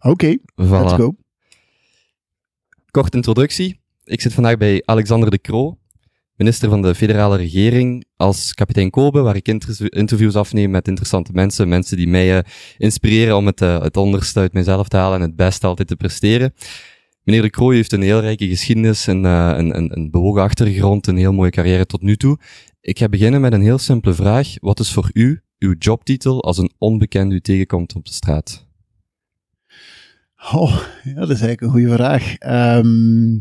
Oké, 0.00 0.36
Voilà. 0.38 0.68
let's 0.70 0.92
go. 0.92 1.14
Korte 2.90 3.16
introductie. 3.16 3.80
Ik 4.04 4.20
zit 4.20 4.32
vandaag 4.32 4.56
bij 4.56 4.82
Alexander 4.84 5.30
de 5.30 5.38
Croo, 5.40 5.78
minister 6.34 6.68
van 6.68 6.82
de 6.82 6.94
federale 6.94 7.36
regering, 7.36 8.04
als 8.16 8.54
kapitein 8.54 8.90
Kobe, 8.90 9.20
waar 9.20 9.36
ik 9.36 9.48
inter- 9.48 9.92
interviews 9.94 10.34
afneem 10.34 10.70
met 10.70 10.88
interessante 10.88 11.32
mensen, 11.32 11.68
mensen 11.68 11.96
die 11.96 12.08
mij 12.08 12.38
eh, 12.38 12.44
inspireren 12.76 13.36
om 13.36 13.46
het, 13.46 13.60
eh, 13.62 13.80
het 13.80 13.96
onderste 13.96 14.40
uit 14.40 14.52
mezelf 14.52 14.88
te 14.88 14.96
halen 14.96 15.20
en 15.20 15.26
het 15.26 15.36
beste 15.36 15.66
altijd 15.66 15.88
te 15.88 15.96
presteren. 15.96 16.54
Meneer 17.22 17.42
de 17.42 17.50
Croo 17.50 17.70
heeft 17.70 17.92
een 17.92 18.02
heel 18.02 18.20
rijke 18.20 18.48
geschiedenis, 18.48 19.06
een, 19.06 19.24
eh, 19.24 19.52
een, 19.56 19.76
een, 19.76 19.96
een 19.98 20.10
bewogen 20.10 20.42
achtergrond, 20.42 21.06
een 21.06 21.16
heel 21.16 21.32
mooie 21.32 21.50
carrière 21.50 21.86
tot 21.86 22.02
nu 22.02 22.16
toe. 22.16 22.38
Ik 22.80 22.98
ga 22.98 23.08
beginnen 23.08 23.40
met 23.40 23.52
een 23.52 23.62
heel 23.62 23.78
simpele 23.78 24.14
vraag. 24.14 24.48
Wat 24.60 24.80
is 24.80 24.92
voor 24.92 25.10
u 25.12 25.40
uw 25.58 25.74
jobtitel 25.78 26.42
als 26.44 26.58
een 26.58 26.70
onbekende 26.78 27.34
u 27.34 27.40
tegenkomt 27.40 27.94
op 27.94 28.04
de 28.04 28.12
straat? 28.12 28.66
Oh, 30.52 30.82
ja, 31.04 31.14
dat 31.14 31.30
is 31.30 31.40
eigenlijk 31.40 31.60
een 31.60 31.70
goede 31.70 31.92
vraag. 31.94 32.34
Ehm, 32.34 33.38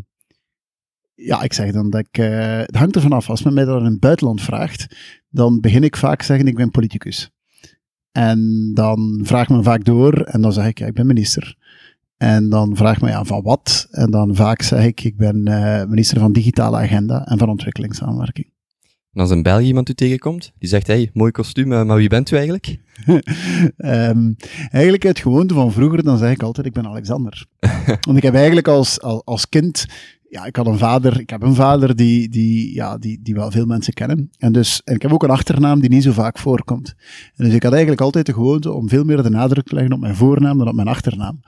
ja, 1.16 1.42
ik 1.42 1.54
zeg 1.54 1.72
dan 1.72 1.90
dat 1.90 2.00
ik... 2.00 2.18
eh, 2.18 2.58
het 2.58 2.76
hangt 2.76 2.96
ervan 2.96 3.12
af. 3.12 3.30
Als 3.30 3.44
men 3.44 3.54
mij 3.54 3.66
dat 3.66 3.80
in 3.80 3.86
het 3.86 4.00
buitenland 4.00 4.42
vraagt, 4.42 4.96
dan 5.30 5.60
begin 5.60 5.84
ik 5.84 5.98
vaak 5.98 6.22
zeggen 6.22 6.48
ik 6.48 6.56
ben 6.56 6.72
politicus. 6.72 7.32
En 8.12 8.72
dan 8.74 9.20
vraagt 9.24 9.50
men 9.50 9.64
vaak 9.64 9.84
door 9.84 10.22
en 10.22 10.42
dan 10.42 10.54
zeg 10.54 10.66
ik 10.66 10.80
ja, 10.80 10.86
ik 10.86 10.94
ben 10.94 11.06
minister. 11.06 11.56
En 12.18 12.50
dan 12.50 12.76
vraagt 12.76 13.02
men 13.02 13.10
ja, 13.10 13.24
van 13.24 13.42
wat? 13.42 13.88
En 13.92 14.12
dan 14.12 14.36
vaak 14.36 14.62
zeg 14.62 14.86
ik 14.86 15.04
ik 15.04 15.18
ben 15.18 15.48
eh, 15.48 15.86
minister 15.86 16.20
van 16.20 16.34
digitale 16.34 16.78
agenda 16.78 17.26
en 17.26 17.38
van 17.38 17.50
ontwikkelingssamenwerking. 17.50 18.52
En 19.18 19.24
als 19.24 19.32
in 19.32 19.42
België 19.42 19.66
iemand 19.66 19.90
u 19.90 19.94
tegenkomt, 19.94 20.52
die 20.60 20.70
zegt, 20.70 20.88
hey, 20.88 21.10
mooi 21.14 21.32
kostuum, 21.32 21.72
eh, 21.72 21.84
maar 21.84 21.98
wie 21.98 22.10
bent 22.10 22.32
u 22.32 22.36
eigenlijk? 22.36 22.78
Ehm, 23.78 24.32
eigenlijk 24.72 25.06
uit 25.06 25.20
gewoonte 25.20 25.54
van 25.54 25.72
vroeger, 25.72 26.04
dan 26.04 26.18
zeg 26.18 26.32
ik 26.32 26.44
altijd, 26.44 26.66
ik 26.66 26.74
ben 26.74 26.88
Alexander. 26.88 27.46
Want 28.08 28.18
ik 28.18 28.24
heb 28.24 28.34
eigenlijk 28.34 28.68
als, 28.68 29.02
als, 29.02 29.22
als 29.26 29.50
kind, 29.50 29.86
ja, 30.30 30.46
ik 30.46 30.56
had 30.56 30.68
een 30.68 30.78
vader, 30.78 31.20
ik 31.20 31.30
heb 31.30 31.42
een 31.42 31.56
vader 31.56 31.96
die, 31.96 32.30
die, 32.30 32.74
ja, 32.74 32.98
die, 32.98 33.20
die 33.22 33.34
wel 33.34 33.52
veel 33.52 33.66
mensen 33.66 33.94
kennen. 33.94 34.30
En 34.38 34.52
dus, 34.52 34.82
en 34.84 34.96
ik 34.96 35.02
heb 35.02 35.12
ook 35.12 35.24
een 35.24 35.30
achternaam 35.30 35.80
die 35.80 35.90
niet 35.90 36.04
zo 36.04 36.12
vaak 36.12 36.38
voorkomt. 36.38 36.96
En 37.36 37.46
dus 37.46 37.54
ik 37.54 37.64
had 37.64 37.72
eigenlijk 37.72 38.02
altijd 38.02 38.26
de 38.26 38.34
gewoonte 38.34 38.72
om 38.72 38.90
veel 38.90 39.04
meer 39.04 39.24
de 39.24 39.30
nadruk 39.30 39.66
te 39.66 39.76
leggen 39.76 39.94
op 39.94 40.00
mijn 40.00 40.16
voornaam 40.16 40.58
dan 40.58 40.68
op 40.68 40.76
mijn 40.76 40.88
achternaam. 40.88 41.40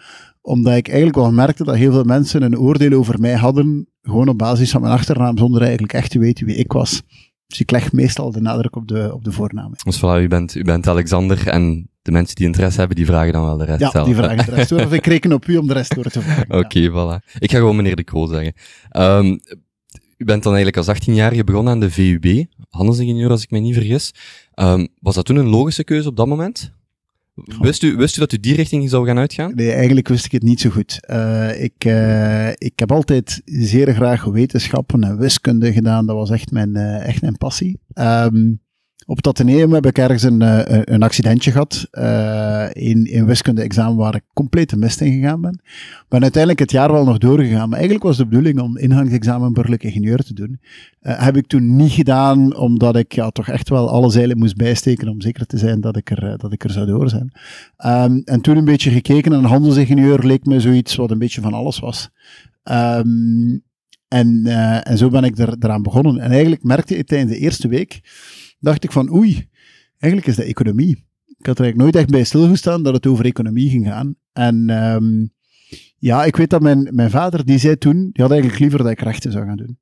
Omdat 0.42 0.75
ik 0.75 0.88
eigenlijk 0.88 1.17
wel 1.17 1.31
merkte 1.31 1.64
dat 1.64 1.75
heel 1.75 1.92
veel 1.92 2.03
mensen 2.03 2.42
een 2.42 2.59
oordeel 2.59 2.97
over 2.97 3.20
mij 3.20 3.36
hadden, 3.36 3.88
gewoon 4.02 4.28
op 4.28 4.38
basis 4.38 4.72
van 4.72 4.81
mijn 4.81 4.94
achternaam, 4.94 5.38
zonder 5.38 5.62
eigenlijk 5.62 5.94
echt 5.94 6.12
te 6.12 6.20
weten 6.20 6.45
wie 6.45 6.56
ik 6.56 6.72
was. 6.72 7.03
Dus 7.50 7.59
ik 7.59 7.72
leg 7.72 7.92
meestal 7.92 8.31
de 8.31 8.42
nadruk 8.42 8.75
op 8.75 8.88
de, 8.88 9.14
op 9.14 9.23
de 9.23 9.31
voornaam. 9.31 9.73
Dus 9.83 9.97
voilà, 9.97 10.22
u 10.23 10.28
bent, 10.28 10.55
u 10.55 10.64
bent 10.64 10.88
Alexander 10.88 11.47
en 11.47 11.89
de 12.02 12.11
mensen 12.11 12.36
die 12.36 12.45
interesse 12.45 12.80
hebben, 12.80 12.95
die 12.97 13.06
vragen 13.06 13.33
dan 13.33 13.44
wel 13.44 13.58
de 13.58 13.66
rest 13.66 13.80
Ja, 13.80 13.89
zelf. 13.89 14.06
die 14.06 14.16
vragen 14.16 14.45
de 14.45 14.56
rest 14.56 14.69
door. 14.69 14.80
Of 14.86 14.94
ik 14.94 15.06
reken 15.06 15.31
op 15.33 15.47
u 15.47 15.58
om 15.58 15.67
de 15.67 15.73
rest 15.73 15.95
door 15.95 16.03
te 16.03 16.22
vragen. 16.22 16.52
Oké, 16.59 16.89
voilà. 16.89 17.38
Ik 17.39 17.52
ga 17.52 17.58
gewoon 17.58 17.75
meneer 17.75 17.95
de 17.95 18.03
Croo 18.03 18.28
zeggen. 18.28 18.53
Ehm, 18.89 19.38
u 20.17 20.25
bent 20.25 20.44
dan 20.44 20.53
eigenlijk 20.56 20.88
als 20.88 21.00
18-jarige 21.02 21.44
begonnen 21.44 21.73
aan 21.73 21.80
de 21.80 21.91
VUB, 21.91 22.45
handelsingenieur 22.69 23.30
als 23.30 23.44
ik 23.44 23.52
me 23.52 23.59
niet 23.59 23.73
vergis. 23.73 24.13
Ehm, 24.53 24.86
was 25.00 25.16
dat 25.16 25.25
toen 25.25 25.36
een 25.36 25.47
logische 25.50 25.84
keuze 25.84 26.08
op 26.09 26.16
dat 26.16 26.28
moment? 26.28 26.73
Wist 27.59 27.83
u, 27.83 27.95
wist 27.95 28.17
u 28.17 28.19
dat 28.19 28.33
u 28.33 28.39
die 28.39 28.55
richting 28.55 28.89
zou 28.89 29.05
gaan 29.07 29.17
uitgaan? 29.17 29.55
Nee, 29.55 29.71
eigenlijk 29.71 30.07
wist 30.07 30.25
ik 30.25 30.31
het 30.31 30.43
niet 30.43 30.59
zo 30.59 30.69
goed. 30.69 30.97
Eh, 31.05 31.63
ik, 31.63 31.85
eh, 31.85 32.49
ik 32.49 32.73
heb 32.75 32.91
altijd 32.91 33.41
zeer 33.45 33.93
graag 33.93 34.23
wetenschappen 34.23 35.03
en 35.03 35.17
wiskunde 35.17 35.73
gedaan. 35.73 36.05
Dat 36.05 36.15
was 36.15 36.29
echt 36.29 36.51
mijn, 36.51 36.75
eh, 36.75 37.07
echt 37.07 37.21
mijn 37.21 37.37
passie. 37.37 37.79
Ehm, 37.93 38.53
op 39.09 39.17
het 39.17 39.27
Atheneum 39.27 39.73
heb 39.73 39.85
ik 39.85 39.97
ergens 39.97 40.23
een, 40.23 40.41
eh, 40.41 40.81
een 40.83 41.03
accidentje 41.03 41.51
gehad. 41.51 41.88
eh, 41.91 42.67
in, 42.73 43.06
in 43.06 43.25
wiskunde-examen 43.25 43.95
waar 43.95 44.16
ik 44.16 44.23
compleet 44.34 44.69
de 44.69 44.78
mist 44.78 45.01
in 45.01 45.13
gegaan 45.13 45.41
ben. 45.41 45.61
Ben 46.09 46.22
uiteindelijk 46.22 46.61
het 46.61 46.72
jaar 46.72 46.91
wel 46.91 47.06
nog 47.06 47.17
doorgegaan. 47.17 47.69
Maar 47.69 47.78
eigenlijk 47.78 48.07
was 48.07 48.17
de 48.17 48.25
bedoeling 48.25 48.59
om 48.59 48.78
ingangsexamen 48.78 49.53
burgerlijk 49.53 49.84
ingenieur 49.84 50.23
te 50.23 50.34
doen. 50.34 50.59
Eh, 51.00 51.23
heb 51.23 51.38
ik 51.38 51.47
toen 51.47 51.75
niet 51.75 51.91
gedaan, 51.91 52.56
omdat 52.56 52.95
ik 52.95 53.13
ja, 53.13 53.29
toch 53.29 53.47
echt 53.47 53.69
wel 53.69 53.89
alle 53.89 54.09
zeilen 54.09 54.38
moest 54.38 54.56
bijsteken 54.56 55.07
om 55.07 55.22
zeker 55.22 55.45
te 55.45 55.57
zijn 55.57 55.81
dat 55.81 55.97
ik 55.97 56.09
er, 56.09 56.38
dat 56.38 56.51
ik 56.51 56.63
er 56.63 56.72
zou 56.72 56.85
door 56.85 57.09
zijn. 57.09 57.31
Ehm, 57.78 58.22
en 58.25 58.41
toen 58.41 58.57
een 58.57 58.66
beetje 58.66 58.91
gekeken 58.91 59.31
en 59.34 59.38
een 59.38 59.45
handelsingenieur 59.45 60.25
leek 60.25 60.45
me 60.45 60.59
zoiets 60.59 60.95
wat 60.95 61.11
een 61.11 61.19
beetje 61.19 61.41
van 61.41 61.53
alles 61.53 61.79
was. 61.79 62.09
Ehm, 62.63 63.57
en, 64.07 64.45
en 64.84 64.97
zo 64.97 65.09
ben 65.09 65.23
ik 65.23 65.38
er, 65.38 65.55
eraan 65.59 65.84
begonnen. 65.84 66.19
En 66.19 66.31
eigenlijk 66.31 66.63
merkte 66.63 66.97
ik 66.97 67.07
tijdens 67.07 67.31
de 67.31 67.38
eerste 67.38 67.67
week, 67.67 68.01
dacht 68.59 68.84
ik 68.84 68.92
van 68.92 69.14
oei, 69.14 69.50
eigenlijk 70.00 70.31
is 70.31 70.36
dat 70.36 70.46
economie. 70.46 71.08
Ik 71.38 71.46
had 71.46 71.58
er 71.59 71.64
eigenlijk 71.64 71.78
nooit 71.78 71.96
echt 71.96 72.14
bij 72.14 72.24
stilgestaan 72.24 72.84
dat 72.84 72.94
het 72.94 73.08
over 73.08 73.25
economie 73.25 73.70
ging 73.70 73.86
gaan. 73.88 74.16
En 74.34 74.70
ehm, 74.70 75.25
ja, 75.97 76.25
ik 76.25 76.36
weet 76.36 76.50
dat 76.50 76.62
mijn, 76.62 76.88
mijn 76.92 77.09
vader, 77.09 77.46
die 77.46 77.58
zei 77.58 77.78
toen, 77.78 78.09
die 78.12 78.24
had 78.24 78.31
eigenlijk 78.31 78.62
liever 78.62 78.80
dat 78.80 78.92
ik 78.92 79.00
rechten 79.00 79.31
zou 79.31 79.46
gaan 79.46 79.58
doen. 79.58 79.80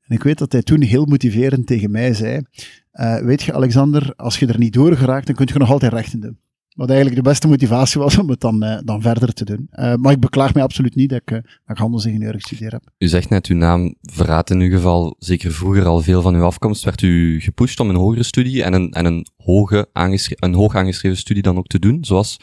En 0.00 0.16
ik 0.16 0.22
weet 0.22 0.38
dat 0.38 0.52
hij 0.52 0.62
toen 0.62 0.80
heel 0.80 1.04
motiverend 1.04 1.66
tegen 1.66 1.90
mij 1.90 2.14
zei, 2.14 2.42
eh, 2.90 3.18
weet 3.18 3.42
je 3.42 3.52
Alexander, 3.52 4.12
als 4.16 4.38
je 4.38 4.46
er 4.46 4.58
niet 4.58 4.72
door 4.72 4.96
geraakt, 4.96 5.26
dan 5.26 5.34
kun 5.34 5.48
je 5.52 5.58
nog 5.58 5.70
altijd 5.70 5.92
rechten 5.92 6.20
doen. 6.20 6.38
Wat 6.80 6.88
eigenlijk 6.88 7.22
de 7.22 7.28
beste 7.28 7.48
motivatie 7.48 8.00
was 8.00 8.18
om 8.18 8.30
het 8.30 8.40
dan, 8.40 8.62
eh, 8.62 8.78
dan 8.84 9.02
verder 9.02 9.32
te 9.32 9.44
doen. 9.44 9.66
Eh, 9.70 9.94
maar 9.94 10.12
ik 10.12 10.20
beklaag 10.20 10.54
mij 10.54 10.62
absoluut 10.62 10.94
niet 10.94 11.10
dat 11.10 11.20
ik, 11.20 11.30
eh, 11.30 11.36
dat 11.36 11.46
ik 11.66 11.76
handelsingenieur 11.76 12.34
gestudeerd 12.34 12.72
heb. 12.72 12.82
U 12.98 13.08
zegt 13.08 13.28
net, 13.28 13.46
uw 13.46 13.56
naam 13.56 13.94
verraadt 14.02 14.50
in 14.50 14.60
uw 14.60 14.70
geval 14.70 15.16
zeker 15.18 15.52
vroeger 15.52 15.84
al 15.84 16.00
veel 16.00 16.22
van 16.22 16.34
uw 16.34 16.42
afkomst. 16.42 16.84
Werd 16.84 17.02
u 17.02 17.40
gepusht 17.40 17.80
om 17.80 17.88
een 17.88 17.96
hogere 17.96 18.22
studie 18.22 18.62
en 18.62 18.72
een, 18.72 18.90
en 18.92 19.04
een, 19.04 19.26
hoge 19.36 19.88
een 19.92 20.54
hoog 20.54 20.74
aangeschreven 20.74 21.18
studie 21.18 21.42
dan 21.42 21.58
ook 21.58 21.66
te 21.66 21.78
doen, 21.78 22.04
zoals 22.04 22.36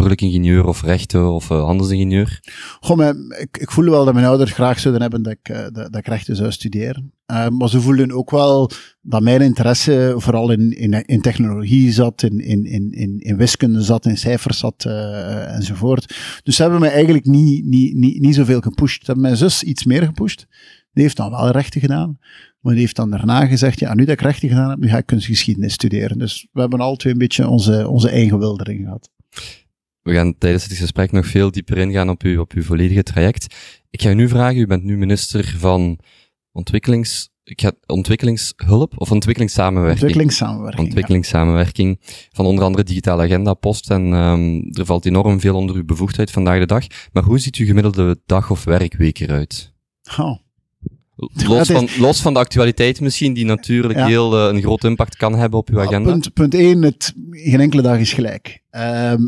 burgerlijk 0.00 0.34
ingenieur 0.34 0.64
of 0.66 0.82
rechten 0.82 1.32
of 1.32 1.50
eh, 1.50 1.64
handelsingenieur? 1.64 2.40
Goh, 2.80 2.96
mijn- 2.96 3.36
ik, 3.38 3.56
ik 3.58 3.70
voelde 3.70 3.90
wel 3.90 4.04
dat 4.04 4.14
mijn 4.14 4.26
ouders 4.26 4.52
graag 4.52 4.80
zouden 4.80 5.02
hebben 5.02 5.22
dat 5.22 5.32
ik, 5.32 5.48
eh, 5.48 5.62
dat, 5.62 5.72
dat 5.72 5.96
ik 5.96 6.06
rechten 6.06 6.36
zou 6.36 6.52
studeren. 6.52 7.12
Eh, 7.26 7.48
maar 7.48 7.68
ze 7.68 7.80
voelden 7.80 8.12
ook 8.12 8.30
wel 8.30 8.70
dat 9.02 9.22
mijn 9.22 9.40
interesse 9.40 10.14
vooral 10.16 10.50
in, 10.50 10.78
in, 10.78 11.04
in 11.06 11.20
technologie 11.20 11.92
zat, 11.92 12.22
in, 12.22 12.38
in, 12.40 12.64
in, 12.92 13.18
in, 13.18 13.36
wiskunde 13.36 13.82
zat, 13.82 14.06
in 14.06 14.16
cijfers 14.18 14.58
zat 14.58 14.84
enzovoort. 15.48 16.14
Dus 16.42 16.56
ze 16.56 16.62
hebben 16.62 16.80
me 16.80 16.88
eigenlijk 16.88 17.24
niet, 17.24 17.64
niet, 17.64 17.94
niet, 17.94 18.20
niet 18.20 18.34
zoveel 18.34 18.60
gepusht. 18.60 18.98
Ze 18.98 19.04
hebben 19.04 19.24
mijn 19.24 19.36
zus 19.36 19.62
iets 19.62 19.84
meer 19.84 20.02
gepusht. 20.02 20.46
Die 20.92 21.02
heeft 21.02 21.16
dan 21.16 21.30
wel 21.30 21.50
rechten 21.50 21.80
gedaan. 21.80 22.18
Maar 22.60 22.72
die 22.72 22.82
heeft 22.82 22.96
dan 22.96 23.10
daarna 23.10 23.46
gezegd, 23.46 23.80
ja, 23.80 23.94
nu 23.94 24.04
dat 24.04 24.12
ik 24.14 24.20
rechten 24.20 24.48
gedaan 24.48 24.70
heb, 24.70 24.78
nu 24.78 24.88
ga 24.88 24.96
ik 24.96 25.06
kunstgeschiedenis 25.06 25.72
studeren. 25.72 26.18
Dus 26.18 26.48
we 26.52 26.60
hebben 26.60 26.80
al 26.80 26.96
twee 26.96 27.12
een 27.12 27.18
beetje 27.18 27.48
onze, 27.48 27.88
onze 27.88 28.10
eigen 28.10 28.38
wil 28.38 28.60
erin 28.60 28.82
gehad. 28.84 29.10
We 30.02 30.12
gaan 30.12 30.38
tijdens 30.38 30.64
het 30.64 30.72
gesprek 30.72 31.12
nog 31.12 31.26
veel 31.26 31.50
dieper 31.50 31.78
ingaan 31.78 32.08
op 32.08 32.22
uw, 32.22 32.40
op 32.40 32.52
uw 32.52 32.62
volledige 32.62 33.02
traject. 33.02 33.54
Ik 33.90 34.02
ga 34.02 34.10
u 34.10 34.14
nu 34.14 34.28
vragen, 34.28 34.60
u 34.60 34.66
bent 34.66 34.84
nu 34.84 34.96
minister 34.96 35.54
van 35.58 35.98
ontwikkelings, 36.52 37.30
ik 37.44 37.60
ga, 37.60 37.72
ontwikkelingshulp 37.86 39.00
of 39.00 39.10
ontwikkelingssamenwerking? 39.10 40.02
Ontwikkelingssamenwerking. 40.02 40.78
ja. 40.80 40.84
ontwikkelingssamenwerking 40.84 41.98
van 42.32 42.46
onder 42.46 42.64
andere 42.64 42.84
digitale 42.84 43.22
agenda, 43.22 43.54
post 43.54 43.90
en 43.90 44.12
ehm, 44.12 44.78
er 44.78 44.84
valt 44.84 45.06
enorm 45.06 45.40
veel 45.40 45.56
onder 45.56 45.76
uw 45.76 45.84
bevoegdheid 45.84 46.30
vandaag 46.30 46.58
de 46.58 46.66
dag. 46.66 46.84
Maar 47.12 47.22
hoe 47.22 47.38
ziet 47.38 47.56
uw 47.56 47.66
gemiddelde 47.66 48.20
dag 48.26 48.50
of 48.50 48.64
werkweek 48.64 49.18
eruit? 49.20 49.72
Oh. 50.18 50.38
Los 51.46 51.68
van, 51.68 51.88
los 51.98 52.20
van 52.20 52.32
de 52.32 52.38
actualiteit 52.38 53.00
misschien, 53.00 53.32
die 53.34 53.44
natuurlijk 53.44 53.98
Ja. 53.98 54.06
heel 54.06 54.36
eh, 54.38 54.54
een 54.54 54.60
groot 54.62 54.84
impact 54.84 55.16
kan 55.16 55.34
hebben 55.34 55.58
op 55.58 55.68
uw 55.68 55.80
agenda. 55.80 56.10
Punt, 56.10 56.32
punt 56.32 56.54
1, 56.54 56.82
het, 56.82 57.14
geen 57.30 57.60
enkele 57.60 57.82
dag 57.82 57.98
is 57.98 58.12
gelijk. 58.12 58.62
Ehm, 58.70 59.18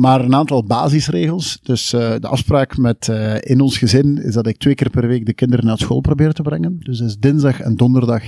maar 0.00 0.20
een 0.20 0.34
aantal 0.34 0.64
basisregels. 0.64 1.58
Dus 1.62 1.92
eh, 1.92 2.14
de 2.18 2.28
afspraak 2.28 2.76
met 2.76 3.08
eh, 3.08 3.34
in 3.40 3.60
ons 3.60 3.78
gezin 3.78 4.22
is 4.24 4.34
dat 4.34 4.46
ik 4.46 4.56
twee 4.56 4.74
keer 4.74 4.90
per 4.90 5.06
week 5.06 5.26
de 5.26 5.34
kinderen 5.34 5.64
naar 5.66 5.78
school 5.78 6.00
probeer 6.00 6.32
te 6.32 6.42
brengen. 6.42 6.76
Dus 6.82 6.98
dat 6.98 7.08
is 7.08 7.16
dinsdag 7.18 7.60
en 7.60 7.76
donderdag 7.76 8.22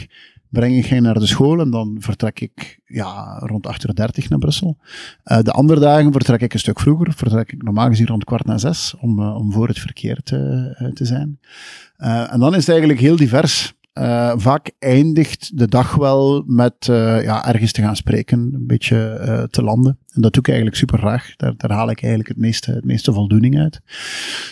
breng 0.55 0.77
ik 0.77 0.87
hen 0.87 1.03
naar 1.03 1.19
de 1.19 1.27
school 1.27 1.61
en 1.61 1.71
dan 1.71 1.97
vertrek 1.99 2.41
ik 2.41 2.81
ja, 2.85 3.39
rond 3.39 3.67
8.30 3.67 3.73
uur 3.89 4.27
naar 4.29 4.39
Brussel. 4.39 4.77
Eh, 5.23 5.39
de 5.39 5.51
andere 5.51 5.81
dagen 5.81 6.13
vertrek 6.13 6.41
ik 6.41 6.53
een 6.53 6.59
stuk 6.59 6.81
vroeger. 6.81 7.13
Vertrek 7.13 7.53
ik 7.53 7.63
normaal 7.63 7.89
gezien 7.89 8.07
rond 8.07 8.25
kwart 8.25 8.47
na 8.47 8.59
zes 8.59 8.95
om, 9.01 9.21
eh, 9.21 9.37
om 9.37 9.53
voor 9.53 9.69
het 9.69 9.79
verkeer 9.79 10.23
te, 10.23 10.71
eh, 10.79 10.89
te 10.89 11.05
zijn. 11.05 11.39
En 11.97 12.41
dan 12.41 12.51
is 12.51 12.61
het 12.61 12.69
eigenlijk 12.69 13.01
heel 13.01 13.17
divers. 13.17 13.74
Eh, 13.95 14.33
vaak 14.37 14.71
eindigt 14.79 15.59
de 15.59 15.69
dag 15.69 15.95
wel 15.95 16.43
met 16.47 16.89
eh, 16.89 17.23
ja, 17.23 17.47
ergens 17.47 17.73
te 17.73 17.83
gaan 17.83 17.97
spreken, 17.97 18.39
een 18.39 18.67
beetje 18.67 19.09
eh, 19.09 19.43
te 19.43 19.63
landen. 19.63 19.99
En 20.09 20.23
dat 20.23 20.33
doe 20.33 20.43
ik 20.43 20.49
eigenlijk 20.49 20.79
super 20.79 20.99
graag. 20.99 21.37
Daar, 21.37 21.57
daar 21.57 21.71
haal 21.71 21.91
ik 21.91 21.99
eigenlijk 21.99 22.29
het 22.29 22.39
meeste, 22.39 22.73
het 22.73 22.85
meeste 22.85 23.13
voldoening 23.13 23.59
uit. 23.59 23.81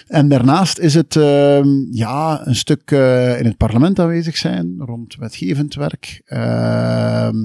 En 0.06 0.28
daarnaast 0.28 0.78
is 0.78 0.94
het 0.94 1.16
ehm, 1.16 1.68
ja, 1.90 2.46
een 2.46 2.54
stuk 2.54 2.90
in 3.38 3.44
het 3.44 3.56
parlement 3.56 3.98
aanwezig 3.98 4.36
zijn, 4.36 4.74
rond 4.78 5.16
wetgevend 5.16 5.74
werk. 5.74 6.22
Ehm, 6.24 7.36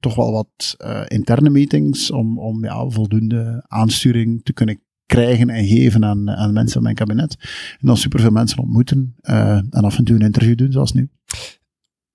toch 0.00 0.14
wel 0.14 0.32
wat 0.32 0.76
interne 1.08 1.50
meetings 1.50 2.10
om, 2.10 2.38
om 2.38 2.64
ja, 2.64 2.88
voldoende 2.88 3.64
aansturing 3.68 4.44
te 4.44 4.52
kunnen 4.52 4.80
krijgen 5.06 5.50
en 5.50 5.66
geven 5.66 6.04
aan, 6.04 6.30
aan 6.30 6.52
mensen 6.52 6.76
in 6.76 6.82
mijn 6.82 6.94
kabinet. 6.94 7.36
En 7.80 7.86
dan 7.86 7.96
superveel 7.96 8.30
mensen 8.30 8.58
ontmoeten 8.58 9.14
eh, 9.20 9.56
en 9.56 9.84
af 9.84 9.98
en 9.98 10.04
toe 10.04 10.16
een 10.16 10.22
interview 10.22 10.56
doen, 10.56 10.72
zoals 10.72 10.92
nu. 10.92 11.08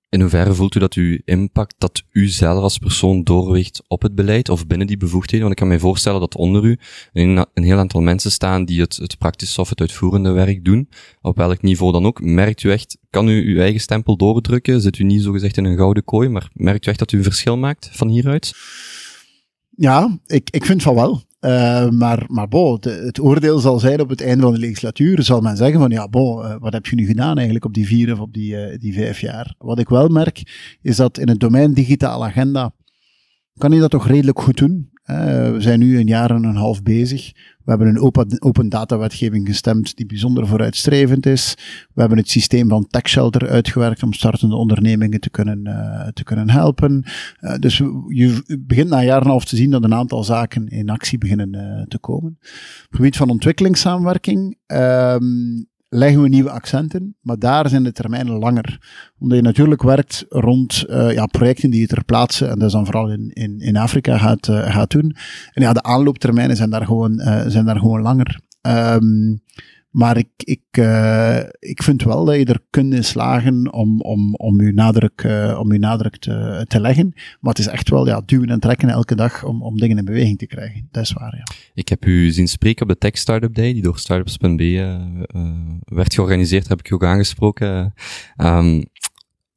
in 0.08 0.20
hoeverre 0.20 0.54
voelt 0.54 0.74
u 0.74 0.78
dat 0.80 0.94
uw 0.94 1.18
impact, 1.24 1.74
dat 1.78 2.02
u 2.12 2.26
zelf 2.26 2.62
als 2.62 2.78
persoon 2.78 3.24
doorweegt 3.24 3.82
op 3.88 4.02
het 4.02 4.14
beleid 4.14 4.48
of 4.48 4.66
binnen 4.66 4.86
die 4.86 4.96
bevoegdheden? 4.96 5.46
Want 5.46 5.52
ik 5.52 5.66
kan 5.66 5.74
me 5.74 5.80
voorstellen 5.80 6.20
dat 6.20 6.36
onder 6.36 6.64
u 6.64 6.78
een, 7.12 7.46
een 7.54 7.62
heel 7.62 7.78
aantal 7.78 8.00
mensen 8.00 8.30
staan 8.30 8.64
die 8.64 8.80
het, 8.80 8.96
het 8.96 9.18
praktische 9.18 9.60
of 9.60 9.68
het 9.68 9.80
uitvoerende 9.80 10.30
werk 10.30 10.64
doen, 10.64 10.88
op 11.20 11.36
welk 11.36 11.62
niveau 11.62 11.92
dan 11.92 12.06
ook. 12.06 12.20
Merkt 12.20 12.62
u 12.62 12.70
echt, 12.70 12.98
kan 13.10 13.28
u 13.28 13.54
uw 13.54 13.60
eigen 13.60 13.80
stempel 13.80 14.16
doordrukken? 14.16 14.80
Zit 14.80 14.98
u 14.98 15.04
niet 15.04 15.22
zogezegd 15.22 15.56
in 15.56 15.64
een 15.64 15.76
gouden 15.76 16.04
kooi, 16.04 16.28
maar 16.28 16.50
merkt 16.52 16.86
u 16.86 16.90
echt 16.90 16.98
dat 16.98 17.12
u 17.12 17.16
een 17.16 17.22
verschil 17.22 17.56
maakt 17.56 17.88
van 17.92 18.08
hieruit? 18.08 18.52
Ja, 19.70 20.18
ik, 20.26 20.50
ik 20.50 20.64
vind 20.64 20.82
van 20.82 20.94
wel. 20.94 21.26
Uh, 21.40 21.88
maar, 21.88 22.24
maar 22.28 22.48
bo, 22.48 22.78
het 22.80 23.20
oordeel 23.20 23.58
zal 23.58 23.78
zijn 23.78 24.00
op 24.00 24.08
het 24.08 24.22
einde 24.22 24.42
van 24.42 24.52
de 24.52 24.58
legislatuur, 24.58 25.22
zal 25.22 25.40
men 25.40 25.56
zeggen 25.56 25.80
van 25.80 25.90
ja, 25.90 26.08
bo, 26.08 26.42
uh, 26.42 26.54
wat 26.58 26.72
heb 26.72 26.86
je 26.86 26.96
nu 26.96 27.06
gedaan 27.06 27.34
eigenlijk 27.34 27.64
op 27.64 27.74
die 27.74 27.86
vier 27.86 28.12
of 28.12 28.20
op 28.20 28.32
die, 28.32 28.54
uh, 28.54 28.78
die 28.78 28.92
vijf 28.92 29.20
jaar? 29.20 29.54
Wat 29.58 29.78
ik 29.78 29.88
wel 29.88 30.08
merk, 30.08 30.42
is 30.82 30.96
dat 30.96 31.18
in 31.18 31.28
het 31.28 31.40
domein 31.40 31.72
digitale 31.72 32.24
agenda, 32.24 32.72
kan 33.58 33.72
je 33.72 33.80
dat 33.80 33.90
toch 33.90 34.06
redelijk 34.06 34.40
goed 34.40 34.56
doen. 34.56 34.90
we 35.04 35.56
zijn 35.58 35.78
nu 35.78 35.98
een 35.98 36.06
jaar 36.06 36.30
en 36.30 36.44
een 36.44 36.56
half 36.56 36.82
bezig. 36.82 37.32
We 37.68 37.74
hebben 37.74 37.94
een 37.94 38.02
open, 38.02 38.42
open 38.42 38.68
data 38.68 38.98
wetgeving 38.98 39.46
gestemd 39.46 39.96
die 39.96 40.06
bijzonder 40.06 40.46
vooruitstrevend 40.46 41.26
is. 41.26 41.54
We 41.94 42.00
hebben 42.00 42.18
het 42.18 42.30
systeem 42.30 42.68
van 42.68 42.86
Tech 42.86 43.08
Shelter 43.08 43.48
uitgewerkt 43.48 44.02
om 44.02 44.12
startende 44.12 44.56
ondernemingen 44.56 45.20
te 45.20 45.30
kunnen, 45.30 45.60
uh, 45.66 46.08
te 46.08 46.24
kunnen 46.24 46.50
helpen. 46.50 47.04
Uh, 47.40 47.54
dus 47.58 47.76
je 48.08 48.58
begint 48.66 48.88
na 48.88 48.98
een 48.98 49.04
jaar 49.04 49.18
en 49.18 49.24
een 49.24 49.30
half 49.30 49.44
te 49.44 49.56
zien 49.56 49.70
dat 49.70 49.84
een 49.84 49.94
aantal 49.94 50.24
zaken 50.24 50.68
in 50.68 50.90
actie 50.90 51.18
beginnen 51.18 51.84
te 51.88 51.98
komen. 51.98 52.36
Op 52.40 52.86
het 52.88 52.96
gebied 52.96 53.16
van 53.16 53.30
ontwikkelingssamenwerking 53.30 54.56
um, 54.66 55.68
leggen 55.88 56.22
we 56.22 56.28
nieuwe 56.28 56.50
accenten, 56.50 57.16
maar 57.20 57.38
daar 57.38 57.68
zijn 57.68 57.82
de 57.82 57.92
termijnen 57.92 58.38
langer. 58.38 58.78
Omdat 59.18 59.38
je 59.38 59.44
natuurlijk 59.44 59.82
werkt 59.82 60.24
rond 60.28 60.84
uh, 60.88 61.12
ja, 61.12 61.26
projecten 61.26 61.70
die 61.70 61.80
je 61.80 61.86
ter 61.86 62.04
plaatse, 62.04 62.46
en 62.46 62.58
dat 62.58 62.66
is 62.66 62.72
dan 62.72 62.84
vooral 62.84 63.10
in, 63.10 63.30
in, 63.32 63.60
in 63.60 63.76
Afrika, 63.76 64.18
gaat, 64.18 64.48
uh, 64.48 64.72
gaat 64.74 64.90
doen. 64.90 65.16
En 65.52 65.62
ja, 65.62 65.72
de 65.72 65.82
aanlooptermijnen 65.82 66.56
zijn 66.56 66.70
daar 66.70 66.84
gewoon, 66.84 67.20
uh, 67.20 67.42
zijn 67.46 67.64
daar 67.64 67.78
gewoon 67.78 68.02
langer. 68.02 68.40
Um, 68.62 69.42
maar 69.90 70.16
ik, 70.16 70.28
ik, 70.36 70.62
uh, 70.78 71.38
ik 71.58 71.82
vind 71.82 72.02
wel 72.02 72.24
dat 72.24 72.36
je 72.36 72.44
er 72.44 72.64
kunt 72.70 72.94
in 72.94 73.04
slagen 73.04 73.72
om, 73.72 74.00
om, 74.00 74.34
om 74.34 74.60
je 74.60 74.72
nadruk, 74.72 75.22
uh, 75.26 75.58
om 75.60 75.72
je 75.72 75.78
nadruk 75.78 76.16
te, 76.16 76.64
te 76.68 76.80
leggen. 76.80 77.12
Maar 77.40 77.54
het 77.54 77.58
is 77.58 77.66
echt 77.66 77.88
wel 77.88 78.06
ja, 78.06 78.22
duwen 78.26 78.48
en 78.48 78.60
trekken 78.60 78.88
elke 78.88 79.14
dag 79.14 79.44
om, 79.44 79.62
om 79.62 79.76
dingen 79.76 79.98
in 79.98 80.04
beweging 80.04 80.38
te 80.38 80.46
krijgen. 80.46 80.88
Dat 80.90 81.02
is 81.02 81.12
waar, 81.12 81.36
ja. 81.36 81.54
Ik 81.74 81.88
heb 81.88 82.04
u 82.04 82.30
zien 82.30 82.48
spreken 82.48 82.82
op 82.82 82.88
de 82.88 82.98
Tech 82.98 83.18
Startup 83.18 83.54
Day, 83.54 83.72
die 83.72 83.82
door 83.82 83.98
Startups.b 83.98 84.60
uh, 84.60 84.96
werd 85.84 86.14
georganiseerd, 86.14 86.68
heb 86.68 86.78
ik 86.78 86.90
u 86.90 86.94
ook 86.94 87.04
aangesproken. 87.04 87.94
Um, 88.36 88.84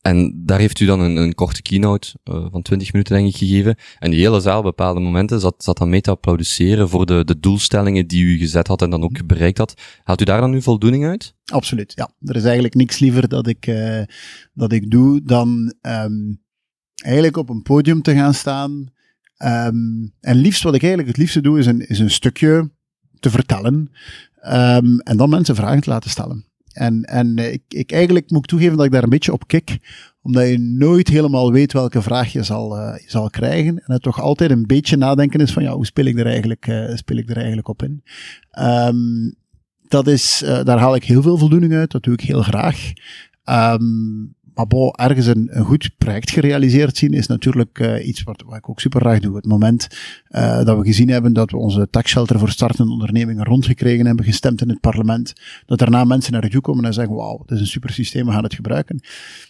en 0.01 0.41
daar 0.45 0.59
heeft 0.59 0.79
u 0.79 0.85
dan 0.85 0.99
een, 0.99 1.15
een 1.15 1.35
korte 1.35 1.61
keynote 1.61 2.13
uh, 2.23 2.45
van 2.51 2.61
20 2.61 2.91
minuten, 2.91 3.15
denk 3.15 3.27
ik, 3.27 3.35
gegeven. 3.35 3.75
En 3.99 4.11
die 4.11 4.19
hele 4.19 4.39
zaal, 4.39 4.61
bepaalde 4.61 4.99
momenten, 4.99 5.39
zat, 5.39 5.55
zat 5.57 5.77
dan 5.77 5.89
mee 5.89 6.01
te 6.01 6.09
applaudisseren 6.09 6.89
voor 6.89 7.05
de, 7.05 7.23
de 7.23 7.39
doelstellingen 7.39 8.07
die 8.07 8.23
u 8.23 8.37
gezet 8.37 8.67
had 8.67 8.81
en 8.81 8.89
dan 8.89 9.03
ook 9.03 9.25
bereikt 9.25 9.57
had. 9.57 9.81
Haalt 10.03 10.21
u 10.21 10.23
daar 10.23 10.41
dan 10.41 10.53
uw 10.53 10.61
voldoening 10.61 11.05
uit? 11.05 11.35
Absoluut, 11.45 11.93
ja. 11.95 12.11
Er 12.19 12.35
is 12.35 12.43
eigenlijk 12.43 12.73
niks 12.73 12.99
liever 12.99 13.27
dat 13.27 13.47
ik, 13.47 13.67
uh, 13.67 14.01
dat 14.53 14.71
ik 14.71 14.91
doe 14.91 15.21
dan 15.23 15.73
um, 15.81 16.41
eigenlijk 16.95 17.37
op 17.37 17.49
een 17.49 17.61
podium 17.61 18.01
te 18.01 18.13
gaan 18.13 18.33
staan. 18.33 18.91
Um, 19.37 20.13
en 20.19 20.35
liefst, 20.35 20.63
wat 20.63 20.75
ik 20.75 20.81
eigenlijk 20.81 21.11
het 21.11 21.21
liefste 21.21 21.41
doe, 21.41 21.59
is 21.59 21.65
een, 21.65 21.87
is 21.87 21.99
een 21.99 22.11
stukje 22.11 22.71
te 23.19 23.29
vertellen. 23.29 23.91
Um, 24.45 24.99
en 24.99 25.17
dan 25.17 25.29
mensen 25.29 25.55
vragen 25.55 25.81
te 25.81 25.89
laten 25.89 26.09
stellen. 26.09 26.50
En, 26.73 27.03
en 27.03 27.37
ik, 27.37 27.61
ik 27.67 27.91
eigenlijk 27.91 28.29
moet 28.29 28.43
ik 28.43 28.49
toegeven 28.49 28.77
dat 28.77 28.85
ik 28.85 28.91
daar 28.91 29.03
een 29.03 29.09
beetje 29.09 29.33
op 29.33 29.47
kik, 29.47 29.77
omdat 30.21 30.47
je 30.47 30.59
nooit 30.59 31.07
helemaal 31.07 31.51
weet 31.51 31.73
welke 31.73 32.01
vraag 32.01 32.31
je 32.31 32.43
zal, 32.43 32.77
je 32.77 33.03
zal 33.05 33.29
krijgen. 33.29 33.77
En 33.85 33.93
het 33.93 34.01
toch 34.01 34.21
altijd 34.21 34.51
een 34.51 34.65
beetje 34.67 34.97
nadenken 34.97 35.39
is 35.39 35.53
van, 35.53 35.63
ja, 35.63 35.73
hoe 35.73 35.85
speel 35.85 36.05
ik 36.05 36.19
er 36.19 36.25
eigenlijk, 36.25 36.67
uh, 36.67 36.95
speel 36.95 37.17
ik 37.17 37.29
er 37.29 37.37
eigenlijk 37.37 37.67
op 37.67 37.83
in? 37.83 38.03
Um, 38.59 39.35
dat 39.87 40.07
is, 40.07 40.43
daar 40.63 40.79
haal 40.79 40.95
ik 40.95 41.03
heel 41.03 41.21
veel 41.21 41.37
voldoening 41.37 41.73
uit, 41.73 41.91
dat 41.91 42.03
doe 42.03 42.13
ik 42.13 42.21
heel 42.21 42.41
graag. 42.41 42.91
Um, 43.45 44.35
maar 44.53 44.67
ergens 44.91 45.25
een, 45.25 45.49
goed 45.63 45.91
project 45.97 46.31
gerealiseerd 46.31 46.97
zien 46.97 47.11
is 47.11 47.27
natuurlijk 47.27 47.79
uh, 47.79 48.07
iets 48.07 48.23
wat, 48.23 48.43
wat, 48.45 48.57
ik 48.57 48.69
ook 48.69 48.79
super 48.79 49.01
graag 49.01 49.19
doe. 49.19 49.35
Het 49.35 49.45
moment 49.45 49.87
uh, 50.29 50.63
dat 50.63 50.77
we 50.77 50.83
gezien 50.83 51.09
hebben 51.09 51.33
dat 51.33 51.51
we 51.51 51.57
onze 51.57 51.89
taxshelter 51.89 52.39
voor 52.39 52.49
startende 52.49 52.91
ondernemingen 52.91 53.45
rondgekregen 53.45 54.05
hebben, 54.05 54.25
gestemd 54.25 54.61
in 54.61 54.69
het 54.69 54.79
parlement, 54.79 55.33
dat 55.65 55.79
daarna 55.79 56.03
mensen 56.03 56.31
naar 56.31 56.43
je 56.43 56.49
toe 56.49 56.61
komen 56.61 56.85
en 56.85 56.93
zeggen, 56.93 57.15
wauw, 57.15 57.39
het 57.41 57.51
is 57.51 57.59
een 57.59 57.67
super 57.67 57.89
systeem, 57.89 58.25
we 58.25 58.31
gaan 58.31 58.43
het 58.43 58.55
gebruiken. 58.55 58.99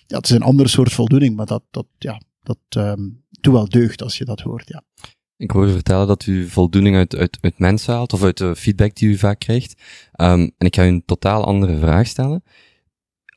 Ja, 0.07 0.17
het 0.17 0.25
is 0.25 0.35
een 0.35 0.41
ander 0.41 0.69
soort 0.69 0.91
voldoening, 0.91 1.35
maar 1.35 1.45
dat, 1.45 1.63
dat, 1.71 1.85
ja, 1.97 2.21
dat 2.43 2.57
um, 2.77 3.23
doet 3.29 3.53
wel 3.53 3.69
deugd 3.69 4.01
als 4.01 4.17
je 4.17 4.25
dat 4.25 4.41
hoort, 4.41 4.67
ja. 4.67 4.83
Ik 5.37 5.51
hoor 5.51 5.67
u 5.67 5.71
vertellen 5.71 6.07
dat 6.07 6.25
u 6.25 6.47
voldoening 6.47 6.95
uit, 6.95 7.15
uit, 7.15 7.37
uit 7.41 7.59
mensen 7.59 7.93
haalt, 7.93 8.13
of 8.13 8.23
uit 8.23 8.37
de 8.37 8.55
feedback 8.55 8.95
die 8.95 9.09
u 9.09 9.17
vaak 9.17 9.39
krijgt. 9.39 9.81
Um, 10.21 10.51
en 10.57 10.67
ik 10.67 10.75
ga 10.75 10.83
u 10.83 10.87
een 10.87 11.05
totaal 11.05 11.45
andere 11.45 11.77
vraag 11.77 12.07
stellen 12.07 12.43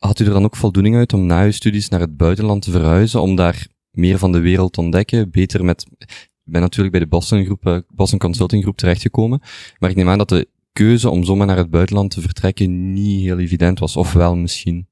had 0.05 0.19
u 0.19 0.25
er 0.25 0.33
dan 0.33 0.43
ook 0.43 0.55
voldoening 0.55 0.95
uit 0.95 1.13
om 1.13 1.25
na 1.25 1.43
uw 1.43 1.51
studies 1.51 1.89
naar 1.89 1.99
het 1.99 2.17
buitenland 2.17 2.61
te 2.61 2.71
verhuizen, 2.71 3.21
om 3.21 3.35
daar 3.35 3.67
meer 3.91 4.17
van 4.17 4.31
de 4.31 4.39
wereld 4.39 4.73
te 4.73 4.81
ontdekken, 4.81 5.31
beter 5.31 5.65
met, 5.65 5.85
ik 5.97 6.41
ben 6.43 6.61
natuurlijk 6.61 6.91
bij 6.91 7.03
de 7.03 7.09
Boston, 7.09 7.45
groep, 7.45 7.83
Boston 7.87 8.19
Consulting 8.19 8.63
Groep 8.63 8.77
terechtgekomen, 8.77 9.41
maar 9.79 9.89
ik 9.89 9.95
neem 9.95 10.09
aan 10.09 10.17
dat 10.17 10.29
de 10.29 10.47
keuze 10.73 11.09
om 11.09 11.23
zomaar 11.23 11.47
naar 11.47 11.57
het 11.57 11.69
buitenland 11.69 12.11
te 12.11 12.21
vertrekken 12.21 12.93
niet 12.93 13.21
heel 13.21 13.39
evident 13.39 13.79
was, 13.79 13.95
of 13.95 14.13
wel 14.13 14.35
misschien? 14.35 14.87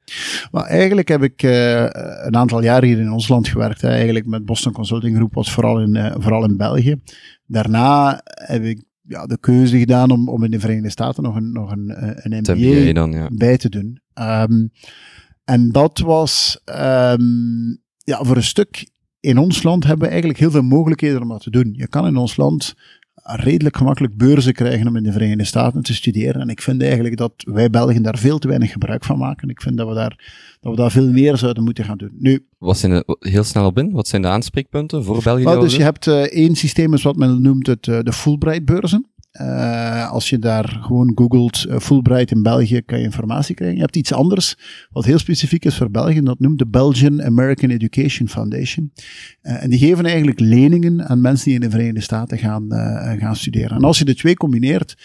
Maar 0.51 0.63
eigenlijk 0.63 1.07
heb 1.07 1.24
ik 1.24 1.44
uh, 1.44 1.81
een 2.24 2.36
aantal 2.36 2.63
jaar 2.63 2.83
hier 2.83 3.00
in 3.00 3.12
ons 3.12 3.27
land 3.27 3.48
gewerkt. 3.48 3.83
Eigenlijk 3.83 4.25
met 4.25 4.45
Boston 4.45 4.71
Consulting 4.71 5.16
Groep 5.16 5.33
was 5.33 5.51
vooral 5.51 5.81
in, 5.81 5.95
uh, 5.95 6.16
vooral 6.18 6.44
in 6.44 6.57
België. 6.57 7.01
Daarna 7.45 8.21
heb 8.24 8.63
ik 8.63 8.83
ja, 9.08 9.26
de 9.26 9.38
keuze 9.40 9.78
gedaan 9.78 10.12
om, 10.12 10.30
om 10.30 10.44
in 10.44 10.52
de 10.52 10.60
Verenigde 10.60 10.90
Staten 10.90 11.24
nog 11.24 11.36
een, 11.36 11.52
nog 11.52 11.72
een, 11.72 11.90
eh, 11.90 12.10
een 12.14 12.40
MBA, 12.40 12.54
MBA 12.54 12.94
dan, 12.94 13.12
ja. 13.12 13.30
bij 13.34 13.58
te 13.58 13.70
doen. 13.70 14.02
Um, 14.22 14.72
en 15.44 15.72
dat 15.72 16.00
was 16.00 16.62
um, 16.66 17.82
ja, 17.98 18.24
voor 18.24 18.36
een 18.36 18.44
stuk 18.44 18.88
in 19.20 19.38
ons 19.38 19.64
land 19.64 19.84
hebben 19.84 20.04
we 20.04 20.12
eigenlijk 20.12 20.40
heel 20.40 20.52
veel 20.52 20.64
mogelijkheden 20.64 21.22
om 21.22 21.28
dat 21.28 21.44
te 21.44 21.50
doen. 21.50 21.74
Je 21.78 21.88
kan 21.88 22.06
in 22.08 22.18
ons 22.18 22.36
land 22.36 22.76
redelijk 23.24 23.78
gemakkelijk 23.78 24.18
beurzen 24.18 24.54
krijgen 24.54 24.88
om 24.88 24.96
in 24.96 25.04
de 25.04 25.12
Verenigde 25.12 25.44
Staten 25.44 25.81
te 25.81 25.94
studeren. 25.94 26.42
En 26.42 26.50
ik 26.50 26.62
vind 26.62 26.81
eigenlijk 26.81 27.18
dat 27.18 27.34
wij 27.38 27.70
Belgen 27.70 28.04
daar 28.04 28.18
veel 28.18 28.40
te 28.40 28.48
weinig 28.48 28.72
gebruik 28.72 29.04
van 29.04 29.18
maken. 29.18 29.50
Ik 29.50 29.62
vind 29.62 29.78
dat 29.78 29.88
we 29.88 29.94
daar, 29.94 30.18
dat 30.60 30.72
we 30.72 30.78
daar 30.78 30.92
veel 30.92 31.12
meer 31.12 31.38
zouden 31.38 31.64
moeten 31.64 31.86
gaan 31.86 31.97
doen. 31.97 32.12
Nu, 32.19 32.45
wat 32.57 32.78
zijn 32.78 32.92
de, 32.92 33.18
heel 33.19 33.44
snel 33.44 33.66
op 33.66 33.78
in, 33.78 33.92
wat 33.92 34.07
zijn 34.07 34.21
de 34.21 34.28
aanspreekpunten 34.28 35.04
voor 35.04 35.21
België? 35.24 35.44
Well, 35.44 35.59
dus 35.59 35.76
je 35.76 35.83
hebt 35.83 36.07
uh, 36.07 36.21
één 36.21 36.56
systeem, 36.56 36.94
is 36.94 37.04
wat 37.04 37.16
men 37.16 37.42
noemt 37.42 37.68
het, 37.68 37.88
uh, 37.88 38.00
de 38.00 38.14
Fulbright-beurzen. 38.14 39.06
Uh, 39.42 40.11
als 40.11 40.30
je 40.30 40.40
daar 40.40 40.78
gewoon 40.81 41.11
googelt 41.16 41.66
uh, 41.68 41.80
Fulbright 41.80 42.31
in 42.31 42.44
België, 42.44 42.81
kan 42.81 42.97
je 42.97 43.04
informatie 43.04 43.56
krijgen. 43.56 43.78
Je 43.78 43.83
hebt 43.83 43.95
iets 43.95 44.13
anders, 44.13 44.56
wat 44.90 45.06
heel 45.06 45.18
specifiek 45.18 45.66
is 45.66 45.78
voor 45.78 45.92
België, 45.92 46.21
dat 46.21 46.40
noemt 46.40 46.59
de 46.59 46.68
Belgian 46.68 47.23
American 47.23 47.69
Education 47.69 48.30
Foundation. 48.30 48.92
Uh, 49.42 49.63
en 49.63 49.69
die 49.69 49.80
geven 49.80 50.06
eigenlijk 50.06 50.40
leningen 50.40 51.07
aan 51.07 51.21
mensen 51.21 51.45
die 51.45 51.54
in 51.54 51.61
de 51.61 51.69
Verenigde 51.69 52.02
Staten 52.02 52.37
gaan, 52.37 52.71
gaan 53.19 53.35
studeren. 53.35 53.78
En 53.78 53.83
als 53.83 53.97
je 53.97 54.06
de 54.06 54.16
twee 54.16 54.35
combineert, 54.35 54.95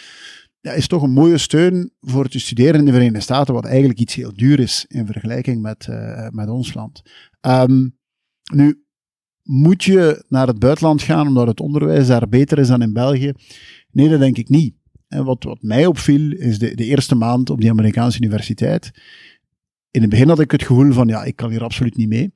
ja, 0.60 0.72
is 0.72 0.86
toch 0.86 1.02
een 1.02 1.10
mooie 1.10 1.38
steun 1.38 1.92
voor 2.00 2.28
te 2.28 2.40
studeren 2.40 2.78
in 2.78 2.84
de 2.84 2.92
Verenigde 2.92 3.20
Staten, 3.20 3.54
wat 3.54 3.66
eigenlijk 3.66 3.98
iets 3.98 4.14
heel 4.14 4.34
duur 4.34 4.60
is 4.60 4.84
in 4.88 5.06
vergelijking 5.06 5.62
met, 5.62 5.88
met 6.30 6.48
ons 6.48 6.74
land. 6.74 7.02
Um, 7.40 7.96
nu, 8.52 8.82
moet 9.48 9.84
je 9.84 10.24
naar 10.28 10.46
het 10.46 10.58
buitenland 10.58 11.02
gaan 11.02 11.26
omdat 11.26 11.46
het 11.46 11.60
onderwijs 11.60 12.06
daar 12.06 12.28
beter 12.28 12.58
is 12.58 12.68
dan 12.68 12.82
in 12.82 12.92
België? 12.92 13.32
Nee, 13.90 14.08
dat 14.08 14.20
denk 14.20 14.36
ik 14.36 14.48
niet. 14.48 14.74
En 15.08 15.24
wat, 15.24 15.44
wat 15.44 15.62
mij 15.62 15.86
opviel, 15.86 16.32
is 16.32 16.58
de, 16.58 16.74
de 16.74 16.84
eerste 16.84 17.14
maand 17.14 17.50
op 17.50 17.60
die 17.60 17.70
Amerikaanse 17.70 18.18
universiteit. 18.18 18.90
In 19.90 20.00
het 20.00 20.10
begin 20.10 20.28
had 20.28 20.40
ik 20.40 20.50
het 20.50 20.62
gevoel 20.62 20.92
van, 20.92 21.08
ja, 21.08 21.24
ik 21.24 21.36
kan 21.36 21.50
hier 21.50 21.62
absoluut 21.62 21.96
niet 21.96 22.08
mee. 22.08 22.34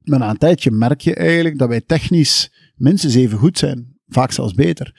Maar 0.00 0.18
na 0.18 0.30
een 0.30 0.38
tijdje 0.38 0.70
merk 0.70 1.00
je 1.00 1.14
eigenlijk 1.14 1.58
dat 1.58 1.68
wij 1.68 1.80
technisch 1.80 2.52
minstens 2.76 3.14
even 3.14 3.38
goed 3.38 3.58
zijn. 3.58 3.95
Vaak 4.08 4.30
zelfs 4.32 4.54
beter. 4.54 4.94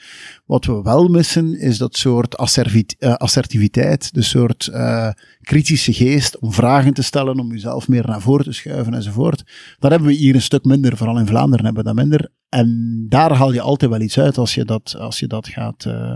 Wat 0.45 0.65
we 0.65 0.81
wel 0.81 1.07
missen, 1.07 1.59
is 1.59 1.77
dat 1.77 1.97
soort 1.97 2.33
uh, 2.39 3.13
assertiviteit, 3.13 4.13
de 4.13 4.21
soort 4.21 4.69
uh, 4.71 5.09
kritische 5.41 5.93
geest 5.93 6.39
om 6.39 6.51
vragen 6.51 6.93
te 6.93 7.03
stellen, 7.03 7.39
om 7.39 7.51
jezelf 7.51 7.87
meer 7.87 8.07
naar 8.07 8.21
voren 8.21 8.45
te 8.45 8.51
schuiven 8.51 8.93
enzovoort. 8.93 9.43
Dat 9.79 9.91
hebben 9.91 10.09
we 10.09 10.15
hier 10.15 10.35
een 10.35 10.41
stuk 10.41 10.63
minder, 10.63 10.97
vooral 10.97 11.19
in 11.19 11.27
Vlaanderen 11.27 11.65
hebben 11.65 11.83
we 11.83 11.89
dat 11.89 11.99
minder. 11.99 12.31
En 12.49 13.05
daar 13.09 13.31
haal 13.31 13.53
je 13.53 13.61
altijd 13.61 13.91
wel 13.91 14.01
iets 14.01 14.19
uit 14.19 14.37
als 14.37 14.55
je 14.55 14.65
dat, 14.65 14.95
als 14.95 15.19
je 15.19 15.27
dat 15.27 15.47
gaat, 15.47 15.85
uh, 15.85 16.13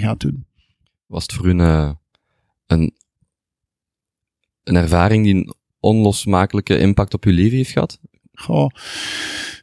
gaat 0.00 0.20
doen. 0.20 0.46
Was 1.06 1.22
het 1.22 1.32
voor 1.32 1.46
u 1.46 1.50
een, 1.50 1.60
eh, 1.60 1.92
een, 2.66 2.94
een 4.62 4.76
ervaring 4.76 5.24
die 5.24 5.34
een 5.34 5.54
onlosmakelijke 5.80 6.78
impact 6.78 7.14
op 7.14 7.24
uw 7.24 7.32
leven 7.32 7.56
heeft 7.56 7.70
gehad? 7.70 8.00
Goh. 8.40 8.70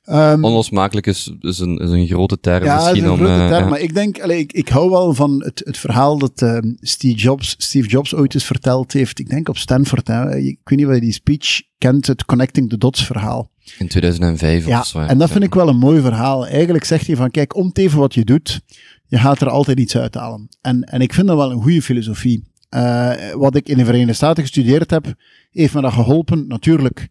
Um, 0.06 0.44
Onlosmakelijk 0.44 1.08
is, 1.08 1.32
is, 1.40 1.60
een, 1.60 1.78
is 1.78 1.90
een 1.90 2.08
grote 2.08 2.40
term 2.40 2.64
ja, 2.64 2.76
misschien. 2.76 2.96
is 2.96 3.04
een 3.04 3.10
om, 3.10 3.18
grote 3.18 3.48
term, 3.48 3.64
ja. 3.64 3.70
maar 3.70 3.80
ik 3.80 3.94
denk, 3.94 4.22
allee, 4.22 4.40
ik, 4.40 4.54
ik 4.54 4.70
hou 4.70 4.90
wel 4.90 5.14
van 5.14 5.44
het, 5.44 5.62
het 5.66 5.78
verhaal 5.78 6.18
dat 6.18 6.42
uh, 6.42 6.58
Steve, 6.80 7.16
Jobs, 7.16 7.56
Steve 7.58 7.88
Jobs 7.88 8.16
ooit 8.16 8.34
eens 8.34 8.46
verteld 8.46 8.94
heeft, 8.94 9.20
ik 9.20 9.30
denk 9.30 9.50
op 9.50 9.58
Stanford, 9.58 10.08
hè. 10.08 10.38
ik 10.38 10.60
weet 10.64 10.78
niet 10.78 10.88
of 10.88 10.94
je 10.94 11.00
die 11.00 11.12
speech 11.12 11.62
kent, 11.78 12.08
het 12.08 12.26
Connecting 12.26 12.70
the 12.70 12.78
Dots 12.78 13.06
verhaal. 13.06 13.52
In 13.78 13.88
2005 13.88 14.66
ja, 14.66 14.80
of 14.80 14.86
zo. 14.86 15.00
en 15.00 15.18
dat 15.18 15.32
vind 15.32 15.44
ik 15.44 15.54
wel 15.54 15.68
een 15.68 15.78
mooi 15.78 16.02
verhaal. 16.02 16.48
Eigenlijk 16.48 16.84
zegt 16.84 17.08
hij 17.08 17.16
van, 17.16 17.32
kijk, 17.32 17.56
om 17.56 17.72
te 17.72 17.82
even 17.82 18.00
wat 18.00 18.14
je 18.14 18.26
doet, 18.26 18.62
je 19.06 19.18
gaat 19.18 19.42
er 19.42 19.50
altijd 19.50 19.80
iets 19.80 19.98
uithalen. 19.98 20.48
En, 20.62 20.84
en 20.84 21.02
ik 21.02 21.14
vind 21.14 21.28
dat 21.28 21.38
wel 21.38 21.52
een 21.52 21.62
goede 21.62 21.82
filosofie. 21.82 22.44
Uh, 22.70 23.12
wat 23.34 23.56
ik 23.56 23.70
in 23.70 23.78
de 23.78 23.86
Verenigde 23.86 24.14
Staten 24.14 24.44
gestudeerd 24.44 24.90
heb, 24.90 25.14
heeft 25.52 25.74
me 25.74 25.82
dat 25.82 25.94
geholpen. 25.94 26.48
Natuurlijk 26.48 27.08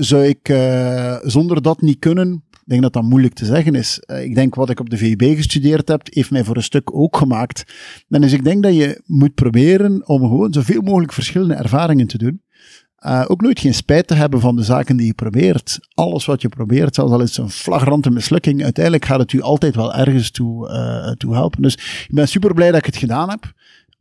zou 0.00 0.24
ik 0.24 0.48
uh, 0.48 1.16
zonder 1.22 1.62
dat 1.62 1.80
niet 1.80 1.98
kunnen. 1.98 2.44
Ik 2.50 2.76
denk 2.76 2.82
dat 2.82 2.92
dat 2.92 3.02
moeilijk 3.02 3.34
te 3.34 3.44
zeggen 3.44 3.74
is. 3.74 4.02
Uh, 4.06 4.22
ik 4.22 4.34
denk 4.34 4.54
wat 4.54 4.70
ik 4.70 4.80
op 4.80 4.90
de 4.90 4.96
VUB 4.96 5.22
gestudeerd 5.22 5.88
heb, 5.88 6.00
heeft 6.04 6.30
mij 6.30 6.44
voor 6.44 6.56
een 6.56 6.62
stuk 6.62 6.94
ook 6.94 7.16
gemaakt. 7.16 7.64
En 8.08 8.20
dus 8.20 8.32
ik 8.32 8.44
denk 8.44 8.62
dat 8.62 8.74
je 8.74 9.02
moet 9.06 9.34
proberen 9.34 10.08
om 10.08 10.20
gewoon 10.20 10.52
zoveel 10.52 10.80
mogelijk 10.80 11.12
verschillende 11.12 11.54
ervaringen 11.54 12.06
te 12.06 12.18
doen. 12.18 12.42
Uh, 13.06 13.24
ook 13.26 13.40
nooit 13.40 13.60
geen 13.60 13.74
spijt 13.74 14.06
te 14.06 14.14
hebben 14.14 14.40
van 14.40 14.56
de 14.56 14.62
zaken 14.62 14.96
die 14.96 15.06
je 15.06 15.14
probeert. 15.14 15.78
Alles 15.94 16.24
wat 16.24 16.42
je 16.42 16.48
probeert, 16.48 16.94
zelfs 16.94 17.12
al 17.12 17.20
is 17.20 17.36
het 17.36 17.44
een 17.44 17.50
flagrante 17.50 18.10
mislukking, 18.10 18.62
uiteindelijk 18.62 19.04
gaat 19.04 19.18
het 19.18 19.32
u 19.32 19.40
altijd 19.40 19.74
wel 19.74 19.94
ergens 19.94 20.30
toe, 20.30 21.14
toe 21.18 21.34
helpen. 21.34 21.62
Dus 21.62 21.74
ik 21.74 22.08
ben 22.10 22.28
super 22.28 22.54
blij 22.54 22.70
dat 22.70 22.78
ik 22.78 22.86
het 22.86 22.96
gedaan 22.96 23.30
heb. 23.30 23.52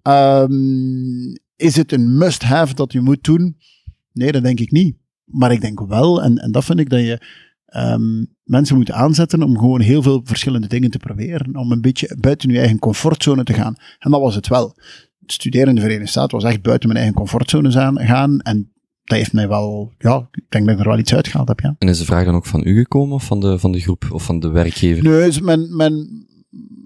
Um, 0.04 1.38
is 1.56 1.76
het 1.76 1.92
een 1.92 2.18
must-have 2.18 2.74
dat 2.74 2.92
je 2.92 3.02
moet 3.02 3.24
doen? 3.24 3.58
Nee, 4.14 4.32
dat 4.32 4.44
denk 4.44 4.60
ik 4.60 4.72
niet. 4.72 4.96
Maar 5.32 5.52
ik 5.52 5.62
denk 5.62 5.88
wel, 5.88 6.24
en, 6.24 6.38
en 6.38 6.52
dat 6.52 6.66
vind 6.66 6.80
ik 6.80 6.90
dat 6.90 7.00
je 7.00 7.20
um, 7.76 8.36
mensen 8.44 8.76
moet 8.76 8.92
aanzetten 8.92 9.44
om 9.44 9.58
gewoon 9.58 9.82
heel 9.82 10.02
veel 10.02 10.22
verschillende 10.24 10.68
dingen 10.68 10.92
te 10.92 10.98
proberen. 10.98 11.56
Om 11.56 11.72
een 11.72 11.82
beetje 11.82 12.18
buiten 12.20 12.50
je 12.50 12.60
eigen 12.60 12.80
comfortzone 12.80 13.44
te 13.44 13.54
gaan. 13.54 13.76
En 14.00 14.12
dat 14.12 14.22
was 14.22 14.36
het 14.36 14.48
wel. 14.48 14.76
Het 15.20 15.32
studeren 15.32 15.68
in 15.68 15.76
de 15.76 15.82
Verenigde 15.82 16.10
Staten 16.10 16.40
was 16.40 16.52
echt 16.52 16.62
buiten 16.62 16.88
mijn 16.88 17.00
eigen 17.00 17.18
comfortzone 17.18 17.72
gaan. 18.06 18.40
En 18.40 18.72
dat 19.04 19.18
heeft 19.18 19.34
mij 19.34 19.48
wel, 19.48 19.94
ja, 19.98 20.28
ik 20.32 20.44
denk 20.50 20.66
dat 20.66 20.74
ik 20.74 20.82
er 20.82 20.90
wel 20.90 21.00
iets 21.00 21.14
uitgehaald 21.14 21.48
heb, 21.48 21.60
ja. 21.60 21.76
En 21.78 21.88
is 21.88 21.98
de 21.98 22.06
vraag 22.06 22.26
dan 22.26 22.36
ook 22.36 22.46
van 22.46 22.68
u 22.68 22.78
gekomen 22.78 23.16
of 23.16 23.24
van 23.24 23.40
de, 23.40 23.60
van 23.60 23.72
de 23.72 23.80
groep 23.80 24.08
of 24.12 24.24
van 24.24 24.40
de 24.40 24.50
werkgever? 24.50 25.04
Nee, 25.04 25.28
is 25.28 25.40
mijn, 25.40 25.76
mijn, 25.76 26.26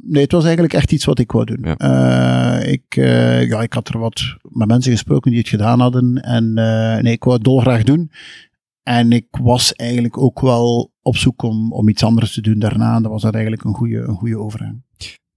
nee, 0.02 0.24
het 0.24 0.32
was 0.32 0.44
eigenlijk 0.44 0.74
echt 0.74 0.92
iets 0.92 1.06
wat 1.06 1.20
ik 1.20 1.32
wou 1.32 1.46
doen. 1.46 1.60
Ja. 1.62 2.62
Uh, 2.62 2.72
ik, 2.72 2.96
uh, 2.96 3.48
ja, 3.48 3.62
ik 3.62 3.74
had 3.74 3.88
er 3.88 4.00
wat 4.00 4.22
met 4.42 4.68
mensen 4.68 4.92
gesproken 4.92 5.32
die 5.32 5.40
het 5.40 5.50
gedaan 5.50 5.80
hadden. 5.80 6.22
En 6.22 6.44
uh, 6.44 6.98
nee, 6.98 7.14
ik 7.14 7.24
wou 7.24 7.36
het 7.36 7.46
dolgraag 7.46 7.84
doen. 7.84 8.12
En 8.84 9.12
ik 9.12 9.28
was 9.32 9.74
eigenlijk 9.74 10.18
ook 10.18 10.40
wel 10.40 10.92
op 11.02 11.18
zoek 11.18 11.42
om, 11.42 11.74
om 11.74 11.90
iets 11.90 12.04
anders 12.04 12.34
te 12.34 12.42
doen 12.42 12.60
daarna. 12.60 13.00
Dat 13.00 13.12
was 13.12 13.22
dat 13.22 13.34
eigenlijk 13.34 13.64
een 13.64 13.76
goede, 13.76 13.98
een 13.98 14.16
goede 14.16 14.38
overgang. 14.38 14.82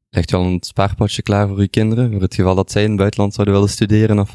Legt 0.08 0.32
u 0.32 0.36
al 0.36 0.44
een 0.44 0.62
spaarpotje 0.62 1.22
klaar 1.22 1.48
voor 1.48 1.58
uw 1.58 1.66
kinderen? 1.70 2.12
Voor 2.12 2.20
het 2.20 2.34
geval 2.34 2.54
dat 2.54 2.70
zij 2.70 2.82
in 2.82 2.88
het 2.88 2.98
buitenland 2.98 3.34
zouden 3.34 3.54
willen 3.54 3.70
studeren? 3.70 4.18
Of, 4.18 4.34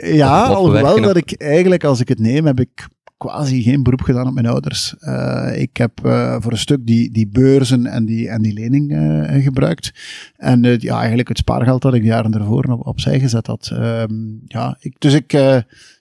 ja, 0.00 0.46
alhoewel 0.46 1.00
dat 1.00 1.16
ik 1.16 1.32
eigenlijk, 1.32 1.84
als 1.84 2.00
ik 2.00 2.08
het 2.08 2.18
neem, 2.18 2.46
heb 2.46 2.60
ik 2.60 2.88
quasi 3.22 3.62
geen 3.62 3.82
beroep 3.82 4.00
gedaan 4.00 4.26
op 4.26 4.34
mijn 4.34 4.46
ouders. 4.46 4.94
Uh, 5.00 5.60
ik 5.60 5.76
heb 5.76 6.00
uh, 6.04 6.36
voor 6.40 6.52
een 6.52 6.58
stuk 6.58 6.86
die, 6.86 7.10
die 7.10 7.28
beurzen 7.28 7.86
en 7.86 8.04
die, 8.04 8.28
en 8.28 8.42
die 8.42 8.52
lening 8.52 8.92
uh, 8.92 9.42
gebruikt. 9.44 9.92
En 10.36 10.62
ja, 10.80 10.98
eigenlijk 10.98 11.28
het 11.28 11.38
spaargeld 11.38 11.82
dat 11.82 11.94
ik 11.94 12.02
jaren 12.02 12.34
ervoor 12.34 12.64
op, 12.64 12.86
opzij 12.86 13.20
gezet 13.20 13.46
had. 13.46 13.70
Um, 13.72 14.42
ja, 14.44 14.78
dus 14.98 15.14
ik, 15.14 15.32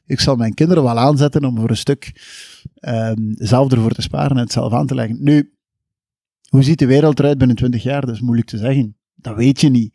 ik 0.06 0.20
zal 0.20 0.36
mijn 0.36 0.54
kinderen 0.54 0.84
wel 0.84 1.00
aanzetten 1.00 1.46
om 1.46 1.60
voor 1.60 1.70
een 1.70 1.78
stuk 1.78 2.12
um, 2.80 3.34
zelf 3.38 3.72
ervoor 3.72 3.92
te 3.92 4.02
sparen 4.02 4.38
en 4.38 4.44
het 4.44 4.52
zelf 4.52 4.74
aan 4.74 4.88
te 4.88 4.96
leggen. 4.96 5.18
Nu, 5.20 5.54
hoe 6.50 6.64
ziet 6.64 6.80
de 6.80 6.86
wereld 6.86 7.20
eruit 7.20 7.38
binnen 7.38 7.56
20 7.56 7.84
jaar? 7.84 8.06
Dat 8.06 8.16
is 8.16 8.22
moeilijk 8.22 8.48
te 8.48 8.58
zeggen. 8.58 8.96
Dat 9.16 9.36
weet 9.36 9.62
je 9.62 9.70
niet. 9.70 9.94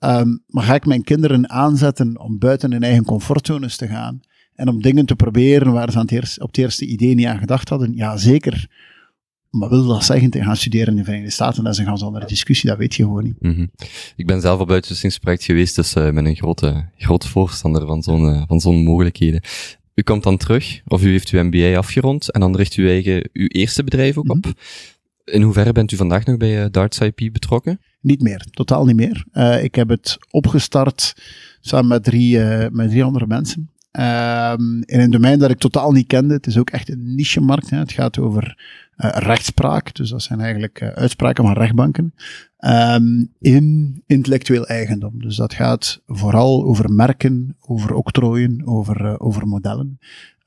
Um, 0.00 0.42
maar 0.46 0.64
ga 0.64 0.74
ik 0.74 0.86
mijn 0.86 1.02
kinderen 1.02 1.50
aanzetten 1.50 2.20
om 2.20 2.38
buiten 2.38 2.72
hun 2.72 2.82
eigen 2.82 3.04
comfortzones 3.04 3.76
te 3.76 3.86
gaan? 3.86 4.20
En 4.58 4.68
om 4.68 4.82
dingen 4.82 5.06
te 5.06 5.16
proberen 5.16 5.72
waar 5.72 5.90
ze 5.90 5.96
aan 5.96 6.02
het 6.02 6.12
eerste, 6.12 6.40
op 6.40 6.46
het 6.46 6.58
eerste 6.58 6.86
idee 6.86 7.14
niet 7.14 7.26
aan 7.26 7.38
gedacht 7.38 7.68
hadden? 7.68 7.94
Ja, 7.94 8.16
zeker. 8.16 8.68
Maar 9.50 9.68
wil 9.68 9.86
dat 9.86 10.04
zeggen 10.04 10.30
te 10.30 10.42
gaan 10.42 10.56
studeren 10.56 10.88
in 10.88 10.96
de 10.96 11.04
Verenigde 11.04 11.30
Staten? 11.30 11.64
Dat 11.64 11.72
is 11.72 11.78
een 11.78 11.86
ganz 11.86 12.02
andere 12.02 12.26
discussie, 12.26 12.68
dat 12.68 12.78
weet 12.78 12.94
je 12.94 13.02
gewoon 13.02 13.24
niet. 13.24 13.36
Mm 13.40 13.54
-hmm. 13.54 13.70
Ik 14.16 14.26
ben 14.26 14.40
zelf 14.40 14.60
op 14.60 14.70
uitwisselingsproject 14.70 15.44
geweest, 15.44 15.76
dus 15.76 15.94
uh, 15.94 16.06
ik 16.06 16.14
ben 16.14 16.26
een 16.26 16.36
grote, 16.36 16.90
grote 16.96 17.28
voorstander 17.28 17.86
van 17.86 18.02
zo'n 18.02 18.22
uh, 18.22 18.42
van 18.46 18.60
zo'n 18.60 18.82
mogelijkheden. 18.82 19.40
U 19.94 20.02
komt 20.02 20.22
dan 20.22 20.36
terug, 20.36 20.80
of 20.86 21.02
u 21.02 21.10
heeft 21.10 21.30
uw 21.30 21.42
MBA 21.42 21.76
afgerond, 21.76 22.30
en 22.30 22.40
dan 22.40 22.56
richt 22.56 22.76
u 22.76 22.88
eigen, 22.88 23.28
uw 23.32 23.46
eerste 23.46 23.84
bedrijf 23.84 24.16
ook 24.16 24.24
mm 24.24 24.30
-hmm. 24.30 24.50
op. 24.50 24.60
In 25.24 25.42
hoeverre 25.42 25.72
bent 25.72 25.92
u 25.92 25.96
vandaag 25.96 26.24
nog 26.24 26.36
bij 26.36 26.64
uh, 26.64 26.66
Darts 26.70 26.98
IP 26.98 27.32
betrokken? 27.32 27.80
Niet 28.00 28.22
meer, 28.22 28.46
totaal 28.50 28.84
niet 28.84 28.96
meer. 28.96 29.24
Uh, 29.32 29.64
ik 29.64 29.74
heb 29.74 29.88
het 29.88 30.16
opgestart 30.30 31.14
samen 31.60 31.88
met 31.88 32.04
drie, 32.04 32.38
met 32.70 32.88
drie 32.88 33.04
andere 33.04 33.26
mensen. 33.26 33.70
Um, 33.92 34.82
in 34.84 35.00
een 35.00 35.10
domein 35.10 35.38
dat 35.38 35.50
ik 35.50 35.58
totaal 35.58 35.92
niet 35.92 36.06
kende. 36.06 36.34
Het 36.34 36.46
is 36.46 36.58
ook 36.58 36.70
echt 36.70 36.90
een 36.90 37.14
niche-markt. 37.14 37.70
Het 37.70 37.92
gaat 37.92 38.18
over 38.18 38.58
uh, 38.96 39.10
rechtspraak. 39.14 39.94
Dus 39.94 40.10
dat 40.10 40.22
zijn 40.22 40.40
eigenlijk 40.40 40.82
uitspraken 40.82 41.44
van 41.44 41.52
rechtbanken. 41.52 42.14
Um, 42.60 43.32
in 43.40 44.02
intellectueel 44.06 44.66
eigendom. 44.66 45.20
Dus 45.20 45.36
dat 45.36 45.54
gaat 45.54 46.02
vooral 46.06 46.64
over 46.64 46.92
merken, 46.92 47.56
over 47.60 47.94
octrooien, 47.94 48.62
over, 48.66 49.20
over 49.20 49.46
modellen. 49.46 49.98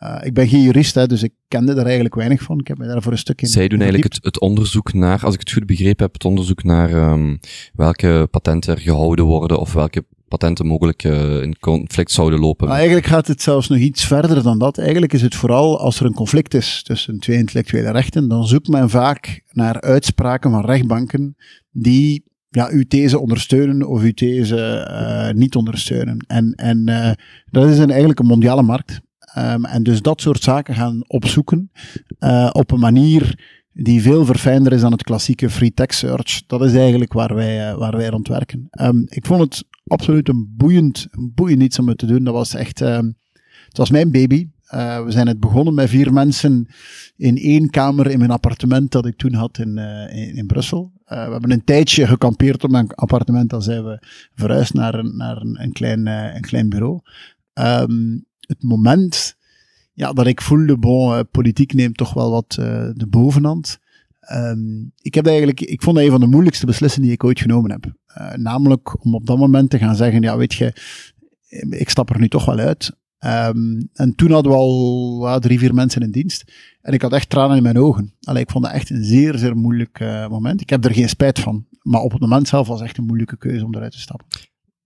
Uh, 0.03 0.17
ik 0.21 0.33
ben 0.33 0.47
geen 0.47 0.61
jurist, 0.61 0.95
hè, 0.95 1.07
dus 1.07 1.23
ik 1.23 1.31
kende 1.47 1.73
daar 1.73 1.85
eigenlijk 1.85 2.15
weinig 2.15 2.41
van. 2.41 2.59
Ik 2.59 2.67
heb 2.67 2.77
me 2.77 2.87
daar 2.87 3.01
voor 3.01 3.11
een 3.11 3.17
stuk 3.17 3.41
in. 3.41 3.47
Zij 3.47 3.67
doen 3.67 3.81
eigenlijk 3.81 4.13
het, 4.13 4.23
het, 4.23 4.39
onderzoek 4.39 4.93
naar, 4.93 5.25
als 5.25 5.33
ik 5.33 5.39
het 5.39 5.51
goed 5.51 5.65
begrepen 5.65 6.03
heb, 6.03 6.13
het 6.13 6.25
onderzoek 6.25 6.63
naar 6.63 7.11
um, 7.11 7.39
welke 7.73 8.27
patenten 8.31 8.75
er 8.75 8.81
gehouden 8.81 9.25
worden 9.25 9.59
of 9.59 9.73
welke 9.73 10.05
patenten 10.27 10.65
mogelijk 10.65 11.03
uh, 11.03 11.41
in 11.41 11.59
conflict 11.59 12.11
zouden 12.11 12.39
lopen. 12.39 12.67
Maar 12.67 12.77
eigenlijk 12.77 13.07
gaat 13.07 13.27
het 13.27 13.41
zelfs 13.41 13.67
nog 13.67 13.77
iets 13.77 14.05
verder 14.05 14.43
dan 14.43 14.59
dat. 14.59 14.77
Eigenlijk 14.77 15.13
is 15.13 15.21
het 15.21 15.35
vooral 15.35 15.79
als 15.79 15.99
er 15.99 16.05
een 16.05 16.13
conflict 16.13 16.53
is 16.53 16.83
tussen 16.83 17.19
twee 17.19 17.37
intellectuele 17.37 17.91
rechten, 17.91 18.27
dan 18.27 18.47
zoekt 18.47 18.67
men 18.67 18.89
vaak 18.89 19.41
naar 19.51 19.81
uitspraken 19.81 20.51
van 20.51 20.65
rechtbanken 20.65 21.35
die 21.71 22.23
ja, 22.49 22.69
uw 22.71 22.83
these 22.87 23.19
ondersteunen 23.19 23.87
of 23.87 24.01
uw 24.01 24.13
these 24.13 24.87
uh, 24.91 25.39
niet 25.39 25.55
ondersteunen. 25.55 26.25
En, 26.27 26.53
en 26.55 26.89
uh, 26.89 27.11
dat 27.51 27.69
is 27.69 27.77
een, 27.77 27.89
eigenlijk 27.89 28.19
een 28.19 28.25
mondiale 28.25 28.61
markt. 28.61 29.01
Um, 29.37 29.65
en 29.65 29.83
dus 29.83 30.01
dat 30.01 30.21
soort 30.21 30.43
zaken 30.43 30.75
gaan 30.75 31.03
opzoeken 31.07 31.71
uh, 32.19 32.49
op 32.51 32.71
een 32.71 32.79
manier 32.79 33.39
die 33.73 34.01
veel 34.01 34.25
verfijnder 34.25 34.73
is 34.73 34.81
dan 34.81 34.91
het 34.91 35.03
klassieke 35.03 35.49
free 35.49 35.73
text 35.73 35.99
search. 35.99 36.45
Dat 36.47 36.63
is 36.63 36.73
eigenlijk 36.73 37.13
waar 37.13 37.35
wij, 37.35 37.71
uh, 37.71 37.77
waar 37.77 37.97
wij 37.97 38.07
rond 38.07 38.27
werken. 38.27 38.67
Um, 38.81 39.05
ik 39.09 39.25
vond 39.25 39.41
het 39.41 39.63
absoluut 39.87 40.29
een 40.29 40.53
boeiend, 40.57 41.07
boeiend 41.33 41.61
iets 41.61 41.79
om 41.79 41.87
het 41.87 41.97
te 41.97 42.05
doen. 42.05 42.23
Dat 42.23 42.33
was 42.33 42.53
echt, 42.53 42.81
um, 42.81 43.17
het 43.67 43.77
was 43.77 43.89
mijn 43.89 44.11
baby. 44.11 44.47
Uh, 44.73 45.03
we 45.03 45.11
zijn 45.11 45.27
het 45.27 45.39
begonnen 45.39 45.73
met 45.73 45.89
vier 45.89 46.13
mensen 46.13 46.67
in 47.17 47.37
één 47.37 47.69
kamer 47.69 48.07
in 48.07 48.19
mijn 48.19 48.31
appartement 48.31 48.91
dat 48.91 49.05
ik 49.05 49.15
toen 49.15 49.33
had 49.33 49.57
in, 49.57 49.77
in, 50.35 50.45
Brussel. 50.45 50.91
we 51.05 51.15
hebben 51.15 51.51
een 51.51 51.63
tijdje 51.63 52.07
gekampeerd 52.07 52.63
op 52.63 52.71
mijn 52.71 52.93
appartement, 52.93 53.49
dan 53.49 53.61
zijn 53.61 53.83
we 53.83 54.05
verhuisd 54.33 54.73
naar 54.73 55.05
naar 55.15 55.37
een, 55.37 55.61
een 55.61 55.71
klein, 55.71 56.07
een 56.07 56.41
klein 56.41 56.69
bureau 56.69 57.01
het 58.51 58.63
moment 58.63 59.35
ja, 59.93 60.13
dat 60.13 60.27
ik 60.27 60.41
voelde, 60.41 60.77
bon, 60.77 61.13
uh, 61.13 61.19
politiek 61.31 61.73
neemt 61.73 61.97
toch 61.97 62.13
wel 62.13 62.31
wat 62.31 62.57
uh, 62.59 62.89
de 62.93 63.07
bovenhand. 63.09 63.79
Um, 64.33 64.91
ik, 65.01 65.13
heb 65.13 65.27
eigenlijk, 65.27 65.61
ik 65.61 65.81
vond 65.81 65.95
dat 65.95 66.05
een 66.05 66.11
van 66.11 66.19
de 66.19 66.27
moeilijkste 66.27 66.65
beslissingen 66.65 67.07
die 67.07 67.17
ik 67.17 67.23
ooit 67.23 67.39
genomen 67.39 67.71
heb. 67.71 67.85
Uh, 68.17 68.33
namelijk 68.33 69.03
om 69.03 69.15
op 69.15 69.25
dat 69.25 69.37
moment 69.37 69.69
te 69.69 69.77
gaan 69.77 69.95
zeggen, 69.95 70.21
ja 70.21 70.37
weet 70.37 70.53
je, 70.53 70.73
ik 71.69 71.89
stap 71.89 72.09
er 72.09 72.19
nu 72.19 72.27
toch 72.27 72.45
wel 72.45 72.57
uit. 72.57 72.99
Um, 73.25 73.89
en 73.93 74.15
toen 74.15 74.31
hadden 74.31 74.51
we 74.51 74.57
al 74.57 75.39
drie, 75.39 75.59
vier 75.59 75.73
mensen 75.73 76.01
in 76.01 76.11
dienst. 76.11 76.51
En 76.81 76.93
ik 76.93 77.01
had 77.01 77.13
echt 77.13 77.29
tranen 77.29 77.57
in 77.57 77.63
mijn 77.63 77.77
ogen. 77.77 78.13
Allee, 78.21 78.41
ik 78.41 78.49
vond 78.49 78.63
dat 78.63 78.73
echt 78.73 78.89
een 78.89 79.03
zeer, 79.03 79.37
zeer 79.37 79.55
moeilijk 79.55 79.99
moment. 80.29 80.61
Ik 80.61 80.69
heb 80.69 80.85
er 80.85 80.93
geen 80.93 81.09
spijt 81.09 81.39
van. 81.39 81.65
Maar 81.81 82.01
op 82.01 82.11
het 82.11 82.21
moment 82.21 82.47
zelf 82.47 82.67
was 82.67 82.79
het 82.79 82.87
echt 82.87 82.97
een 82.97 83.05
moeilijke 83.05 83.37
keuze 83.37 83.65
om 83.65 83.75
eruit 83.75 83.91
te 83.91 83.99
stappen. 83.99 84.27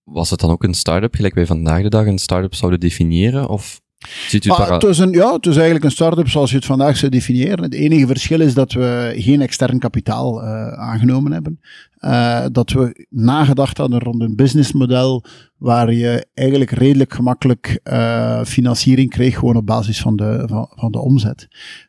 Was 0.06 0.30
het 0.30 0.40
dan 0.40 0.50
ook 0.50 0.64
een 0.64 0.74
start-up, 0.74 1.16
gelijk 1.16 1.34
wij 1.34 1.46
vandaag 1.46 1.82
de 1.82 1.90
dag 1.90 2.06
een 2.06 2.18
start-up 2.18 2.54
zouden 2.54 2.80
definiëren? 2.80 3.50
Of 3.50 3.82
ziet 4.28 4.46
u 4.46 4.50
ah, 4.50 4.70
het 4.70 4.84
is 4.84 4.98
een, 4.98 5.12
ja, 5.12 5.34
het 5.34 5.46
is 5.46 5.56
eigenlijk 5.56 5.86
een 5.86 5.92
start-up 5.92 6.30
zoals 6.30 6.50
je 6.50 6.56
het 6.56 6.66
vandaag 6.66 6.98
zou 6.98 7.12
definiëren. 7.12 7.64
Het 7.64 7.74
enige 7.74 8.08
verschil 8.08 8.40
is 8.40 8.54
dat 8.54 8.72
we 8.74 9.14
geen 9.18 9.42
extern 9.42 9.80
kapitaal 9.80 10.44
uh, 10.44 10.68
aangenomen 10.68 11.32
hebben. 11.32 11.60
uh, 12.00 12.46
dat 12.52 12.72
we 12.72 13.06
nagedacht 13.10 13.78
hadden 13.78 14.00
rond 14.00 14.22
een 14.22 14.36
businessmodel 14.36 15.24
waar 15.58 15.94
je 15.94 16.28
eigenlijk 16.34 16.72
redelijk 16.72 17.14
gemakkelijk 17.14 17.80
uh, 17.84 18.44
financiering 18.44 19.10
kreeg, 19.10 19.36
gewoon 19.38 19.56
op 19.56 19.66
basis 19.66 20.02
van 20.02 20.16
de, 20.16 20.44
van, 20.46 20.72
van 20.76 20.92
de 20.92 21.00
omzet. 21.00 21.48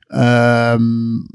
Um, 0.08 1.26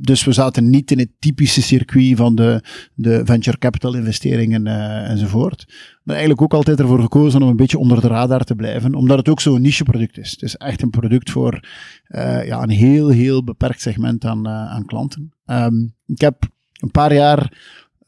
dus 0.00 0.24
we 0.24 0.32
zaten 0.32 0.70
niet 0.70 0.90
in 0.90 0.98
het 0.98 1.10
typische 1.18 1.62
circuit 1.62 2.16
van 2.16 2.34
de, 2.34 2.62
de 2.94 3.22
venture 3.24 3.58
capital 3.58 3.94
investeringen 3.94 4.66
uh, 4.66 5.10
enzovoort. 5.10 5.64
Maar 6.02 6.14
eigenlijk 6.16 6.42
ook 6.42 6.54
altijd 6.54 6.80
ervoor 6.80 7.00
gekozen 7.00 7.42
om 7.42 7.48
een 7.48 7.56
beetje 7.56 7.78
onder 7.78 8.00
de 8.00 8.06
radar 8.06 8.44
te 8.44 8.54
blijven, 8.54 8.94
omdat 8.94 9.18
het 9.18 9.28
ook 9.28 9.40
zo'n 9.40 9.60
niche 9.60 9.84
product 9.84 10.18
is. 10.18 10.30
Het 10.30 10.42
is 10.42 10.56
echt 10.56 10.82
een 10.82 10.90
product 10.90 11.30
voor 11.30 11.68
uh, 12.08 12.46
ja, 12.46 12.62
een 12.62 12.70
heel, 12.70 13.08
heel 13.08 13.44
beperkt 13.44 13.80
segment 13.80 14.24
aan, 14.24 14.46
uh, 14.46 14.52
aan 14.52 14.84
klanten. 14.84 15.32
Um, 15.46 15.94
ik 16.06 16.20
heb 16.20 16.48
een 16.80 16.90
paar 16.90 17.14
jaar 17.14 17.52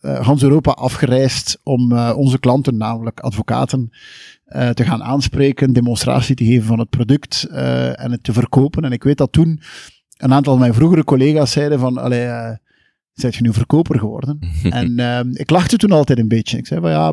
uh, 0.01 0.21
Hans 0.21 0.43
Europa 0.43 0.71
afgereisd 0.71 1.61
om 1.63 1.93
onze 1.99 2.39
klanten, 2.39 2.77
namelijk 2.77 3.21
advocaten, 3.21 3.91
te 4.75 4.85
gaan 4.85 5.03
aanspreken, 5.03 5.73
demonstratie 5.73 6.35
te 6.35 6.45
geven 6.45 6.67
van 6.67 6.79
het 6.79 6.91
product 6.91 7.45
en 7.95 8.11
het 8.11 8.23
te 8.23 8.33
verkopen. 8.33 8.85
En 8.85 8.93
ik 8.93 9.03
weet 9.03 9.19
dat 9.19 9.33
toen 9.33 9.61
een 10.19 10.33
aantal 10.33 10.53
van 10.53 10.61
mijn 10.61 10.75
vroegere 10.75 11.05
collega's 11.05 11.53
zeiden 11.53 11.79
van, 11.79 11.99
allee, 11.99 12.27
uh, 12.27 12.51
je 13.13 13.43
nu 13.43 13.53
verkoper 13.53 13.99
geworden? 13.99 14.39
en 14.71 14.99
uh, 14.99 15.21
ik 15.33 15.51
lachte 15.51 15.77
toen 15.77 15.93
altijd 15.93 16.19
een 16.19 16.29
beetje. 16.29 16.59
Ik 16.59 16.67
zei 16.67 16.81
van, 16.81 16.91
ja, 16.91 17.13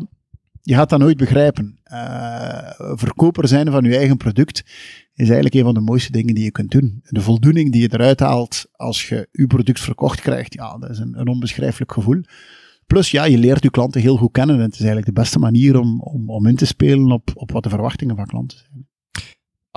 je 0.62 0.74
gaat 0.74 0.90
dat 0.90 0.98
nooit 0.98 1.16
begrijpen. 1.16 1.78
Uh, 1.92 2.70
verkoper 2.76 3.48
zijn 3.48 3.70
van 3.70 3.84
je 3.84 3.96
eigen 3.96 4.16
product 4.16 4.64
is 5.14 5.26
eigenlijk 5.26 5.54
een 5.54 5.64
van 5.64 5.74
de 5.74 5.80
mooiste 5.80 6.12
dingen 6.12 6.34
die 6.34 6.44
je 6.44 6.50
kunt 6.50 6.70
doen. 6.70 7.00
De 7.02 7.20
voldoening 7.20 7.72
die 7.72 7.82
je 7.82 7.92
eruit 7.92 8.20
haalt 8.20 8.66
als 8.72 9.08
je 9.08 9.28
je 9.32 9.46
product 9.46 9.80
verkocht 9.80 10.20
krijgt, 10.20 10.54
ja, 10.54 10.78
dat 10.78 10.90
is 10.90 10.98
een, 10.98 11.20
een 11.20 11.28
onbeschrijfelijk 11.28 11.92
gevoel. 11.92 12.20
Plus, 12.86 13.10
ja, 13.10 13.24
je 13.24 13.38
leert 13.38 13.62
je 13.62 13.70
klanten 13.70 14.00
heel 14.00 14.16
goed 14.16 14.32
kennen 14.32 14.56
en 14.56 14.62
het 14.62 14.72
is 14.72 14.78
eigenlijk 14.78 15.06
de 15.06 15.20
beste 15.20 15.38
manier 15.38 15.78
om, 15.78 16.00
om, 16.00 16.30
om 16.30 16.46
in 16.46 16.56
te 16.56 16.66
spelen 16.66 17.12
op, 17.12 17.30
op 17.34 17.50
wat 17.50 17.62
de 17.62 17.68
verwachtingen 17.68 18.16
van 18.16 18.26
klanten 18.26 18.58
zijn 18.58 18.85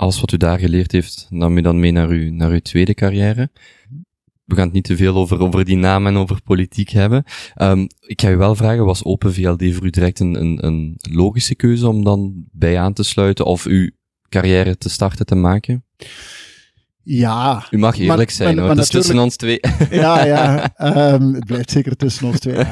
alles 0.00 0.20
wat 0.20 0.32
u 0.32 0.36
daar 0.36 0.58
geleerd 0.58 0.92
heeft, 0.92 1.26
nam 1.30 1.56
je 1.56 1.62
dan 1.62 1.80
mee 1.80 1.92
naar 1.92 2.08
uw, 2.08 2.32
naar 2.32 2.50
uw 2.50 2.60
tweede 2.60 2.94
carrière. 2.94 3.50
We 4.44 4.54
gaan 4.54 4.64
het 4.64 4.72
niet 4.72 4.84
te 4.84 4.96
veel 4.96 5.16
over, 5.16 5.40
over 5.40 5.64
die 5.64 5.76
naam 5.76 6.06
en 6.06 6.16
over 6.16 6.42
politiek 6.42 6.88
hebben. 6.88 7.24
Um, 7.56 7.86
ik 8.06 8.20
ga 8.20 8.30
u 8.30 8.36
wel 8.36 8.54
vragen, 8.54 8.84
was 8.84 9.04
Open 9.04 9.34
VLD 9.34 9.74
voor 9.74 9.84
u 9.84 9.90
direct 9.90 10.20
een, 10.20 10.40
een, 10.40 10.66
een 10.66 10.96
logische 11.00 11.54
keuze 11.54 11.88
om 11.88 12.04
dan 12.04 12.44
bij 12.52 12.78
aan 12.78 12.92
te 12.92 13.02
sluiten 13.02 13.44
of 13.44 13.66
uw 13.66 13.90
carrière 14.28 14.78
te 14.78 14.88
starten 14.88 15.26
te 15.26 15.34
maken? 15.34 15.84
Ja. 17.02 17.66
U 17.70 17.78
mag 17.78 17.98
eerlijk 17.98 18.18
maar, 18.18 18.30
zijn, 18.30 18.54
maar, 18.54 18.64
hoor. 18.64 18.74
het 18.74 18.82
is 18.82 18.88
tussen 18.88 19.18
ons 19.18 19.36
twee. 19.36 19.60
Ja, 19.90 20.24
ja. 20.24 20.72
Um, 21.12 21.34
het 21.34 21.46
blijft 21.46 21.70
zeker 21.70 21.96
tussen 21.96 22.26
ons 22.26 22.38
twee. 22.38 22.64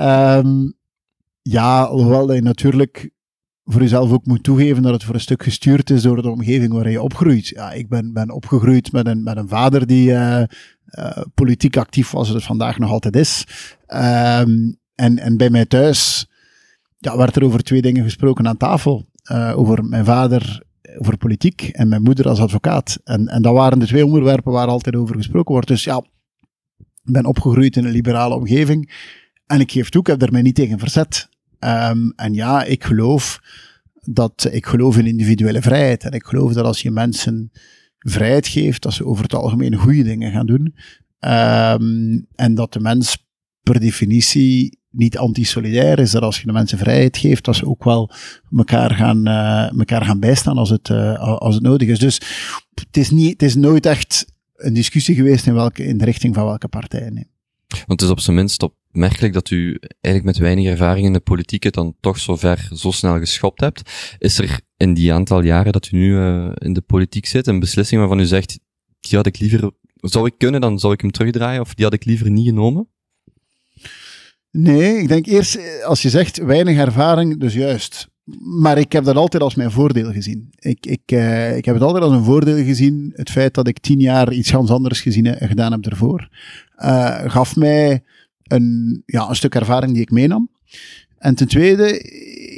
Um, 0.00 0.74
ja, 1.56 1.88
hoewel 1.88 2.32
je 2.32 2.42
natuurlijk 2.42 3.10
voor 3.72 3.80
jezelf 3.80 4.12
ook 4.12 4.26
moet 4.26 4.42
toegeven 4.42 4.82
dat 4.82 4.92
het 4.92 5.04
voor 5.04 5.14
een 5.14 5.20
stuk 5.20 5.42
gestuurd 5.42 5.90
is 5.90 6.02
door 6.02 6.22
de 6.22 6.30
omgeving 6.30 6.72
waar 6.72 6.90
je 6.90 7.02
opgroeit. 7.02 7.48
Ja, 7.48 7.72
ik 7.72 7.88
ben, 7.88 8.12
ben 8.12 8.30
opgegroeid 8.30 8.92
met 8.92 9.06
een, 9.06 9.22
met 9.22 9.36
een 9.36 9.48
vader 9.48 9.86
die 9.86 10.10
uh, 10.10 10.42
uh, 10.98 11.18
politiek 11.34 11.76
actief 11.76 12.10
was, 12.10 12.28
het 12.28 12.42
vandaag 12.42 12.78
nog 12.78 12.90
altijd 12.90 13.16
is. 13.16 13.46
Um, 13.88 14.78
en, 14.94 15.18
en 15.18 15.36
bij 15.36 15.50
mij 15.50 15.66
thuis 15.66 16.26
ja, 16.98 17.16
werd 17.16 17.36
er 17.36 17.44
over 17.44 17.62
twee 17.62 17.82
dingen 17.82 18.04
gesproken 18.04 18.48
aan 18.48 18.56
tafel. 18.56 19.06
Uh, 19.32 19.52
over 19.56 19.84
mijn 19.84 20.04
vader 20.04 20.62
over 20.98 21.16
politiek 21.16 21.62
en 21.62 21.88
mijn 21.88 22.02
moeder 22.02 22.28
als 22.28 22.40
advocaat. 22.40 23.00
En, 23.04 23.28
en 23.28 23.42
dat 23.42 23.54
waren 23.54 23.78
de 23.78 23.86
twee 23.86 24.06
onderwerpen 24.06 24.52
waar 24.52 24.66
altijd 24.66 24.96
over 24.96 25.16
gesproken 25.16 25.52
wordt. 25.52 25.68
Dus 25.68 25.84
ja, 25.84 26.04
ik 26.78 27.12
ben 27.12 27.24
opgegroeid 27.24 27.76
in 27.76 27.84
een 27.84 27.90
liberale 27.90 28.34
omgeving. 28.34 28.92
En 29.46 29.60
ik 29.60 29.72
geef 29.72 29.88
toe, 29.88 30.00
ik 30.00 30.06
heb 30.06 30.22
er 30.22 30.32
mij 30.32 30.42
niet 30.42 30.54
tegen 30.54 30.78
verzet. 30.78 31.28
Um, 31.64 32.12
en 32.16 32.34
ja, 32.34 32.64
ik 32.64 32.84
geloof 32.84 33.40
dat 34.00 34.48
ik 34.50 34.66
geloof 34.66 34.98
in 34.98 35.06
individuele 35.06 35.62
vrijheid. 35.62 36.04
En 36.04 36.12
ik 36.12 36.24
geloof 36.24 36.52
dat 36.52 36.64
als 36.64 36.82
je 36.82 36.90
mensen 36.90 37.50
vrijheid 37.98 38.48
geeft, 38.48 38.82
dat 38.82 38.92
ze 38.92 39.06
over 39.06 39.22
het 39.22 39.34
algemeen 39.34 39.76
goede 39.76 40.02
dingen 40.02 40.32
gaan 40.32 40.46
doen. 40.46 40.74
Um, 41.20 42.26
en 42.34 42.54
dat 42.54 42.72
de 42.72 42.80
mens 42.80 43.26
per 43.62 43.80
definitie 43.80 44.80
niet 44.90 45.18
antisolidair 45.18 45.98
is. 45.98 46.10
Dat 46.10 46.22
als 46.22 46.40
je 46.40 46.46
de 46.46 46.52
mensen 46.52 46.78
vrijheid 46.78 47.16
geeft, 47.16 47.44
dat 47.44 47.56
ze 47.56 47.66
ook 47.66 47.84
wel 47.84 48.10
elkaar 48.56 48.90
gaan, 48.90 49.28
uh, 49.28 49.78
elkaar 49.78 50.04
gaan 50.04 50.20
bijstaan 50.20 50.58
als 50.58 50.70
het, 50.70 50.88
uh, 50.88 51.18
als 51.18 51.54
het 51.54 51.64
nodig 51.64 51.88
is. 51.88 51.98
Dus 51.98 52.20
het 52.74 52.96
is, 52.96 53.10
niet, 53.10 53.32
het 53.32 53.42
is 53.42 53.54
nooit 53.54 53.86
echt 53.86 54.26
een 54.54 54.74
discussie 54.74 55.14
geweest 55.14 55.46
in, 55.46 55.54
welke, 55.54 55.84
in 55.84 55.98
de 55.98 56.04
richting 56.04 56.34
van 56.34 56.44
welke 56.44 56.68
partij. 56.68 57.26
Want 57.72 58.00
het 58.00 58.02
is 58.02 58.10
op 58.10 58.20
zijn 58.20 58.36
minst 58.36 58.62
opmerkelijk 58.62 59.32
dat 59.32 59.50
u 59.50 59.78
eigenlijk 60.00 60.24
met 60.24 60.38
weinig 60.38 60.66
ervaring 60.66 61.06
in 61.06 61.12
de 61.12 61.20
politiek 61.20 61.62
het 61.62 61.74
dan 61.74 61.94
toch 62.00 62.18
zo 62.18 62.36
ver, 62.36 62.68
zo 62.74 62.90
snel 62.90 63.18
geschopt 63.18 63.60
hebt. 63.60 63.90
Is 64.18 64.38
er 64.38 64.60
in 64.76 64.94
die 64.94 65.12
aantal 65.12 65.42
jaren 65.42 65.72
dat 65.72 65.90
u 65.92 65.96
nu 65.96 66.14
uh, 66.14 66.52
in 66.54 66.72
de 66.72 66.80
politiek 66.80 67.26
zit, 67.26 67.46
een 67.46 67.60
beslissing 67.60 68.00
waarvan 68.00 68.20
u 68.20 68.24
zegt, 68.24 68.58
die 69.00 69.16
had 69.16 69.26
ik 69.26 69.38
liever, 69.38 69.70
zou 69.94 70.26
ik 70.26 70.34
kunnen, 70.38 70.60
dan 70.60 70.78
zou 70.78 70.92
ik 70.92 71.00
hem 71.00 71.10
terugdraaien, 71.10 71.60
of 71.60 71.74
die 71.74 71.84
had 71.84 71.94
ik 71.94 72.04
liever 72.04 72.30
niet 72.30 72.46
genomen? 72.46 72.88
Nee, 74.50 74.96
ik 74.96 75.08
denk 75.08 75.26
eerst, 75.26 75.82
als 75.84 76.02
je 76.02 76.10
zegt 76.10 76.36
weinig 76.36 76.76
ervaring, 76.76 77.40
dus 77.40 77.54
juist. 77.54 78.08
Maar 78.40 78.78
ik 78.78 78.92
heb 78.92 79.04
dat 79.04 79.16
altijd 79.16 79.42
als 79.42 79.54
mijn 79.54 79.70
voordeel 79.70 80.12
gezien. 80.12 80.50
Ik, 80.58 80.86
ik, 80.86 81.12
uh, 81.12 81.56
ik 81.56 81.64
heb 81.64 81.74
het 81.74 81.84
altijd 81.84 82.04
als 82.04 82.12
een 82.12 82.24
voordeel 82.24 82.64
gezien, 82.64 83.12
het 83.14 83.30
feit 83.30 83.54
dat 83.54 83.68
ik 83.68 83.78
tien 83.78 84.00
jaar 84.00 84.32
iets 84.32 84.50
ganz 84.50 84.70
anders 84.70 85.00
gezien 85.00 85.26
en 85.26 85.48
gedaan 85.48 85.72
heb 85.72 85.86
ervoor 85.86 86.28
uh, 86.84 87.30
gaf 87.30 87.56
mij 87.56 88.02
een, 88.42 89.02
ja, 89.06 89.28
een 89.28 89.36
stuk 89.36 89.54
ervaring 89.54 89.92
die 89.92 90.02
ik 90.02 90.10
meenam. 90.10 90.50
En 91.18 91.34
ten 91.34 91.48
tweede 91.48 92.00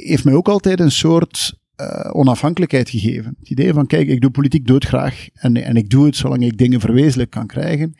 heeft 0.05 0.23
mij 0.23 0.33
ook 0.33 0.47
altijd 0.47 0.79
een 0.79 0.91
soort 0.91 1.59
uh, 1.81 2.09
onafhankelijkheid 2.11 2.89
gegeven. 2.89 3.35
Het 3.39 3.49
idee 3.49 3.73
van, 3.73 3.87
kijk, 3.87 4.07
ik 4.07 4.21
doe 4.21 4.31
politiek 4.31 4.67
doodgraag 4.67 5.27
en, 5.33 5.55
en 5.55 5.75
ik 5.75 5.89
doe 5.89 6.05
het 6.05 6.15
zolang 6.15 6.43
ik 6.43 6.57
dingen 6.57 6.79
verwezenlijk 6.79 7.29
kan 7.29 7.47
krijgen. 7.47 7.95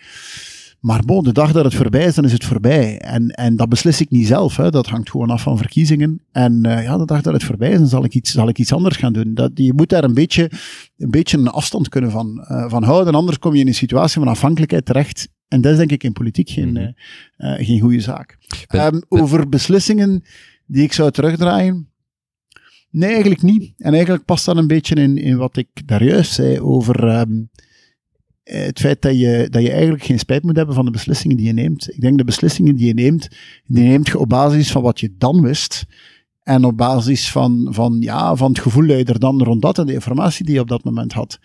Maar 0.80 1.06
bon, 1.06 1.24
de 1.24 1.32
dag 1.32 1.52
dat 1.52 1.64
het 1.64 1.76
voorbij 1.76 2.06
is, 2.06 2.16
dan 2.16 2.26
is 2.26 2.32
het 2.32 2.44
voorbij. 2.44 3.00
En, 3.00 3.30
en 3.30 3.56
dat 3.56 3.70
beslis 3.70 4.02
ik 4.02 4.10
niet 4.10 4.28
zelf. 4.28 4.56
Hè. 4.56 4.72
Dat 4.72 4.88
hangt 4.88 5.10
gewoon 5.10 5.30
af 5.30 5.42
van 5.42 5.58
verkiezingen. 5.58 6.22
En 6.32 6.68
uh, 6.68 6.84
ja, 6.84 6.98
de 6.98 7.06
dag 7.06 7.22
dat 7.22 7.34
het 7.34 7.44
voorbij 7.44 7.72
is, 7.72 7.78
dan 7.78 7.88
zal 7.88 8.04
ik 8.04 8.14
iets, 8.14 8.32
zal 8.32 8.50
ik 8.50 8.58
iets 8.58 8.74
anders 8.74 8.98
gaan 8.98 9.14
doen. 9.14 9.34
Dat, 9.34 9.52
je 9.54 9.74
moet 9.74 9.90
daar 9.90 10.04
een 10.04 10.14
beetje 10.14 10.52
een, 10.98 11.12
beetje 11.12 11.38
een 11.38 11.48
afstand 11.48 11.90
kunnen 11.90 12.12
van, 12.12 12.46
uh, 12.52 12.70
van 12.70 12.84
houden. 12.84 13.16
Anders 13.16 13.40
kom 13.40 13.54
je 13.54 13.62
in 13.62 13.68
een 13.68 13.74
situatie 13.74 14.20
van 14.22 14.28
afhankelijkheid 14.28 14.86
terecht. 14.86 15.28
En 15.48 15.62
dat 15.62 15.72
is 15.72 15.78
denk 15.78 15.92
ik 15.92 16.04
in 16.04 16.14
politiek 16.14 16.50
geen, 16.50 16.70
mm 16.70 16.76
-hmm. 16.76 16.94
uh, 17.38 17.66
geen 17.66 17.80
goede 17.80 18.00
zaak. 18.00 18.38
Ben, 18.68 18.86
um, 18.86 19.04
ben... 19.10 19.22
Over 19.22 19.50
beslissingen 19.50 20.24
die 20.66 20.84
ik 20.84 20.94
zou 20.94 21.12
terugdraaien. 21.12 21.90
Nee, 22.90 23.12
eigenlijk 23.12 23.42
niet. 23.42 23.74
En 23.78 23.94
eigenlijk 23.94 24.26
past 24.26 24.46
dat 24.46 24.58
een 24.58 24.68
beetje 24.68 24.96
in, 24.96 25.18
in 25.18 25.38
wat 25.38 25.58
ik 25.58 25.68
daar 25.86 26.04
juist 26.04 26.34
zei 26.34 26.60
over 26.60 27.20
um, 27.20 27.50
het 28.46 28.80
feit 28.80 29.02
dat 29.02 29.20
je, 29.20 29.48
dat 29.50 29.62
je 29.62 29.72
eigenlijk 29.72 30.04
geen 30.04 30.20
spijt 30.20 30.44
moet 30.44 30.56
hebben 30.56 30.76
van 30.76 30.86
de 30.86 30.92
beslissingen 30.92 31.38
die 31.38 31.46
je 31.46 31.54
neemt. 31.54 31.94
Ik 31.94 32.02
denk 32.02 32.18
de 32.18 32.24
beslissingen 32.24 32.76
die 32.76 32.88
je 32.88 32.94
neemt, 32.94 33.28
die 33.66 33.84
neemt 33.84 34.08
je 34.08 34.20
op 34.20 34.30
basis 34.30 34.72
van 34.72 34.82
wat 34.82 35.00
je 35.00 35.16
dan 35.18 35.42
wist. 35.42 35.86
En 36.44 36.64
op 36.64 36.78
basis 36.78 37.32
van, 37.32 37.68
van, 37.70 37.98
ja, 38.00 38.36
van 38.36 38.50
het 38.50 38.60
gevoel 38.60 38.88
dat 38.88 38.98
je 38.98 39.04
er 39.06 39.20
dan 39.20 39.44
rond 39.44 39.62
dat 39.62 39.78
en 39.78 39.86
de 39.86 39.94
informatie 39.94 40.46
die 40.46 40.54
je 40.54 40.60
op 40.60 40.68
dat 40.68 40.84
moment 40.84 41.14
had. 41.14 41.40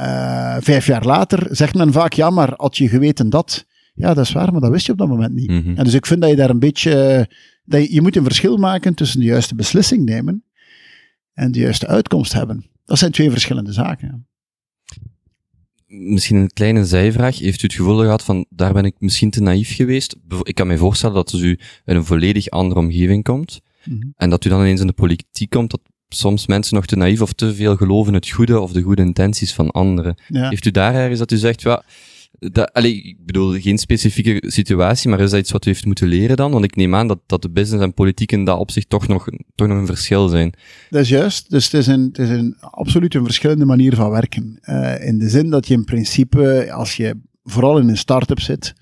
Uh, 0.00 0.56
vijf 0.60 0.86
jaar 0.86 1.04
later 1.04 1.46
zegt 1.50 1.74
men 1.74 1.92
vaak, 1.92 2.12
ja, 2.12 2.30
maar 2.30 2.52
had 2.56 2.76
je 2.76 2.88
geweten 2.88 3.30
dat? 3.30 3.66
Ja, 3.94 4.14
dat 4.14 4.24
is 4.24 4.32
waar, 4.32 4.52
maar 4.52 4.60
dat 4.60 4.70
wist 4.70 4.86
je 4.86 4.92
op 4.92 4.98
dat 4.98 5.08
moment 5.08 5.34
niet. 5.34 5.50
Mm 5.50 5.62
-hmm. 5.62 5.76
En 5.76 5.84
dus 5.84 5.94
ik 5.94 6.06
vind 6.06 6.20
dat 6.20 6.30
je 6.30 6.36
daar 6.36 6.50
een 6.50 6.58
beetje, 6.58 7.28
dat 7.64 7.82
je, 7.82 7.94
je 7.94 8.02
moet 8.02 8.16
een 8.16 8.22
verschil 8.22 8.56
maken 8.56 8.94
tussen 8.94 9.20
de 9.20 9.26
juiste 9.26 9.54
beslissing 9.54 10.04
nemen 10.04 10.44
en 11.32 11.52
de 11.52 11.58
juiste 11.58 11.86
uitkomst 11.86 12.32
hebben. 12.32 12.66
Dat 12.84 12.98
zijn 12.98 13.12
twee 13.12 13.30
verschillende 13.30 13.72
zaken. 13.72 14.26
Misschien 15.98 16.36
een 16.36 16.52
kleine 16.52 16.84
zijvraag. 16.84 17.38
Heeft 17.38 17.62
u 17.62 17.66
het 17.66 17.76
gevoel 17.76 17.98
gehad 17.98 18.24
van, 18.24 18.46
daar 18.48 18.72
ben 18.72 18.84
ik 18.84 18.94
misschien 18.98 19.30
te 19.30 19.42
naïef 19.42 19.74
geweest? 19.74 20.16
Ik 20.42 20.54
kan 20.54 20.66
me 20.66 20.76
voorstellen 20.76 21.14
dat 21.14 21.32
u 21.32 21.58
in 21.84 21.96
een 21.96 22.04
volledig 22.04 22.48
andere 22.48 22.80
omgeving 22.80 23.24
komt. 23.24 23.60
Mm 23.84 24.00
-hmm. 24.00 24.12
En 24.16 24.30
dat 24.30 24.44
u 24.44 24.48
dan 24.48 24.60
ineens 24.60 24.80
in 24.80 24.86
de 24.86 24.92
politiek 24.92 25.50
komt, 25.50 25.70
dat 25.70 25.80
soms 26.08 26.46
mensen 26.46 26.74
nog 26.74 26.86
te 26.86 26.96
naïef 26.96 27.20
of 27.20 27.32
te 27.32 27.54
veel 27.54 27.76
geloven 27.76 28.08
in 28.08 28.18
het 28.18 28.30
goede 28.30 28.60
of 28.60 28.72
de 28.72 28.82
goede 28.82 29.02
intenties 29.02 29.52
van 29.52 29.70
anderen. 29.70 30.14
Ja. 30.28 30.48
Heeft 30.48 30.64
u 30.64 30.70
daar 30.70 30.94
ergens 30.94 31.18
dat 31.18 31.32
u 31.32 31.36
zegt, 31.36 31.62
ja, 31.62 31.84
dat, 32.38 32.84
ik 32.84 33.16
bedoel, 33.26 33.60
geen 33.60 33.78
specifieke 33.78 34.42
situatie, 34.50 35.10
maar 35.10 35.20
is 35.20 35.30
dat 35.30 35.40
iets 35.40 35.52
wat 35.52 35.66
u 35.66 35.70
heeft 35.70 35.84
moeten 35.84 36.08
leren 36.08 36.36
dan? 36.36 36.50
Want 36.50 36.64
ik 36.64 36.76
neem 36.76 36.94
aan 36.94 37.08
dat, 37.08 37.18
dat 37.26 37.42
de 37.42 37.50
business 37.50 37.84
en 37.84 37.94
politiek 37.94 38.32
in 38.32 38.44
dat 38.44 38.58
opzicht 38.58 38.88
toch 38.88 39.08
nog, 39.08 39.28
toch 39.54 39.68
nog 39.68 39.78
een 39.78 39.86
verschil 39.86 40.28
zijn. 40.28 40.52
Dat 40.90 41.02
is 41.02 41.08
juist. 41.08 41.50
Dus 41.50 41.64
het 41.64 41.74
is 41.74 41.86
een, 41.86 42.02
het 42.02 42.18
is 42.18 42.28
een 42.28 42.56
absoluut 42.60 43.14
een 43.14 43.24
verschillende 43.24 43.64
manier 43.64 43.94
van 43.94 44.10
werken. 44.10 44.58
Uh, 44.62 45.06
in 45.06 45.18
de 45.18 45.28
zin 45.28 45.50
dat 45.50 45.68
je 45.68 45.74
in 45.74 45.84
principe, 45.84 46.72
als 46.72 46.96
je 46.96 47.14
vooral 47.44 47.78
in 47.78 47.88
een 47.88 47.96
start-up 47.96 48.40
zit, 48.40 48.74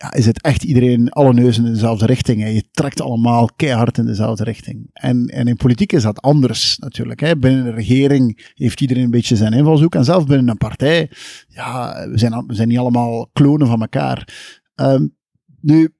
ja, 0.00 0.12
is 0.12 0.26
het 0.26 0.42
echt 0.42 0.64
iedereen 0.64 1.10
alle 1.10 1.32
neuzen 1.32 1.66
in 1.66 1.72
dezelfde 1.72 2.06
richting. 2.06 2.40
Hè. 2.40 2.48
Je 2.48 2.70
trekt 2.70 3.00
allemaal 3.00 3.50
keihard 3.56 3.98
in 3.98 4.06
dezelfde 4.06 4.44
richting. 4.44 4.90
En, 4.92 5.26
en 5.26 5.48
in 5.48 5.56
politiek 5.56 5.92
is 5.92 6.02
dat 6.02 6.20
anders 6.20 6.78
natuurlijk. 6.78 7.20
Hè. 7.20 7.36
Binnen 7.36 7.66
een 7.66 7.74
regering 7.74 8.52
heeft 8.54 8.80
iedereen 8.80 9.04
een 9.04 9.10
beetje 9.10 9.36
zijn 9.36 9.52
invalshoek. 9.52 9.94
En 9.94 10.04
zelfs 10.04 10.24
binnen 10.24 10.48
een 10.48 10.56
partij, 10.56 11.10
ja, 11.48 12.08
we 12.08 12.18
zijn, 12.18 12.46
we 12.46 12.54
zijn 12.54 12.68
niet 12.68 12.78
allemaal 12.78 13.28
klonen 13.32 13.66
van 13.66 13.80
elkaar. 13.80 14.28
Um, 14.74 15.16
nu, 15.60 15.94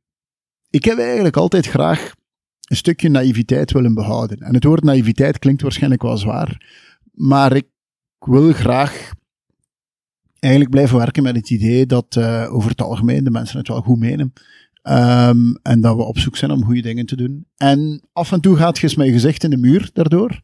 ik 0.71 0.85
heb 0.85 0.99
eigenlijk 0.99 1.37
altijd 1.37 1.67
graag 1.67 2.15
een 2.69 2.77
stukje 2.77 3.09
naïviteit 3.09 3.73
willen 3.73 3.95
behouden. 3.95 4.39
En 4.39 4.55
het 4.55 4.65
woord 4.65 4.83
naïviteit 4.83 5.39
klinkt 5.39 5.63
waarschijnlijk 5.63 6.03
wel 6.03 6.17
zwaar, 6.17 6.63
maar 7.13 7.57
ik 7.57 7.67
wil 8.19 8.53
graag 8.53 9.11
eigenlijk 10.39 10.73
blijven 10.73 10.99
werken 10.99 11.23
met 11.23 11.37
het 11.37 11.51
idee 11.51 11.87
dat 11.87 12.17
uh, 12.19 12.55
over 12.55 12.71
het 12.71 12.83
algemeen 12.83 13.25
de 13.25 13.31
mensen 13.31 13.59
het 13.59 13.69
wel 13.69 13.81
goed 13.81 13.99
menen. 13.99 14.33
Um, 14.83 15.59
en 15.63 15.81
dat 15.81 15.97
we 15.97 16.03
op 16.03 16.19
zoek 16.19 16.37
zijn 16.37 16.51
om 16.51 16.65
goede 16.65 16.83
dingen 16.83 17.07
te 17.07 17.17
doen. 17.17 17.47
En 17.57 18.09
af 18.13 18.33
en 18.33 18.41
toe 18.41 18.57
gaat 18.57 18.77
je 18.77 18.83
eens 18.83 18.95
mijn 18.95 19.13
gezicht 19.13 19.45
in 19.45 19.51
de 19.51 19.57
muur 19.57 19.91
daardoor. 19.93 20.41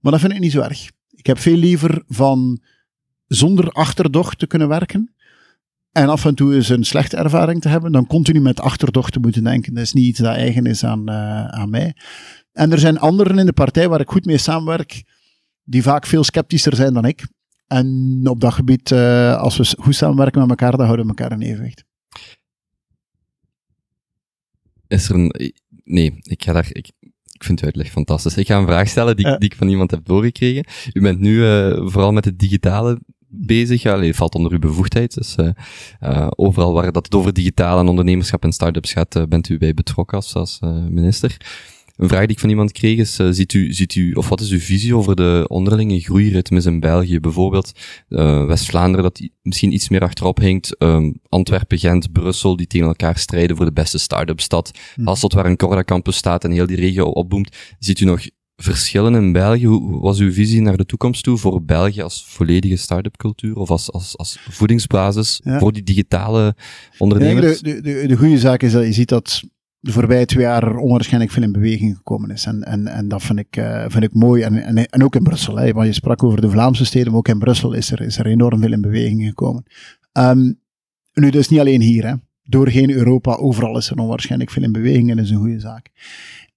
Maar 0.00 0.12
dat 0.12 0.20
vind 0.20 0.32
ik 0.32 0.40
niet 0.40 0.52
zo 0.52 0.60
erg. 0.60 0.90
Ik 1.10 1.26
heb 1.26 1.38
veel 1.38 1.56
liever 1.56 2.02
van 2.08 2.60
zonder 3.26 3.70
achterdocht 3.70 4.38
te 4.38 4.46
kunnen 4.46 4.68
werken. 4.68 5.14
En 5.92 6.08
af 6.08 6.24
en 6.24 6.34
toe 6.34 6.54
eens 6.54 6.68
een 6.68 6.84
slechte 6.84 7.16
ervaring 7.16 7.60
te 7.60 7.68
hebben, 7.68 7.92
dan 7.92 8.06
continu 8.06 8.40
met 8.40 8.60
achterdocht 8.60 9.12
te 9.12 9.20
moeten 9.20 9.44
denken. 9.44 9.74
Dat 9.74 9.82
is 9.82 9.92
niet 9.92 10.06
iets 10.06 10.18
dat 10.18 10.34
eigen 10.34 10.66
is 10.66 10.84
aan, 10.84 11.10
uh, 11.10 11.46
aan 11.46 11.70
mij. 11.70 11.96
En 12.52 12.72
er 12.72 12.78
zijn 12.78 12.98
anderen 12.98 13.38
in 13.38 13.46
de 13.46 13.52
partij 13.52 13.88
waar 13.88 14.00
ik 14.00 14.10
goed 14.10 14.24
mee 14.24 14.38
samenwerk, 14.38 15.04
die 15.64 15.82
vaak 15.82 16.06
veel 16.06 16.24
sceptischer 16.24 16.76
zijn 16.76 16.94
dan 16.94 17.04
ik. 17.04 17.26
En 17.66 18.20
op 18.24 18.40
dat 18.40 18.52
gebied, 18.52 18.90
uh, 18.90 19.36
als 19.36 19.56
we 19.56 19.76
goed 19.78 19.94
samenwerken 19.94 20.40
met 20.40 20.50
elkaar, 20.50 20.70
dan 20.70 20.84
houden 20.84 21.06
we 21.06 21.14
elkaar 21.14 21.32
in 21.32 21.46
evenwicht. 21.46 21.84
Is 24.86 25.08
er 25.08 25.14
een... 25.14 25.52
Nee, 25.84 26.18
ik 26.22 26.42
ga 26.42 26.52
daar... 26.52 26.68
Ik, 26.72 26.90
ik 27.32 27.44
vind 27.44 27.60
uw 27.60 27.66
uitleg 27.66 27.90
fantastisch. 27.90 28.36
Ik 28.36 28.46
ga 28.46 28.58
een 28.58 28.66
vraag 28.66 28.88
stellen 28.88 29.16
die, 29.16 29.38
die 29.38 29.50
ik 29.50 29.56
van 29.56 29.68
iemand 29.68 29.90
heb 29.90 30.04
doorgekregen. 30.04 30.64
U 30.92 31.00
bent 31.00 31.20
nu 31.20 31.36
uh, 31.36 31.88
vooral 31.88 32.12
met 32.12 32.24
het 32.24 32.38
digitale 32.38 33.00
bezig. 33.28 33.82
Het 33.82 34.16
valt 34.16 34.34
onder 34.34 34.52
uw 34.52 34.58
bevoegdheid. 34.58 35.14
Dus 35.14 35.36
uh, 35.36 35.50
uh, 36.00 36.26
overal 36.30 36.72
waar 36.72 36.92
dat 36.92 37.04
het 37.04 37.14
over 37.14 37.32
digitaal 37.32 37.78
en 37.78 37.88
ondernemerschap 37.88 38.42
en 38.42 38.52
start-ups 38.52 38.92
gaat, 38.92 39.28
bent 39.28 39.48
u 39.48 39.58
bij 39.58 39.74
betrokken 39.74 40.16
als, 40.16 40.34
als 40.34 40.58
minister. 40.88 41.36
Een 41.96 42.08
vraag 42.08 42.20
die 42.20 42.30
ik 42.30 42.38
van 42.38 42.48
iemand 42.48 42.72
kreeg 42.72 42.98
is, 42.98 43.18
uh, 43.18 43.28
ziet, 43.30 43.52
u, 43.52 43.72
ziet 43.72 43.94
u, 43.94 44.12
of 44.12 44.28
wat 44.28 44.40
is 44.40 44.50
uw 44.50 44.58
visie 44.58 44.96
over 44.96 45.16
de 45.16 45.44
onderlinge 45.48 46.00
groeiritmes 46.00 46.66
in 46.66 46.80
België? 46.80 47.20
Bijvoorbeeld 47.20 47.72
uh, 48.08 48.46
West-Vlaanderen 48.46 49.02
dat 49.02 49.28
misschien 49.42 49.72
iets 49.72 49.88
meer 49.88 50.02
achterop 50.02 50.38
hinkt, 50.38 50.76
um, 50.78 51.20
Antwerpen, 51.28 51.78
Gent, 51.78 52.12
Brussel 52.12 52.56
die 52.56 52.66
tegen 52.66 52.86
elkaar 52.86 53.18
strijden 53.18 53.56
voor 53.56 53.64
de 53.64 53.72
beste 53.72 53.98
start-up 53.98 54.40
stad. 54.40 54.70
Hm. 54.94 55.08
Als 55.08 55.20
dat 55.20 55.32
waar 55.32 55.46
een 55.46 55.56
Corda 55.56 55.84
campus 55.84 56.16
staat 56.16 56.44
en 56.44 56.50
heel 56.50 56.66
die 56.66 56.76
regio 56.76 57.04
opboomt, 57.04 57.56
ziet 57.78 58.00
u 58.00 58.04
nog 58.04 58.20
verschillen 58.56 59.14
in 59.14 59.32
België? 59.32 59.66
Hoe 59.66 60.00
was 60.00 60.18
uw 60.18 60.32
visie 60.32 60.60
naar 60.60 60.76
de 60.76 60.86
toekomst 60.86 61.22
toe 61.22 61.36
voor 61.36 61.64
België 61.64 62.02
als 62.02 62.24
volledige 62.28 62.76
start-up 62.76 63.16
cultuur 63.16 63.56
of 63.56 63.70
als, 63.70 63.92
als, 63.92 64.16
als 64.16 64.38
voedingsbasis 64.50 65.40
ja. 65.44 65.58
voor 65.58 65.72
die 65.72 65.82
digitale 65.82 66.56
ondernemers? 66.98 67.60
Ja, 67.60 67.72
de, 67.72 67.80
de, 67.80 68.06
de 68.06 68.16
goede 68.16 68.38
zaak 68.38 68.62
is 68.62 68.72
dat 68.72 68.84
je 68.84 68.92
ziet 68.92 69.08
dat 69.08 69.42
de 69.80 69.92
voorbije 69.92 70.24
twee 70.26 70.44
jaar 70.44 70.76
onwaarschijnlijk 70.76 71.32
veel 71.32 71.42
in 71.42 71.52
beweging 71.52 71.96
gekomen 71.96 72.30
is. 72.30 72.44
En, 72.44 72.62
en, 72.62 72.86
en 72.86 73.08
dat 73.08 73.22
vind 73.22 73.38
ik, 73.38 73.56
uh, 73.56 73.84
vind 73.88 74.04
ik 74.04 74.14
mooi. 74.14 74.42
En, 74.42 74.86
en, 74.88 75.04
ook 75.04 75.16
in 75.16 75.22
Brussel. 75.22 75.56
Hè, 75.56 75.64
je 75.64 75.92
sprak 75.92 76.22
over 76.22 76.40
de 76.40 76.50
Vlaamse 76.50 76.84
steden, 76.84 77.08
maar 77.08 77.18
ook 77.18 77.28
in 77.28 77.38
Brussel 77.38 77.72
is 77.72 77.90
er, 77.90 78.00
is 78.00 78.18
er 78.18 78.26
enorm 78.26 78.60
veel 78.60 78.72
in 78.72 78.80
beweging 78.80 79.26
gekomen. 79.26 79.64
Um, 80.12 80.60
nu, 81.12 81.30
dus 81.30 81.48
niet 81.48 81.60
alleen 81.60 81.80
hier. 81.80 82.06
Hè. 82.06 82.14
Doorheen 82.42 82.90
Europa, 82.90 83.34
overal 83.34 83.76
is 83.76 83.90
er 83.90 83.98
onwaarschijnlijk 83.98 84.50
veel 84.50 84.62
in 84.62 84.72
beweging 84.72 85.10
en 85.10 85.18
is 85.18 85.30
een 85.30 85.36
goede 85.36 85.60
zaak. 85.60 85.90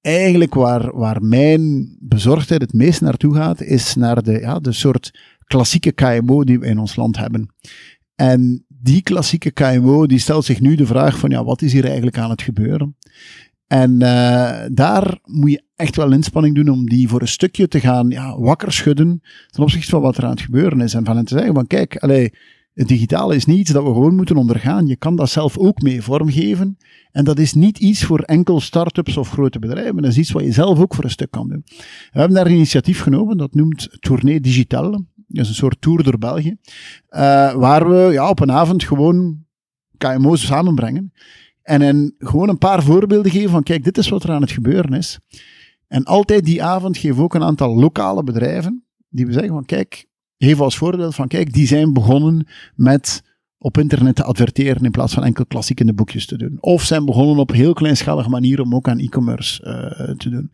Eigenlijk 0.02 0.54
waar, 0.54 0.96
waar 0.96 1.24
mijn 1.24 1.96
bezorgdheid 2.00 2.62
het 2.62 2.74
meest 2.74 3.02
naartoe 3.02 3.36
gaat, 3.36 3.62
is 3.62 3.96
naar 3.96 4.24
de, 4.24 4.40
ja, 4.40 4.60
de 4.60 4.72
soort 4.72 5.20
klassieke 5.44 5.92
KMO 5.92 6.44
die 6.44 6.60
we 6.60 6.66
in 6.66 6.78
ons 6.78 6.96
land 6.96 7.18
hebben. 7.18 7.54
En 8.16 8.66
die 8.68 9.02
klassieke 9.02 9.52
KMO, 9.52 10.06
die 10.06 10.20
stelt 10.20 10.46
zich 10.46 10.60
nu 10.60 10.76
de 10.76 10.86
vraag 10.86 11.20
van, 11.20 11.30
ja, 11.30 11.44
wat 11.44 11.62
is 11.62 11.74
hier 11.74 11.86
eigenlijk 11.86 12.18
aan 12.18 12.30
het 12.30 12.42
gebeuren? 12.42 12.96
En 13.68 13.92
uh, 13.92 14.60
daar 14.72 15.20
moet 15.24 15.52
je 15.52 15.64
echt 15.76 15.96
wel 15.96 16.12
inspanning 16.12 16.56
doen 16.56 16.70
om 16.70 16.90
die 16.90 17.08
voor 17.08 17.22
een 17.22 17.28
stukje 17.28 17.68
te 17.68 17.80
gaan 17.80 18.10
ja, 18.10 18.40
wakker 18.40 18.72
schudden 18.72 19.22
ten 19.48 19.64
opzichte 19.64 19.90
van 19.90 20.02
wat 20.02 20.18
er 20.18 20.24
aan 20.24 20.30
het 20.30 20.42
gebeuren 20.42 20.82
is. 20.82 20.94
En 20.94 21.06
van 21.06 21.16
hen 21.16 21.26
te 21.26 21.34
zeggen 21.34 21.54
van, 21.54 21.68
kijk, 21.68 21.98
allee, 21.98 22.34
het 22.74 22.88
digitale 22.88 23.36
is 23.36 23.46
niet 23.46 23.58
iets 23.58 23.72
dat 23.72 23.84
we 23.84 23.90
gewoon 23.90 24.16
moeten 24.16 24.36
ondergaan. 24.36 24.88
Je 24.88 24.96
kan 24.96 25.16
dat 25.16 25.30
zelf 25.30 25.58
ook 25.58 25.82
mee 25.82 26.02
vormgeven. 26.02 26.78
En 27.12 27.24
dat 27.24 27.40
is 27.40 27.54
niet 27.54 27.80
iets 27.80 28.04
voor 28.04 28.20
enkel 28.20 28.60
start-ups 28.60 29.18
of 29.18 29.30
grote 29.30 29.60
bedrijven. 29.60 29.96
Dat 29.96 30.12
is 30.12 30.18
iets 30.18 30.32
wat 30.32 30.44
je 30.44 30.52
zelf 30.52 30.80
ook 30.80 30.96
voor 30.96 31.04
een 31.04 31.10
stuk 31.10 31.32
kan 31.32 31.48
doen. 31.48 31.62
We 31.66 32.20
hebben 32.20 32.36
daar 32.38 32.46
een 32.46 32.52
initiatief 32.52 33.02
genomen, 33.02 33.38
dat 33.38 33.54
noemt 33.54 33.88
Tournee 34.00 34.40
Digital. 34.40 34.92
Dat 34.92 35.44
is 35.44 35.50
een 35.50 35.56
soort 35.56 35.82
tour 35.82 36.04
door 36.04 36.18
België. 36.18 36.56
Uh, 37.10 37.54
waar 37.54 37.90
we 37.90 38.12
ja, 38.12 38.30
op 38.30 38.40
een 38.40 38.52
avond 38.52 38.84
gewoon 38.84 39.46
KMO's 39.98 40.46
samenbrengen. 40.46 41.14
En 41.70 41.82
een, 41.82 42.16
gewoon 42.18 42.50
een 42.50 42.58
paar 42.58 42.84
voorbeelden 42.84 43.32
geven 43.32 43.50
van, 43.50 43.64
kijk, 43.64 43.84
dit 43.84 43.98
is 43.98 44.10
wat 44.10 44.24
er 44.24 44.32
aan 44.32 44.42
het 44.42 44.52
gebeuren 44.52 44.94
is. 44.94 45.20
En 45.88 46.04
altijd 46.04 46.46
die 46.46 46.64
avond 46.64 46.98
geven 46.98 47.18
we 47.18 47.24
ook 47.24 47.34
een 47.34 47.44
aantal 47.44 47.76
lokale 47.76 48.24
bedrijven, 48.24 48.86
die 49.10 49.26
we 49.26 49.32
zeggen 49.32 49.52
van, 49.52 49.66
kijk, 49.66 50.06
geef 50.38 50.60
als 50.60 50.78
voorbeeld 50.78 51.16
van, 51.16 51.28
kijk, 51.28 51.54
die 51.54 51.68
zijn 51.68 51.94
begonnen 51.94 52.48
met 52.76 53.24
op 53.58 53.78
internet 53.78 54.16
te 54.16 54.24
adverteren 54.24 54.84
in 54.84 54.92
plaats 54.92 55.14
van 55.14 55.24
enkel 55.24 55.46
klassiek 55.46 55.80
in 55.80 55.86
de 55.86 55.94
boekjes 55.94 56.26
te 56.26 56.38
doen. 56.38 56.58
Of 56.60 56.84
zijn 56.84 57.06
begonnen 57.06 57.38
op 57.38 57.52
heel 57.52 57.74
kleinschalige 57.74 58.30
manier 58.30 58.62
om 58.62 58.76
ook 58.76 58.88
aan 58.88 59.00
e-commerce 59.00 59.64
uh, 59.64 60.16
te 60.16 60.30
doen. 60.30 60.52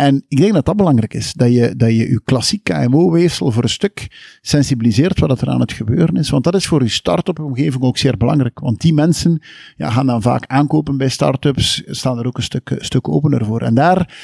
En 0.00 0.24
ik 0.28 0.38
denk 0.38 0.52
dat 0.52 0.64
dat 0.64 0.76
belangrijk 0.76 1.14
is. 1.14 1.32
Dat 1.32 1.52
je 1.52 1.74
dat 1.76 1.88
je, 1.88 2.08
je 2.08 2.20
klassiek 2.24 2.64
KMO-weefsel 2.64 3.50
voor 3.50 3.62
een 3.62 3.68
stuk 3.68 4.08
sensibiliseert 4.40 5.18
wat 5.18 5.40
er 5.40 5.48
aan 5.48 5.60
het 5.60 5.72
gebeuren 5.72 6.16
is. 6.16 6.30
Want 6.30 6.44
dat 6.44 6.54
is 6.54 6.66
voor 6.66 6.82
je 6.82 6.88
start-up 6.88 7.38
omgeving 7.38 7.82
ook 7.82 7.98
zeer 7.98 8.16
belangrijk. 8.16 8.58
Want 8.58 8.80
die 8.80 8.94
mensen 8.94 9.42
ja, 9.76 9.90
gaan 9.90 10.06
dan 10.06 10.22
vaak 10.22 10.46
aankopen 10.46 10.96
bij 10.96 11.08
start-ups, 11.08 11.82
staan 11.86 12.18
er 12.18 12.26
ook 12.26 12.36
een 12.36 12.42
stuk, 12.42 12.76
stuk 12.78 13.08
opener 13.08 13.44
voor. 13.44 13.60
En 13.60 13.74
daar 13.74 14.18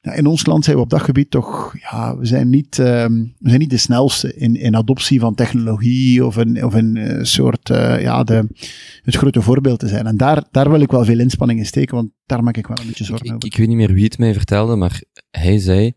in 0.00 0.26
ons 0.26 0.46
land 0.46 0.64
zijn 0.64 0.76
we 0.76 0.82
op 0.82 0.90
dat 0.90 1.02
gebied 1.02 1.30
toch, 1.30 1.74
ja, 1.80 2.16
we 2.16 2.26
zijn 2.26 2.48
niet, 2.48 2.78
um, 2.78 3.34
we 3.38 3.48
zijn 3.48 3.60
niet 3.60 3.70
de 3.70 3.76
snelste 3.76 4.34
in, 4.34 4.56
in 4.56 4.76
adoptie 4.76 5.20
van 5.20 5.34
technologie 5.34 6.26
of 6.26 6.36
een, 6.36 6.64
of 6.64 6.74
een 6.74 6.96
uh, 6.96 7.22
soort, 7.22 7.70
uh, 7.70 8.00
ja, 8.00 8.24
de, 8.24 8.46
het 9.02 9.16
grote 9.16 9.42
voorbeeld 9.42 9.78
te 9.78 9.88
zijn. 9.88 10.06
En 10.06 10.16
daar, 10.16 10.44
daar 10.50 10.70
wil 10.70 10.80
ik 10.80 10.90
wel 10.90 11.04
veel 11.04 11.18
inspanning 11.18 11.58
in 11.58 11.66
steken, 11.66 11.94
want 11.94 12.10
daar 12.26 12.42
maak 12.42 12.56
ik 12.56 12.66
wel 12.66 12.78
een 12.80 12.86
beetje 12.86 13.04
zorgen 13.04 13.26
ik, 13.26 13.32
over. 13.32 13.46
Ik, 13.46 13.52
ik, 13.52 13.58
weet 13.58 13.68
niet 13.68 13.76
meer 13.76 13.92
wie 13.92 14.04
het 14.04 14.18
mij 14.18 14.32
vertelde, 14.32 14.76
maar 14.76 15.02
hij 15.30 15.58
zei, 15.58 15.92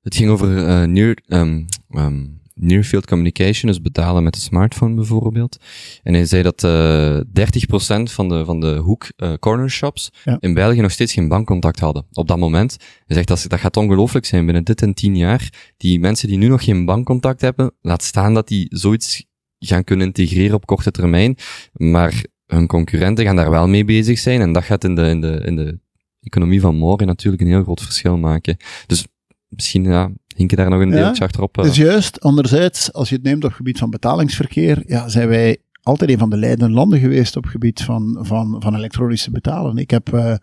het 0.00 0.16
ging 0.16 0.30
over 0.30 0.48
uh, 0.48 1.12
um, 1.38 1.66
um, 1.90 2.40
Near 2.54 2.82
Field 2.82 3.06
Communication, 3.06 3.70
dus 3.70 3.80
betalen 3.80 4.22
met 4.22 4.34
de 4.34 4.40
smartphone 4.40 4.94
bijvoorbeeld. 4.94 5.56
En 6.02 6.14
hij 6.14 6.24
zei 6.24 6.42
dat 6.42 6.62
uh, 6.62 7.18
eh, 7.18 7.24
30% 7.34 8.02
van 8.02 8.28
de, 8.28 8.44
van 8.44 8.60
de 8.60 8.76
hoek 8.76 9.06
uh, 9.16 9.32
corner 9.40 9.70
shops 9.70 10.10
ja. 10.24 10.36
in 10.40 10.54
België 10.54 10.80
nog 10.80 10.90
steeds 10.90 11.12
geen 11.12 11.28
bankcontact 11.28 11.78
hadden. 11.78 12.06
Op 12.12 12.28
dat 12.28 12.38
moment. 12.38 12.76
Hij 13.06 13.16
zegt 13.16 13.28
dat, 13.28 13.44
dat 13.48 13.60
gaat 13.60 13.76
ongelooflijk 13.76 14.26
zijn 14.26 14.44
binnen 14.44 14.64
dit 14.64 14.82
en 14.82 14.94
tien 14.94 15.16
jaar. 15.16 15.72
Die 15.76 16.00
mensen 16.00 16.28
die 16.28 16.38
nu 16.38 16.48
nog 16.48 16.64
geen 16.64 16.84
bankcontact 16.84 17.40
hebben, 17.40 17.72
laat 17.80 18.02
staan 18.02 18.34
dat 18.34 18.48
die 18.48 18.66
zoiets 18.70 19.26
gaan 19.58 19.84
kunnen 19.84 20.06
integreren 20.06 20.54
op 20.54 20.66
korte 20.66 20.90
termijn. 20.90 21.36
Maar 21.72 22.24
hun 22.46 22.66
concurrenten 22.66 23.24
gaan 23.24 23.36
daar 23.36 23.50
wel 23.50 23.68
mee 23.68 23.84
bezig 23.84 24.18
zijn. 24.18 24.40
En 24.40 24.52
dat 24.52 24.64
gaat 24.64 24.84
in 24.84 24.94
de, 24.94 25.08
in 25.08 25.20
de, 25.20 25.42
in 25.44 25.56
de 25.56 25.78
economie 26.20 26.60
van 26.60 26.76
morgen 26.76 27.06
natuurlijk 27.06 27.42
een 27.42 27.48
heel 27.48 27.62
groot 27.62 27.82
verschil 27.82 28.16
maken. 28.16 28.56
Dus 28.86 29.06
misschien 29.54 29.84
ja, 29.84 30.10
hinken 30.36 30.56
daar 30.56 30.70
nog 30.70 30.80
een 30.80 30.90
ja, 30.90 30.94
deeltje 30.94 31.24
achterop. 31.24 31.58
Uh. 31.58 31.64
Dus 31.64 31.76
juist, 31.76 32.20
anderzijds, 32.20 32.92
als 32.92 33.08
je 33.08 33.14
het 33.14 33.24
neemt 33.24 33.42
op 33.44 33.48
het 33.48 33.56
gebied 33.56 33.78
van 33.78 33.90
betalingsverkeer, 33.90 34.82
ja, 34.86 35.08
zijn 35.08 35.28
wij 35.28 35.58
altijd 35.82 36.10
een 36.10 36.18
van 36.18 36.30
de 36.30 36.36
leidende 36.36 36.74
landen 36.74 36.98
geweest 36.98 37.36
op 37.36 37.42
het 37.42 37.52
gebied 37.52 37.82
van, 37.82 38.18
van, 38.20 38.56
van 38.58 38.74
elektronische 38.74 39.30
betalen. 39.30 39.76
Ik 39.76 39.90
heb 39.90 40.12
uh, 40.14 40.34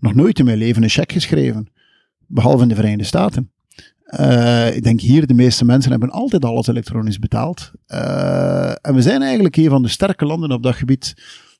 nog 0.00 0.14
nooit 0.14 0.38
in 0.38 0.44
mijn 0.44 0.58
leven 0.58 0.82
een 0.82 0.88
cheque 0.88 1.14
geschreven, 1.14 1.68
behalve 2.26 2.62
in 2.62 2.68
de 2.68 2.74
Verenigde 2.74 3.04
Staten. 3.04 3.50
Uh, 4.20 4.76
ik 4.76 4.82
denk 4.82 5.00
hier, 5.00 5.26
de 5.26 5.34
meeste 5.34 5.64
mensen 5.64 5.90
hebben 5.90 6.10
altijd 6.10 6.44
alles 6.44 6.66
elektronisch 6.66 7.18
betaald. 7.18 7.72
en 8.80 8.94
we 8.94 9.02
zijn 9.02 9.22
eigenlijk 9.22 9.56
een 9.56 9.68
van 9.68 9.82
de 9.82 9.88
sterke 9.88 10.24
landen 10.24 10.52
op 10.52 10.62
dat 10.62 10.74
gebied 10.74 11.14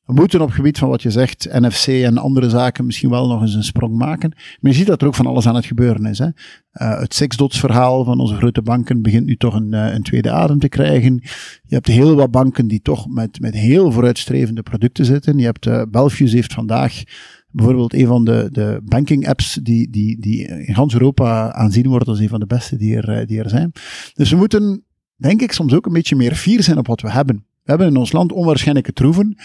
we 0.08 0.14
moeten 0.14 0.40
op 0.40 0.50
gebied 0.50 0.78
van 0.78 0.88
wat 0.88 1.02
je 1.02 1.10
zegt, 1.10 1.48
NFC 1.50 1.86
en 1.86 2.18
andere 2.18 2.50
zaken, 2.50 2.86
misschien 2.86 3.10
wel 3.10 3.28
nog 3.28 3.40
eens 3.40 3.54
een 3.54 3.64
sprong 3.64 3.96
maken. 3.96 4.32
Maar 4.60 4.70
je 4.70 4.76
ziet 4.76 4.86
dat 4.86 5.00
er 5.00 5.06
ook 5.06 5.14
van 5.14 5.26
alles 5.26 5.46
aan 5.46 5.54
het 5.54 5.66
gebeuren 5.66 6.06
is. 6.06 6.18
Hè. 6.18 6.26
Uh, 6.26 7.00
het 7.00 7.14
six-dots 7.14 7.58
verhaal 7.58 8.04
van 8.04 8.20
onze 8.20 8.34
grote 8.34 8.62
banken 8.62 9.02
begint 9.02 9.26
nu 9.26 9.36
toch 9.36 9.54
een, 9.54 9.74
uh, 9.74 9.92
een 9.92 10.02
tweede 10.02 10.30
adem 10.30 10.58
te 10.58 10.68
krijgen. 10.68 11.20
Je 11.62 11.74
hebt 11.74 11.86
heel 11.86 12.14
wat 12.14 12.30
banken 12.30 12.66
die 12.68 12.82
toch 12.82 13.08
met, 13.08 13.40
met 13.40 13.54
heel 13.54 13.92
vooruitstrevende 13.92 14.62
producten 14.62 15.04
zitten. 15.04 15.38
Je 15.38 15.44
hebt, 15.44 15.66
uh, 15.66 15.82
Belfius 15.90 16.32
heeft 16.32 16.52
vandaag 16.52 17.02
bijvoorbeeld 17.50 17.94
een 17.94 18.06
van 18.06 18.24
de, 18.24 18.48
de 18.52 18.80
banking 18.84 19.28
apps 19.28 19.58
die, 19.62 19.90
die, 19.90 20.20
die 20.20 20.46
in 20.46 20.74
ganz 20.74 20.92
Europa 20.92 21.52
aanzien 21.52 21.88
wordt 21.88 22.08
als 22.08 22.18
een 22.18 22.28
van 22.28 22.40
de 22.40 22.46
beste 22.46 22.76
die 22.76 22.96
er, 22.96 23.26
die 23.26 23.38
er 23.38 23.48
zijn. 23.48 23.72
Dus 24.14 24.30
we 24.30 24.36
moeten, 24.36 24.84
denk 25.16 25.42
ik, 25.42 25.52
soms 25.52 25.74
ook 25.74 25.86
een 25.86 25.92
beetje 25.92 26.16
meer 26.16 26.34
fier 26.34 26.62
zijn 26.62 26.78
op 26.78 26.86
wat 26.86 27.00
we 27.00 27.10
hebben. 27.10 27.46
We 27.68 27.74
hebben 27.74 27.92
in 27.92 28.00
ons 28.00 28.12
land 28.12 28.32
onwaarschijnlijke 28.32 28.92
troeven, 28.92 29.36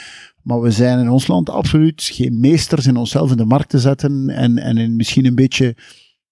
maar 0.42 0.62
we 0.62 0.72
zijn 0.72 1.00
in 1.00 1.10
ons 1.10 1.28
land 1.28 1.50
absoluut 1.50 2.04
geen 2.04 2.40
meesters 2.40 2.86
in 2.86 2.96
onszelf 2.96 3.32
in 3.32 3.38
de 3.38 3.46
markt 3.46 3.70
te 3.70 3.80
zetten 3.80 4.30
en, 4.30 4.58
en 4.58 4.78
in 4.78 4.96
misschien 4.96 5.26
een 5.26 5.36
beetje 5.36 5.76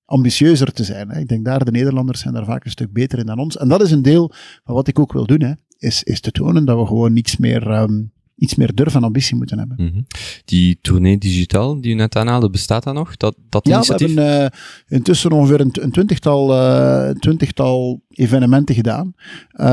ambitieuzer 0.06 0.72
te 0.72 0.84
zijn. 0.84 1.10
Hè. 1.10 1.20
Ik 1.20 1.28
denk 1.28 1.46
daar, 1.46 1.66
de 1.66 1.72
Nederlanders 1.72 2.20
zijn 2.20 2.34
daar 2.34 2.46
vaak 2.46 2.66
een 2.66 2.72
stuk 2.72 2.94
beter 2.94 3.20
in 3.20 3.26
dan 3.26 3.40
ons. 3.40 3.58
En 3.58 3.68
dat 3.68 3.82
is 3.82 3.92
een 3.92 4.02
deel 4.02 4.32
van 4.64 4.76
wat 4.76 4.88
ik 4.88 5.00
ook 5.00 5.14
wil 5.14 5.26
doen, 5.26 5.42
hè. 5.42 5.54
Is, 5.78 6.04
is 6.04 6.20
te 6.20 6.32
tonen 6.32 6.66
dat 6.66 6.80
we 6.80 6.86
gewoon 6.86 7.14
niets 7.14 7.38
meer, 7.38 7.72
um, 7.72 8.12
iets 8.42 8.56
meer 8.56 8.76
durf 8.76 8.96
en 8.96 9.04
ambitie 9.04 9.36
moeten 9.36 9.60
hebben. 9.60 9.78
Mhm. 9.80 10.02
Die 10.46 10.80
tournee 10.82 11.18
digitaal 11.18 11.82
die 11.82 11.92
u 11.92 11.96
net 11.96 12.16
aanhaalde, 12.16 12.50
bestaat 12.50 12.84
dat 12.84 12.94
nog? 12.94 13.18
Dat, 13.18 13.36
dat 13.50 13.68
Ja, 13.68 13.80
we 13.80 13.86
hebben 13.86 14.42
eh, 14.42 14.50
intussen 14.88 15.32
ongeveer 15.32 15.60
een, 15.60 15.72
een 15.82 15.92
twintigtal, 15.92 16.54
eh, 16.54 17.10
twintigtal 17.10 18.02
evenementen 18.10 18.76
gedaan. 18.76 19.14
Eh, 19.50 19.66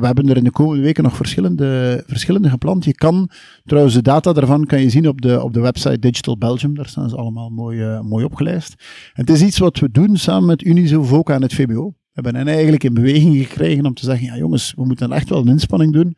we 0.00 0.06
hebben 0.06 0.28
er 0.28 0.36
in 0.36 0.44
de 0.44 0.50
komende 0.50 0.82
weken 0.82 1.02
nog 1.02 1.16
verschillende, 1.16 2.02
verschillende 2.06 2.50
gepland. 2.50 2.84
Je 2.84 2.94
kan, 2.94 3.30
trouwens 3.64 3.94
de 3.94 4.02
data 4.02 4.32
daarvan 4.32 4.66
kan 4.66 4.80
je 4.80 4.90
zien 4.90 5.08
op 5.08 5.20
de, 5.20 5.42
op 5.42 5.52
de 5.52 5.60
website 5.60 5.98
Digital 5.98 6.38
Belgium. 6.38 6.74
Daar 6.74 6.88
staan 6.88 7.08
ze 7.08 7.16
allemaal 7.16 7.48
mooi, 7.48 8.00
mooi 8.02 8.24
opgelijst. 8.24 8.74
En 9.12 9.24
het 9.24 9.30
is 9.30 9.42
iets 9.42 9.58
wat 9.58 9.78
we 9.78 9.90
doen 9.90 10.16
samen 10.16 10.46
met 10.46 10.64
Unizo, 10.64 11.02
VOCA 11.02 11.34
en 11.34 11.42
het 11.42 11.54
VBO. 11.54 11.88
We 11.88 12.20
hebben 12.20 12.34
hen 12.34 12.48
eigenlijk 12.48 12.84
in 12.84 12.94
beweging 12.94 13.36
gekregen 13.36 13.86
om 13.86 13.94
te 13.94 14.04
zeggen, 14.04 14.26
ja 14.26 14.36
jongens, 14.36 14.72
we 14.76 14.84
moeten 14.84 15.12
echt 15.12 15.28
wel 15.28 15.40
een 15.40 15.48
inspanning 15.48 15.92
doen 15.92 16.16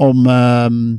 om, 0.00 0.26
ehm, 0.26 0.96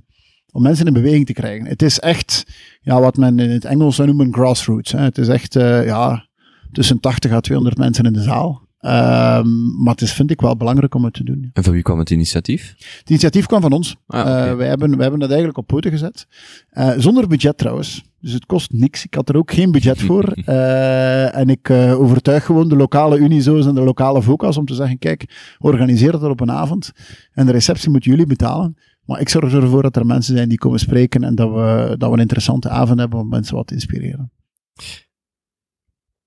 om 0.52 0.62
mensen 0.62 0.86
in 0.86 0.94
beweging 0.94 1.26
te 1.26 1.34
krijgen. 1.34 1.68
Het 1.68 1.82
is 1.82 2.00
echt 2.00 2.46
ja, 2.82 3.00
wat 3.00 3.18
men 3.18 3.40
in 3.40 3.50
het 3.50 3.66
Engels 3.66 3.96
zou 3.96 4.08
noemen 4.08 4.34
grassroots. 4.34 4.92
Hè. 4.92 5.00
Het 5.00 5.18
is 5.18 5.28
echt 5.28 5.56
eh, 5.56 5.86
ja, 5.86 6.28
tussen 6.72 7.00
80 7.00 7.32
à 7.32 7.40
200 7.40 7.78
mensen 7.78 8.06
in 8.06 8.14
de 8.14 8.22
zaal. 8.22 8.70
Ehm, 8.80 9.84
maar 9.84 9.94
het 9.94 10.02
is, 10.02 10.14
vind 10.14 10.32
ik 10.32 10.42
wel 10.42 10.58
belangrijk 10.58 10.96
om 10.96 11.04
het 11.04 11.14
te 11.14 11.24
doen. 11.24 11.50
En 11.54 11.64
van 11.64 11.74
wie 11.74 11.82
kwam 11.82 12.00
het 12.00 12.10
initiatief? 12.10 12.76
Het 13.00 13.10
initiatief 13.10 13.46
kwam 13.46 13.62
van 13.62 13.72
ons. 13.72 13.96
Ah. 14.08 14.20
Eh, 14.20 14.56
wij, 14.56 14.68
hebben, 14.68 14.90
wij 14.90 15.02
hebben 15.02 15.20
dat 15.20 15.30
eigenlijk 15.30 15.58
op 15.58 15.68
poten 15.68 15.92
gezet. 15.92 16.28
Eh, 16.70 16.92
zonder 16.98 17.28
budget 17.28 17.58
trouwens. 17.58 18.04
Dus 18.20 18.34
het 18.34 18.46
kost 18.46 18.72
niks. 18.72 19.06
Ik 19.06 19.14
had 19.14 19.30
er 19.30 19.38
ook 19.38 19.52
geen 19.52 19.72
budget 19.72 20.02
voor. 20.08 20.32
En 20.32 21.50
ik 21.50 21.70
overtuig 21.70 22.46
gewoon 22.46 22.70
de 22.70 22.76
lokale 22.76 23.18
Unizo's 23.18 23.66
en 23.66 23.76
de 23.76 23.82
lokale 23.82 24.22
VOCA's 24.22 24.58
om 24.58 24.66
te 24.66 24.74
zeggen, 24.74 24.98
kijk, 24.98 25.56
organiseer 25.60 26.12
dat 26.12 26.24
op 26.24 26.40
een 26.40 26.52
avond. 26.52 26.92
En 27.34 27.46
de 27.46 27.52
receptie 27.52 27.90
moeten 27.90 28.12
jullie 28.12 28.26
betalen. 28.26 28.76
Maar 29.06 29.20
ik 29.20 29.30
zorg 29.30 29.54
ervoor 29.54 29.82
dat 29.82 29.96
er 29.96 30.06
mensen 30.06 30.36
zijn 30.36 30.50
die 30.50 30.58
komen 30.58 30.80
spreken 30.80 31.24
en 31.24 31.36
dat 31.36 31.50
we, 31.50 31.96
dat 31.98 32.10
we 32.10 32.16
een 32.16 32.22
interessante 32.22 32.70
avond 32.70 33.00
hebben 33.00 33.20
om 33.20 33.30
mensen 33.30 33.56
wat 33.56 33.68
te 33.68 33.74
inspireren. 33.74 34.32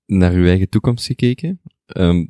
Naar 0.06 0.32
uw 0.32 0.46
eigen 0.46 0.68
toekomst 0.68 1.06
gekeken? 1.06 1.60
Ehm, 1.86 2.24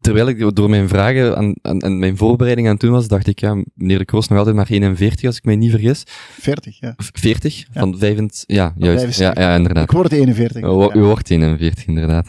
terwijl 0.00 0.28
ik 0.28 0.54
door 0.54 0.70
mijn 0.70 0.88
vragen 0.88 1.36
aan, 1.36 1.54
aan, 1.62 1.82
aan 1.84 1.98
mijn 1.98 2.16
voorbereiding 2.16 2.66
aan 2.66 2.72
het 2.72 2.82
doen 2.82 2.92
was, 2.92 3.08
dacht 3.08 3.26
ik, 3.26 3.40
ja, 3.40 3.64
meneer 3.74 3.98
de 3.98 4.04
Kroos 4.04 4.28
nog 4.28 4.38
altijd 4.38 4.56
maar 4.56 4.70
41, 4.70 5.24
als 5.26 5.36
ik 5.36 5.44
mij 5.44 5.56
niet 5.56 5.70
vergis. 5.70 6.02
40, 6.06 6.80
ja. 6.80 6.94
Of 6.96 7.10
40? 7.12 7.58
Ja. 7.58 7.64
Van 7.72 7.98
25, 7.98 8.56
ja, 8.56 8.74
juist. 8.76 9.00
75. 9.00 9.42
Ja, 9.42 9.50
ja, 9.50 9.56
inderdaad. 9.56 9.84
Ik 9.84 9.90
word 9.90 10.12
41. 10.12 10.62
U. 10.62 10.98
U 10.98 11.02
wordt 11.02 11.30
41, 11.30 11.86
inderdaad. 11.86 12.28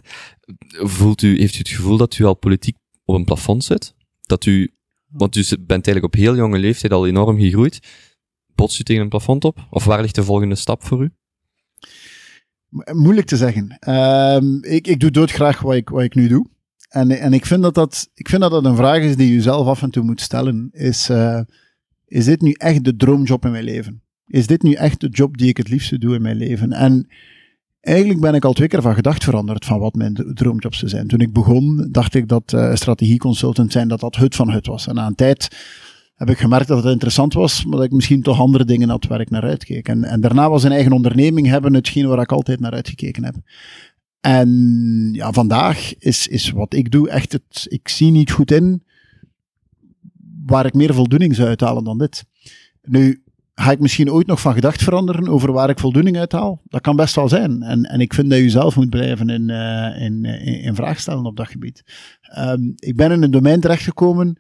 Voelt 0.70 1.22
u, 1.22 1.40
heeft 1.40 1.56
u 1.56 1.58
het 1.58 1.70
gevoel 1.70 1.98
dat 1.98 2.18
u 2.18 2.24
al 2.24 2.34
politiek 2.34 2.76
op 3.06 3.16
een 3.16 3.24
plafond 3.24 3.64
zit? 3.64 3.94
Dat 4.22 4.46
u, 4.46 4.74
want 5.10 5.36
u 5.36 5.44
zit- 5.44 5.68
bent 5.68 5.86
eigenlijk 5.88 6.06
op 6.06 6.22
heel 6.22 6.36
jonge 6.36 6.58
leeftijd 6.60 6.94
al 6.94 7.08
enorm 7.08 7.40
gegroeid. 7.40 7.80
Botst 8.56 8.80
u 8.80 8.84
tegen 8.84 9.02
een 9.02 9.10
plafond 9.10 9.44
op? 9.46 9.68
Of 9.70 9.84
waar 9.86 10.02
ligt 10.02 10.16
de 10.16 10.24
volgende 10.24 10.56
stap 10.56 10.84
voor 10.86 11.04
u? 11.04 11.10
Mo- 12.70 12.94
Moeilijk 12.94 13.28
te 13.28 13.38
zeggen. 13.38 13.78
Ehm, 13.80 14.64
ik, 14.64 14.88
ik 14.88 15.00
doe 15.00 15.12
doodgraag 15.12 15.62
wat 15.62 15.76
ik, 15.76 15.90
wat 15.90 16.04
ik 16.04 16.16
nu 16.16 16.28
doe. 16.28 16.48
En, 16.90 17.12
en 17.12 17.34
ik, 17.34 17.46
vind 17.46 17.62
dat 17.62 17.74
dat, 17.74 18.10
ik 18.14 18.30
vind 18.30 18.42
dat 18.42 18.52
dat 18.52 18.66
een 18.66 18.76
vraag 18.76 19.02
is 19.02 19.16
die 19.16 19.34
je 19.34 19.42
zelf 19.42 19.68
af 19.68 19.82
en 19.82 19.90
toe 19.92 20.04
moet 20.04 20.22
stellen. 20.22 20.70
Is, 20.72 21.10
eh, 21.10 21.42
is 22.06 22.26
dit 22.26 22.42
nu 22.42 22.52
echt 22.52 22.84
de 22.84 22.96
droomjob 22.96 23.46
in 23.46 23.52
mijn 23.52 23.64
leven? 23.64 24.02
Is 24.28 24.48
dit 24.48 24.62
nu 24.62 24.74
echt 24.74 25.00
de 25.02 25.08
job 25.10 25.38
die 25.38 25.48
ik 25.48 25.58
het 25.58 25.70
liefste 25.70 25.98
doe 25.98 26.16
in 26.16 26.22
mijn 26.22 26.38
leven? 26.38 26.72
En 26.72 27.08
eigenlijk 27.90 28.20
ben 28.20 28.34
ik 28.34 28.46
al 28.46 28.54
twee 28.54 28.68
keer 28.68 28.82
van 28.82 28.94
gedacht 28.94 29.24
veranderd 29.24 29.66
van 29.66 29.80
wat 29.80 29.96
mijn 29.96 30.14
dro- 30.14 30.34
droomjobs 30.34 30.80
zijn. 30.80 31.08
Toen 31.08 31.20
ik 31.20 31.34
begon, 31.34 31.88
dacht 31.92 32.16
ik 32.16 32.28
dat 32.28 32.54
eh 32.54 32.74
strategieconsultant 32.76 33.72
zijn, 33.72 33.88
dat 33.88 34.00
dat 34.00 34.16
hut 34.16 34.36
van 34.36 34.52
hut 34.52 34.68
was. 34.68 34.88
En 34.88 34.96
na 34.96 35.06
een 35.06 35.16
tijd 35.16 35.48
heb 36.16 36.30
ik 36.30 36.38
gemerkt 36.38 36.68
dat 36.68 36.84
het 36.84 36.94
interessant 36.94 37.34
was, 37.34 37.66
maar 37.66 37.78
dat 37.78 37.86
ik 37.86 37.92
misschien 37.92 38.22
toch 38.22 38.40
andere 38.40 38.66
dingen 38.66 38.90
had 38.90 39.08
waar 39.08 39.22
ik 39.22 39.30
naar 39.30 39.44
uitkeek. 39.44 39.88
En, 39.88 40.04
en 40.04 40.22
daarna 40.22 40.50
was 40.50 40.64
een 40.64 40.72
eigen 40.72 40.92
onderneming 40.92 41.48
hebben 41.48 41.74
hetgeen 41.74 42.08
waar 42.08 42.22
ik 42.22 42.32
altijd 42.32 42.60
naar 42.60 42.72
uitgekeken 42.72 43.24
heb. 43.24 43.36
En 44.20 44.50
ja, 45.14 45.32
vandaag 45.32 45.96
is, 45.98 46.28
is 46.28 46.50
wat 46.50 46.74
ik 46.74 46.92
doe 46.92 47.10
echt 47.10 47.32
het, 47.32 47.66
ik 47.70 47.88
zie 47.88 48.12
niet 48.12 48.32
goed 48.32 48.52
in 48.52 48.84
waar 50.46 50.66
ik 50.66 50.74
meer 50.74 50.94
voldoening 50.94 51.36
zou 51.36 51.48
uithalen 51.48 51.84
dan 51.84 51.98
dit. 51.98 52.26
Nu, 52.82 53.24
ga 53.62 53.72
ik 53.72 53.80
misschien 53.80 54.12
ooit 54.12 54.28
nog 54.28 54.42
van 54.42 54.54
gedacht 54.54 54.84
veranderen 54.84 55.28
over 55.28 55.52
waar 55.52 55.70
ik 55.70 55.80
voldoening 55.80 56.18
uithaal? 56.18 56.62
Dat 56.66 56.82
kan 56.82 56.96
best 56.96 57.16
wel 57.16 57.30
zijn. 57.30 57.62
En, 57.64 57.84
en 57.84 58.00
ik 58.00 58.14
vind 58.14 58.30
dat 58.30 58.40
je 58.40 58.50
zelf 58.50 58.76
moet 58.76 58.90
blijven 58.90 59.30
in, 59.30 59.50
eh, 59.50 60.02
in, 60.02 60.26
in, 60.26 60.62
in 60.62 60.76
vraag 60.76 61.00
stellen 61.00 61.26
op 61.26 61.38
dat 61.38 61.48
gebied. 61.48 61.84
Ehm, 62.22 62.62
ik 62.76 62.96
ben 62.96 63.12
in 63.12 63.24
een 63.24 63.32
domein 63.32 63.60
terechtgekomen. 63.60 64.40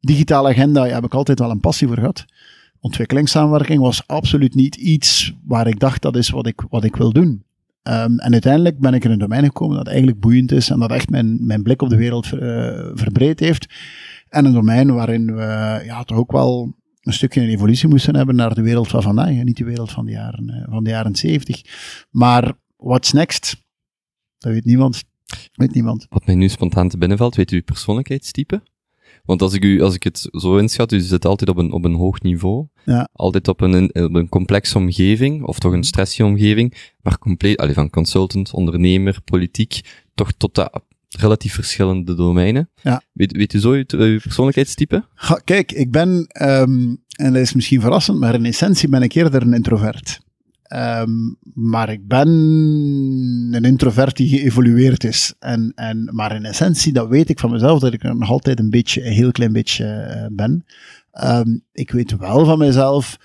Digitale 0.00 0.48
agenda, 0.48 0.82
daar 0.82 0.94
heb 0.94 1.04
ik 1.04 1.14
altijd 1.14 1.38
wel 1.38 1.50
een 1.50 1.60
passie 1.60 1.86
voor 1.86 1.96
gehad. 1.96 2.24
Ontwikkelingssamenwerking 2.80 3.80
was 3.80 4.06
absoluut 4.06 4.54
niet 4.54 4.76
iets 4.76 5.34
waar 5.44 5.66
ik 5.66 5.80
dacht 5.80 6.02
dat 6.02 6.16
is 6.16 6.30
wat 6.30 6.46
ik, 6.46 6.62
wat 6.68 6.84
ik 6.84 6.96
wil 6.96 7.12
doen. 7.12 7.44
Ehm, 7.82 8.18
en 8.18 8.32
uiteindelijk 8.32 8.78
ben 8.78 8.94
ik 8.94 9.04
in 9.04 9.10
een 9.10 9.18
domein 9.18 9.44
gekomen 9.44 9.76
dat 9.76 9.86
eigenlijk 9.86 10.20
boeiend 10.20 10.52
is 10.52 10.70
en 10.70 10.78
dat 10.78 10.90
echt 10.90 11.10
mijn, 11.10 11.46
mijn 11.46 11.62
blik 11.62 11.82
op 11.82 11.88
de 11.88 11.96
wereld 11.96 12.32
eh, 12.32 12.40
verbreed 12.94 13.40
heeft. 13.40 13.66
En 14.28 14.44
een 14.44 14.52
domein 14.52 14.94
waarin 14.94 15.34
we 15.34 15.82
ja, 15.84 16.04
toch 16.04 16.18
ook 16.18 16.32
wel 16.32 16.74
een 17.06 17.12
stukje 17.12 17.40
een 17.40 17.48
evolutie 17.48 17.88
moesten 17.88 18.16
hebben 18.16 18.34
naar 18.34 18.54
de 18.54 18.62
wereld 18.62 18.88
van 18.88 19.02
vandaag. 19.02 19.28
En 19.28 19.44
niet 19.44 19.56
de 19.56 19.64
wereld 19.64 19.92
van 19.92 20.04
de 20.04 20.10
jaren, 20.10 20.50
eh, 20.50 20.72
van 20.72 20.84
de 20.84 20.90
jaren 20.90 21.16
70. 21.16 21.62
Maar 22.10 22.52
what's 22.76 23.12
next? 23.12 23.56
Dat 24.38 24.52
weet 24.52 24.64
niemand. 24.64 25.04
Weet 25.52 25.74
niemand. 25.74 26.06
Wat 26.08 26.26
mij 26.26 26.34
nu 26.34 26.48
spontaan 26.48 26.88
te 26.88 26.98
binnenvalt, 26.98 27.34
weet 27.34 27.50
u 27.50 27.56
uw 27.56 27.62
persoonlijkheidstype? 27.62 28.62
Want 29.24 29.42
als 29.42 29.52
ik, 29.52 29.64
u, 29.64 29.82
als 29.82 29.94
ik 29.94 30.02
het 30.02 30.28
zo 30.30 30.56
inschat, 30.56 30.92
u 30.92 31.00
zit 31.00 31.24
altijd 31.24 31.50
op 31.50 31.56
een, 31.56 31.72
op 31.72 31.84
een 31.84 31.94
hoog 31.94 32.22
niveau. 32.22 32.66
Ja. 32.84 33.08
Altijd 33.12 33.48
op 33.48 33.60
een, 33.60 33.94
op 33.94 34.14
een 34.14 34.28
complexe 34.28 34.78
omgeving, 34.78 35.42
of 35.42 35.58
toch 35.58 35.72
een 35.72 35.84
stressige 35.84 36.24
omgeving, 36.24 36.92
maar 37.02 37.18
compleet, 37.18 37.56
allee, 37.56 37.74
van 37.74 37.90
consultant, 37.90 38.52
ondernemer, 38.52 39.20
politiek, 39.24 39.80
toch 40.14 40.32
tot 40.32 40.54
de 40.54 40.80
relatief 41.16 41.54
verschillende 41.54 42.14
domeinen. 42.14 42.70
Ja. 42.82 43.02
Weet, 43.12 43.36
weet 43.36 43.52
u 43.52 43.58
zo 43.58 43.70
uw, 43.70 43.84
uw 43.88 44.20
persoonlijkheidstype? 44.20 45.04
Kijk, 45.44 45.72
ik 45.72 45.90
ben, 45.90 46.26
ehm, 46.28 46.94
en 47.16 47.32
dat 47.32 47.42
is 47.42 47.52
misschien 47.52 47.80
verrassend, 47.80 48.18
maar 48.18 48.34
in 48.34 48.44
essentie 48.44 48.88
ben 48.88 49.02
ik 49.02 49.12
eerder 49.12 49.42
een 49.42 49.54
introvert. 49.54 50.20
Ehm, 50.62 51.10
maar 51.54 51.88
ik 51.88 52.06
ben 52.08 52.28
een 53.50 53.64
introvert 53.64 54.16
die 54.16 54.28
geëvolueerd 54.28 55.04
is. 55.04 55.34
En, 55.38 55.72
en, 55.74 56.08
maar 56.12 56.34
in 56.34 56.44
essentie, 56.44 56.92
dat 56.92 57.08
weet 57.08 57.28
ik 57.28 57.38
van 57.38 57.50
mezelf, 57.50 57.80
dat 57.80 57.92
ik 57.92 58.04
er 58.04 58.16
nog 58.16 58.30
altijd 58.30 58.58
een 58.58 58.70
beetje, 58.70 59.06
een 59.06 59.12
heel 59.12 59.32
klein 59.32 59.52
beetje 59.52 59.84
eh, 59.84 60.26
ben. 60.32 60.64
Ehm, 61.10 61.58
ik 61.72 61.90
weet 61.90 62.16
wel 62.16 62.44
van 62.44 62.58
mezelf 62.58 63.18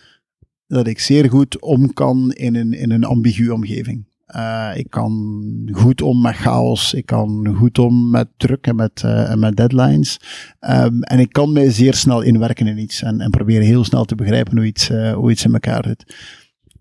dat 0.67 0.87
ik 0.87 0.99
zeer 0.99 1.29
goed 1.29 1.59
om 1.59 1.93
kan 1.93 2.31
in 2.31 2.55
een, 2.55 2.73
in 2.73 2.91
een 2.91 3.03
ambiguë 3.03 3.49
omgeving. 3.49 4.05
Uh, 4.35 4.71
ik 4.73 4.89
kan 4.89 5.69
goed 5.71 6.01
om 6.01 6.21
met 6.21 6.35
chaos. 6.35 6.93
Ik 6.93 7.05
kan 7.05 7.55
goed 7.57 7.79
om 7.79 8.09
met 8.09 8.27
druk 8.37 8.67
en 8.67 8.75
met, 8.75 9.03
en 9.03 9.39
met 9.39 9.55
deadlines. 9.55 10.19
Um, 10.59 11.03
en 11.03 11.19
ik 11.19 11.31
kan 11.31 11.51
mij 11.51 11.71
zeer 11.71 11.93
snel 11.93 12.21
inwerken 12.21 12.67
in 12.67 12.77
iets 12.77 13.01
en, 13.01 13.21
en 13.21 13.29
proberen 13.29 13.65
heel 13.65 13.83
snel 13.83 14.05
te 14.05 14.15
begrijpen 14.15 14.57
hoe 14.57 14.65
iets, 14.65 14.89
uh, 14.89 15.13
hoe 15.13 15.31
iets 15.31 15.45
in 15.45 15.53
elkaar 15.53 15.83
zit. 15.87 16.15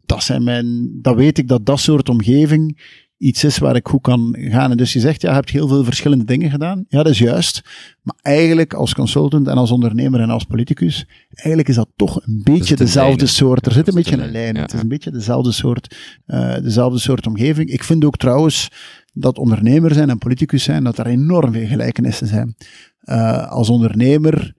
Dat, 0.07 0.23
zijn 0.23 0.45
mijn, 0.45 0.99
dat 1.03 1.17
weet 1.17 1.39
ik 1.39 1.49
dat 1.49 1.67
dat 1.67 1.81
soort 1.81 2.09
omgeving 2.09 2.79
iets 3.21 3.45
is 3.45 3.59
waar 3.59 3.77
ik 3.77 3.89
goed 3.89 4.01
kan 4.01 4.37
gaan. 4.39 4.71
En 4.71 4.77
dus 4.77 4.93
je 4.93 5.01
zegt, 5.01 5.23
ja, 5.23 5.29
je 5.29 5.35
hebt 5.35 5.51
heel 5.51 5.69
veel 5.69 5.85
verschillende 5.85 6.25
dingen 6.25 6.51
gedaan. 6.51 6.85
Ja, 6.89 7.03
dat 7.03 7.13
is 7.13 7.19
juist. 7.19 7.63
Maar 8.03 8.15
eigenlijk 8.23 8.75
als 8.75 8.95
consultant 8.95 9.49
en 9.49 9.57
als 9.57 9.71
ondernemer 9.71 10.21
en 10.21 10.31
als 10.31 10.45
politicus, 10.45 11.07
eigenlijk 11.31 11.69
is 11.69 11.75
dat 11.75 11.89
toch 11.97 12.27
een 12.27 12.41
beetje 12.45 12.77
dezelfde 12.77 13.27
soort. 13.27 13.67
Er 13.67 13.73
zit 13.73 13.89
een 13.89 13.95
beetje 13.95 14.17
een 14.17 14.31
lijn. 14.31 14.55
Ja. 14.55 14.61
Het 14.61 14.73
is 14.73 14.81
een 14.81 14.89
beetje 14.89 15.11
dezelfde 15.11 15.53
soort, 15.53 15.97
uh, 16.27 16.55
dezelfde 16.55 16.99
soort 16.99 17.27
omgeving. 17.27 17.71
Ik 17.71 17.85
vind 17.85 18.05
ook 18.05 18.17
trouwens 18.17 18.71
dat 19.13 19.39
ondernemer 19.39 19.95
zijn 19.95 20.11
en 20.11 20.19
politicus 20.19 20.63
zijn, 20.63 20.85
dat 20.85 20.99
er 20.99 21.07
enorm 21.07 21.53
veel 21.53 21.67
gelijkenissen 21.67 22.27
zijn. 22.27 22.57
Uh, 23.05 23.49
als 23.49 23.69
ondernemer, 23.69 24.55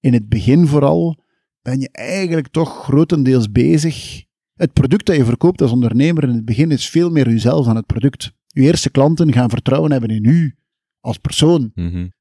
in 0.00 0.12
het 0.12 0.28
begin 0.28 0.66
vooral, 0.66 1.24
ben 1.62 1.80
je 1.80 1.88
eigenlijk 1.92 2.48
toch 2.48 2.82
grotendeels 2.84 3.50
bezig 3.50 4.24
het 4.60 4.72
product 4.72 5.06
dat 5.06 5.16
je 5.16 5.24
verkoopt 5.24 5.62
als 5.62 5.70
ondernemer 5.70 6.22
in 6.22 6.34
het 6.34 6.44
begin 6.44 6.70
is 6.70 6.88
veel 6.88 7.10
meer 7.10 7.28
uzelf 7.28 7.66
dan 7.66 7.76
het 7.76 7.86
product. 7.86 8.32
Uw 8.52 8.62
eerste 8.62 8.90
klanten 8.90 9.32
gaan 9.32 9.50
vertrouwen 9.50 9.92
hebben 9.92 10.10
in 10.10 10.24
u 10.24 10.56
als 11.00 11.18
persoon. 11.18 11.70
Mm 11.74 11.90
-hmm. 11.90 12.12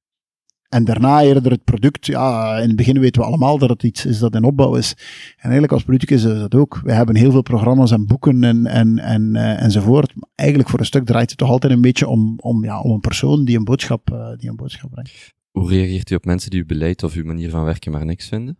En 0.69 0.85
daarna 0.85 1.21
eerder 1.21 1.51
het 1.51 1.63
product. 1.63 2.05
Ja, 2.05 2.57
in 2.57 2.67
het 2.67 2.75
begin 2.75 2.99
weten 2.99 3.21
we 3.21 3.27
allemaal 3.27 3.57
dat 3.57 3.69
het 3.69 3.83
iets 3.83 4.05
is 4.05 4.19
dat 4.19 4.35
in 4.35 4.43
opbouw 4.43 4.75
is. 4.75 4.93
En 5.35 5.41
eigenlijk 5.41 5.71
als 5.71 5.83
politicus 5.83 6.23
is 6.23 6.39
dat 6.39 6.55
ook. 6.55 6.81
We 6.83 6.91
hebben 6.91 7.15
heel 7.15 7.31
veel 7.31 7.41
programma's 7.41 7.91
en 7.91 8.05
boeken 8.05 8.43
en, 8.43 8.65
en, 8.65 8.99
en, 8.99 9.35
uh, 9.35 9.61
enzovoort. 9.61 10.15
Maar 10.15 10.29
eigenlijk 10.35 10.69
voor 10.69 10.79
een 10.79 10.85
stuk 10.85 11.05
draait 11.05 11.29
het 11.29 11.37
toch 11.37 11.49
altijd 11.49 11.73
een 11.73 11.81
beetje 11.81 12.07
om, 12.07 12.33
om, 12.41 12.63
ja, 12.63 12.81
om 12.81 12.91
een 12.91 12.99
persoon 12.99 13.45
die 13.45 13.57
een, 13.57 13.63
boodschap, 13.63 14.09
uh, 14.11 14.37
die 14.37 14.49
een 14.49 14.55
boodschap 14.55 14.91
brengt. 14.91 15.33
Hoe 15.51 15.69
reageert 15.69 16.09
u 16.09 16.15
op 16.15 16.25
mensen 16.25 16.49
die 16.49 16.59
uw 16.59 16.65
beleid 16.65 17.03
of 17.03 17.13
uw 17.13 17.25
manier 17.25 17.49
van 17.49 17.63
werken 17.63 17.91
maar 17.91 18.05
niks 18.05 18.27
vinden? 18.27 18.57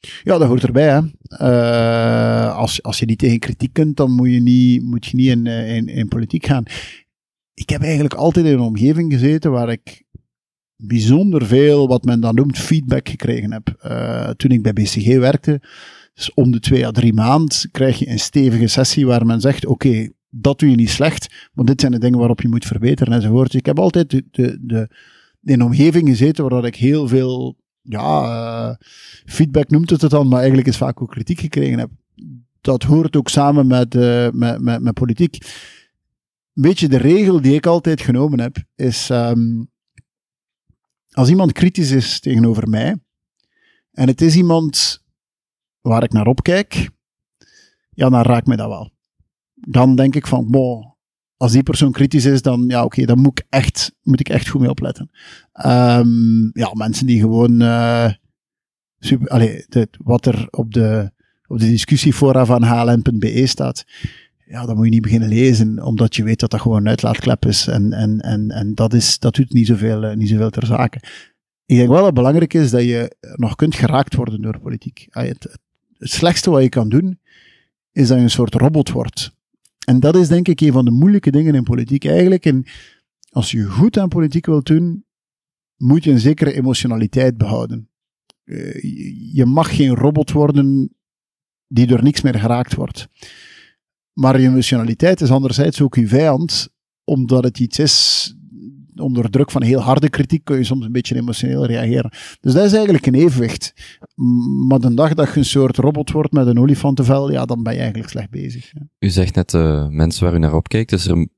Ja, 0.00 0.38
dat 0.38 0.48
hoort 0.48 0.62
erbij. 0.62 0.88
Hè. 0.88 1.00
Uh, 1.40 2.56
als, 2.56 2.82
als 2.82 2.98
je 2.98 3.06
niet 3.06 3.18
tegen 3.18 3.38
kritiek 3.38 3.72
kunt, 3.72 3.96
dan 3.96 4.12
moet 4.12 4.30
je 4.30 4.40
niet, 4.40 4.82
moet 4.82 5.06
je 5.06 5.16
niet 5.16 5.28
in, 5.28 5.46
in, 5.46 5.86
in 5.88 6.08
politiek 6.08 6.46
gaan. 6.46 6.64
Ik 7.54 7.68
heb 7.68 7.82
eigenlijk 7.82 8.14
altijd 8.14 8.46
in 8.46 8.52
een 8.52 8.60
omgeving 8.60 9.12
gezeten 9.12 9.50
waar 9.50 9.68
ik 9.68 10.06
bijzonder 10.76 11.46
veel, 11.46 11.88
wat 11.88 12.04
men 12.04 12.20
dan 12.20 12.34
noemt, 12.34 12.58
feedback 12.58 13.08
gekregen 13.08 13.52
heb. 13.52 13.78
Uh, 13.86 14.30
toen 14.30 14.50
ik 14.50 14.62
bij 14.62 14.72
BCG 14.72 15.16
werkte, 15.16 15.60
Dus 16.14 16.34
om 16.34 16.50
de 16.50 16.60
twee 16.60 16.86
à 16.86 16.90
drie 16.90 17.12
maanden 17.12 17.70
krijg 17.70 17.98
je 17.98 18.08
een 18.08 18.18
stevige 18.18 18.66
sessie 18.66 19.06
waar 19.06 19.26
men 19.26 19.40
zegt, 19.40 19.66
oké, 19.66 20.08
dat 20.30 20.58
doe 20.58 20.70
je 20.70 20.76
niet 20.76 20.90
slecht, 20.90 21.48
maar 21.52 21.64
dit 21.64 21.80
zijn 21.80 21.92
de 21.92 21.98
dingen 21.98 22.18
waarop 22.18 22.40
je 22.40 22.48
moet 22.48 22.66
verbeteren 22.66 23.12
enzovoort. 23.12 23.54
Ik 23.54 23.66
heb 23.66 23.78
altijd 23.78 24.10
de, 24.10 24.24
de, 24.30 24.58
de, 24.60 24.88
in 25.42 25.52
een 25.52 25.62
omgeving 25.62 26.08
gezeten 26.08 26.48
waar 26.48 26.64
ik 26.64 26.76
heel 26.76 27.08
veel 27.08 27.56
ja, 27.82 28.22
uh, 28.68 28.74
feedback 29.24 29.70
noemt 29.70 29.90
het 29.90 30.02
het 30.02 30.10
dan, 30.10 30.28
maar 30.28 30.38
eigenlijk 30.38 30.68
is 30.68 30.76
vaak 30.76 31.02
ook 31.02 31.10
kritiek 31.10 31.40
gekregen 31.40 31.78
heb. 31.78 31.90
Dat 32.60 32.82
hoort 32.82 33.16
ook 33.16 33.28
samen 33.28 33.66
met, 33.66 33.94
uh, 33.94 34.28
met, 34.30 34.60
met, 34.60 34.82
met 34.82 34.94
politiek. 34.94 35.34
Een 36.54 36.62
beetje 36.62 36.88
de 36.88 36.96
regel 36.96 37.40
die 37.40 37.54
ik 37.54 37.66
altijd 37.66 38.00
genomen 38.00 38.40
heb, 38.40 38.56
is 38.74 39.08
um, 39.08 39.70
als 41.10 41.28
iemand 41.28 41.52
kritisch 41.52 41.90
is 41.90 42.20
tegenover 42.20 42.68
mij, 42.68 42.96
en 43.92 44.08
het 44.08 44.20
is 44.20 44.36
iemand 44.36 45.04
waar 45.80 46.02
ik 46.02 46.12
naar 46.12 46.26
opkijk, 46.26 46.90
ja, 47.90 48.08
dan 48.08 48.22
raakt 48.22 48.46
mij 48.46 48.56
dat 48.56 48.68
wel. 48.68 48.92
Dan 49.54 49.96
denk 49.96 50.14
ik 50.14 50.26
van, 50.26 50.46
wow, 50.50 50.97
als 51.38 51.52
die 51.52 51.62
persoon 51.62 51.92
kritisch 51.92 52.24
is, 52.24 52.42
dan 52.42 52.64
ja, 52.68 52.84
oké, 52.84 53.04
dan 53.04 53.18
moet 53.18 53.38
ik 53.38 53.46
echt, 53.48 53.94
moet 54.02 54.20
ik 54.20 54.28
echt 54.28 54.48
goed 54.48 54.60
mee 54.60 54.70
opletten. 54.70 55.10
Um, 55.66 56.50
ja, 56.52 56.70
mensen 56.74 57.06
die 57.06 57.20
gewoon, 57.20 57.58
dit, 59.68 59.88
wat 60.04 60.26
er 60.26 60.46
op 60.50 60.72
de, 60.72 61.10
op 61.46 61.58
de 61.58 61.68
discussiefora 61.68 62.44
van 62.44 62.64
hln.be 62.64 63.46
staat, 63.46 63.84
ja, 64.46 64.66
dan 64.66 64.76
moet 64.76 64.84
je 64.84 64.90
niet 64.90 65.02
beginnen 65.02 65.28
lezen, 65.28 65.82
omdat 65.84 66.16
je 66.16 66.22
weet 66.22 66.40
dat 66.40 66.50
dat 66.50 66.60
gewoon 66.60 66.78
een 66.78 66.88
uitlaatklep 66.88 67.46
is. 67.46 67.66
En, 67.66 67.92
en, 67.92 68.20
en, 68.20 68.50
en 68.50 68.74
dat, 68.74 68.94
is, 68.94 69.18
dat 69.18 69.34
doet 69.34 69.52
niet 69.52 69.66
zoveel, 69.66 70.04
uh, 70.04 70.16
niet 70.16 70.28
zoveel 70.28 70.50
ter 70.50 70.66
zake. 70.66 71.00
Ik 71.66 71.76
denk 71.76 71.88
wel 71.88 71.96
dat 71.96 72.06
het 72.06 72.14
belangrijk 72.14 72.54
is 72.54 72.70
dat 72.70 72.82
je 72.82 73.16
nog 73.36 73.54
kunt 73.54 73.74
geraakt 73.74 74.14
worden 74.14 74.42
door 74.42 74.58
politiek. 74.58 75.06
Het, 75.10 75.58
het 75.98 76.10
slechtste 76.10 76.50
wat 76.50 76.62
je 76.62 76.68
kan 76.68 76.88
doen, 76.88 77.20
is 77.92 78.08
dat 78.08 78.16
je 78.16 78.22
een 78.22 78.30
soort 78.30 78.54
robot 78.54 78.90
wordt. 78.90 79.36
En 79.88 80.00
dat 80.00 80.16
is 80.16 80.28
denk 80.28 80.48
ik 80.48 80.60
een 80.60 80.72
van 80.72 80.84
de 80.84 80.90
moeilijke 80.90 81.30
dingen 81.30 81.54
in 81.54 81.62
politiek 81.62 82.04
eigenlijk. 82.04 82.46
En 82.46 82.64
als 83.30 83.50
je 83.50 83.64
goed 83.64 83.98
aan 83.98 84.08
politiek 84.08 84.46
wilt 84.46 84.66
doen, 84.66 85.04
moet 85.76 86.04
je 86.04 86.10
een 86.10 86.18
zekere 86.18 86.52
emotionaliteit 86.52 87.36
behouden. 87.36 87.90
Uh, 88.44 88.82
je 89.34 89.46
mag 89.46 89.76
geen 89.76 89.94
robot 89.94 90.30
worden 90.32 90.96
die 91.66 91.86
door 91.86 92.02
niks 92.02 92.22
meer 92.22 92.34
geraakt 92.34 92.74
wordt. 92.74 93.08
Maar 94.12 94.40
je 94.40 94.48
emotionaliteit 94.48 95.20
is 95.20 95.30
anderzijds 95.30 95.80
ook 95.80 95.94
je 95.94 96.08
vijand, 96.08 96.68
omdat 97.04 97.44
het 97.44 97.58
iets 97.58 97.78
is 97.78 98.34
onder 99.00 99.30
druk 99.30 99.50
van 99.50 99.62
heel 99.62 99.80
harde 99.80 100.08
kritiek 100.08 100.44
kun 100.44 100.56
je 100.56 100.64
soms 100.64 100.84
een 100.84 100.92
beetje 100.92 101.16
emotioneel 101.16 101.66
reageren. 101.66 102.10
Dus 102.40 102.52
dat 102.52 102.64
is 102.64 102.72
eigenlijk 102.72 103.06
een 103.06 103.14
evenwicht. 103.14 103.72
Maar 104.68 104.78
de 104.78 104.94
dag 104.94 105.14
dat 105.14 105.28
je 105.32 105.38
een 105.38 105.44
soort 105.44 105.76
robot 105.76 106.10
wordt 106.10 106.32
met 106.32 106.46
een 106.46 106.58
olifantenvel, 106.58 107.30
ja, 107.30 107.44
dan 107.44 107.62
ben 107.62 107.72
je 107.72 107.78
eigenlijk 107.78 108.10
slecht 108.10 108.30
bezig. 108.30 108.70
Ja. 108.72 108.80
U 108.98 109.08
zegt 109.08 109.34
net 109.34 109.52
uh, 109.52 109.88
mensen 109.88 110.24
waar 110.24 110.34
u 110.34 110.38
naar 110.38 110.54
opkijkt. 110.54 110.92
Is 110.92 111.06
er 111.06 111.12
een 111.12 111.30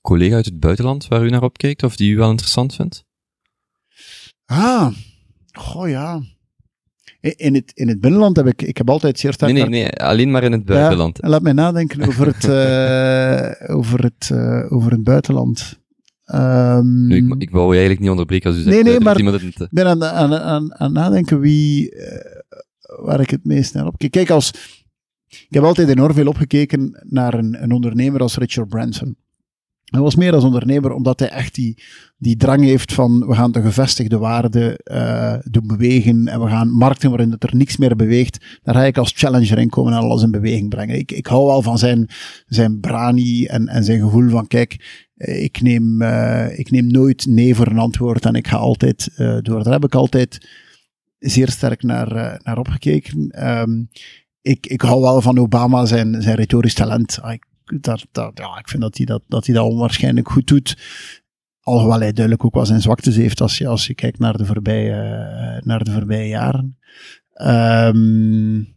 collega 0.00 0.34
uit 0.34 0.44
het 0.44 0.60
buitenland 0.60 1.08
waar 1.08 1.24
u 1.24 1.28
naar 1.28 1.42
opkijkt 1.42 1.82
of 1.82 1.96
die 1.96 2.12
u 2.12 2.16
wel 2.16 2.30
interessant 2.30 2.74
vindt? 2.74 3.04
Ah, 4.44 4.92
goh 5.52 5.88
ja. 5.88 6.22
In 7.20 7.54
het, 7.54 7.72
in 7.74 7.88
het 7.88 8.00
binnenland 8.00 8.36
heb 8.36 8.46
ik, 8.46 8.62
ik 8.62 8.76
heb 8.76 8.90
altijd 8.90 9.18
zeer 9.18 9.32
sterk... 9.32 9.52
Nee, 9.52 9.62
nee, 9.62 9.82
nee, 9.82 9.92
alleen 9.92 10.30
maar 10.30 10.42
in 10.42 10.52
het 10.52 10.64
buitenland. 10.64 11.18
Ja, 11.22 11.28
laat 11.28 11.42
mij 11.42 11.52
nadenken 11.52 12.06
over 12.06 12.26
het, 12.26 12.44
uh, 12.44 13.70
over 13.78 14.02
het, 14.02 14.30
uh, 14.32 14.72
over 14.72 14.90
het 14.90 15.02
buitenland. 15.02 15.80
Um, 16.34 17.06
nu, 17.06 17.16
ik, 17.16 17.34
ik 17.38 17.50
wou 17.50 17.66
je 17.66 17.70
eigenlijk 17.70 18.00
niet 18.00 18.10
onderbreken 18.10 18.50
als 18.50 18.58
u 18.58 18.62
zegt... 18.62 18.74
Nee, 18.74 18.84
nee, 18.84 19.00
maar 19.00 19.20
ik 19.20 19.68
ben 19.70 19.86
aan, 19.86 20.04
aan, 20.04 20.34
aan, 20.34 20.74
aan 20.74 20.92
nadenken 20.92 21.40
wie, 21.40 21.94
uh, 21.94 22.06
waar 23.04 23.20
ik 23.20 23.30
het 23.30 23.44
meest 23.44 23.74
naar 23.74 23.86
opkijk. 23.86 24.12
Kijk, 24.12 24.30
als, 24.30 24.50
ik 25.28 25.46
heb 25.50 25.62
altijd 25.62 25.88
enorm 25.88 26.14
veel 26.14 26.26
opgekeken 26.26 27.04
naar 27.08 27.34
een, 27.34 27.62
een 27.62 27.72
ondernemer 27.72 28.20
als 28.20 28.36
Richard 28.36 28.68
Branson. 28.68 29.16
Hij 29.84 30.00
was 30.00 30.16
meer 30.16 30.34
als 30.34 30.44
ondernemer 30.44 30.92
omdat 30.92 31.20
hij 31.20 31.28
echt 31.28 31.54
die, 31.54 31.82
die 32.18 32.36
drang 32.36 32.64
heeft 32.64 32.92
van 32.92 33.26
we 33.26 33.34
gaan 33.34 33.52
de 33.52 33.62
gevestigde 33.62 34.18
waarden 34.18 34.76
uh, 34.84 35.34
doen 35.42 35.66
bewegen 35.66 36.28
en 36.28 36.40
we 36.40 36.48
gaan 36.48 36.70
markten 36.70 37.10
waarin 37.10 37.30
het 37.30 37.42
er 37.42 37.56
niks 37.56 37.76
meer 37.76 37.96
beweegt. 37.96 38.58
Daar 38.62 38.74
ga 38.74 38.84
ik 38.84 38.98
als 38.98 39.12
challenger 39.16 39.58
in 39.58 39.68
komen 39.68 39.92
en 39.92 39.98
alles 39.98 40.22
in 40.22 40.30
beweging 40.30 40.68
brengen. 40.68 40.98
Ik, 40.98 41.12
ik 41.12 41.26
hou 41.26 41.46
wel 41.46 41.62
van 41.62 41.78
zijn, 41.78 42.08
zijn 42.46 42.80
brani 42.80 43.44
en, 43.44 43.68
en 43.68 43.84
zijn 43.84 44.00
gevoel 44.00 44.28
van 44.28 44.46
kijk, 44.46 45.08
ik 45.22 45.60
neem, 45.60 46.02
uh, 46.02 46.58
ik 46.58 46.70
neem 46.70 46.86
nooit 46.86 47.26
nee 47.26 47.54
voor 47.54 47.66
een 47.66 47.78
antwoord 47.78 48.24
en 48.24 48.34
ik 48.34 48.48
ga 48.48 48.56
altijd 48.56 49.10
uh, 49.16 49.38
door. 49.40 49.62
Daar 49.62 49.72
heb 49.72 49.84
ik 49.84 49.94
altijd 49.94 50.48
zeer 51.18 51.48
sterk 51.48 51.82
naar, 51.82 52.40
naar 52.42 52.58
opgekeken. 52.58 53.48
Um, 53.58 53.88
ik, 54.40 54.66
ik 54.66 54.80
hou 54.80 55.00
wel 55.00 55.20
van 55.20 55.38
Obama, 55.38 55.84
zijn, 55.84 56.22
zijn 56.22 56.36
retorisch 56.36 56.74
talent. 56.74 57.18
Ah, 57.20 57.32
ik, 57.32 57.44
ja, 58.34 58.58
ik 58.58 58.68
vind 58.68 58.82
dat 58.82 58.96
hij 58.96 59.06
dat, 59.06 59.22
dat, 59.28 59.46
hij 59.46 59.54
dat 59.54 59.70
onwaarschijnlijk 59.70 60.28
goed 60.28 60.46
doet. 60.46 60.76
Alhoewel 61.60 62.00
hij 62.00 62.12
duidelijk 62.12 62.44
ook 62.44 62.54
wel 62.54 62.66
zijn 62.66 62.80
zwaktes 62.80 63.16
heeft 63.16 63.40
als 63.40 63.58
je, 63.58 63.66
als 63.66 63.86
je 63.86 63.94
kijkt 63.94 64.18
naar 64.18 64.36
de 64.36 64.46
voorbije, 64.46 65.60
naar 65.64 65.84
de 65.84 65.90
voorbije 65.90 66.28
jaren. 66.28 66.78
Um, 67.42 68.74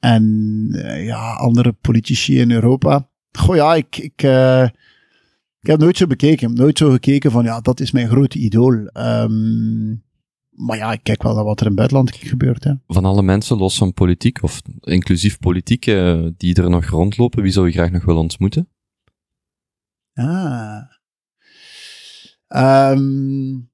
en 0.00 0.68
ja, 1.04 1.32
andere 1.32 1.72
politici 1.72 2.38
in 2.40 2.50
Europa. 2.50 3.08
Goh 3.32 3.56
ja, 3.56 3.74
ik, 3.74 3.96
ik, 3.96 4.22
ik 5.64 5.70
heb 5.70 5.80
nooit 5.80 5.96
zo 5.96 6.06
bekeken. 6.06 6.54
nooit 6.54 6.78
zo 6.78 6.90
gekeken 6.90 7.30
van, 7.30 7.44
ja, 7.44 7.60
dat 7.60 7.80
is 7.80 7.92
mijn 7.92 8.08
grote 8.08 8.38
idool. 8.38 8.72
Um, 8.92 10.04
maar 10.50 10.76
ja, 10.76 10.92
ik 10.92 11.02
kijk 11.02 11.22
wel 11.22 11.34
naar 11.34 11.44
wat 11.44 11.60
er 11.60 11.66
in 11.66 11.70
het 11.70 11.76
buitenland 11.76 12.16
gebeurt. 12.16 12.64
Hè. 12.64 12.72
Van 12.86 13.04
alle 13.04 13.22
mensen, 13.22 13.56
los 13.56 13.76
van 13.76 13.92
politiek, 13.92 14.42
of 14.42 14.62
inclusief 14.80 15.38
politiek, 15.38 15.86
uh, 15.86 16.26
die 16.36 16.54
er 16.54 16.70
nog 16.70 16.84
rondlopen, 16.84 17.42
wie 17.42 17.52
zou 17.52 17.66
je 17.66 17.72
graag 17.72 17.90
nog 17.90 18.04
willen 18.04 18.20
ontmoeten? 18.20 18.68
Ah. 20.14 20.82
Um, 22.92 23.70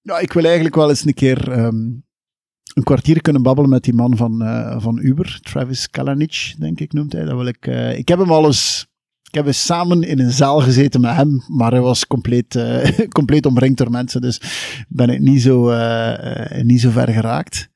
ja, 0.00 0.18
ik 0.18 0.32
wil 0.32 0.44
eigenlijk 0.44 0.74
wel 0.74 0.88
eens 0.88 1.06
een 1.06 1.14
keer 1.14 1.58
um, 1.58 2.04
een 2.74 2.82
kwartier 2.82 3.22
kunnen 3.22 3.42
babbelen 3.42 3.70
met 3.70 3.84
die 3.84 3.94
man 3.94 4.16
van, 4.16 4.42
uh, 4.42 4.80
van 4.80 4.98
Uber, 4.98 5.38
Travis 5.42 5.90
Kalanic, 5.90 6.54
denk 6.58 6.80
ik 6.80 6.92
noemt 6.92 7.12
hij. 7.12 7.24
Dat 7.24 7.36
wil 7.36 7.46
ik, 7.46 7.66
uh, 7.66 7.98
ik 7.98 8.08
heb 8.08 8.18
hem 8.18 8.30
al 8.30 8.46
eens 8.46 8.90
ik 9.32 9.38
heb 9.38 9.46
eens 9.46 9.64
samen 9.64 10.02
in 10.02 10.18
een 10.18 10.30
zaal 10.30 10.60
gezeten 10.60 11.00
met 11.00 11.14
hem, 11.14 11.42
maar 11.48 11.70
hij 11.70 11.80
was 11.80 12.06
compleet, 12.06 12.54
uh, 12.54 12.88
compleet 13.18 13.46
omringd 13.46 13.78
door 13.78 13.90
mensen, 13.90 14.20
dus 14.20 14.40
ben 14.88 15.08
ik 15.08 15.20
niet 15.20 15.42
zo, 15.42 15.70
uh, 15.70 16.62
niet 16.62 16.80
zo 16.80 16.90
ver 16.90 17.08
geraakt. 17.08 17.68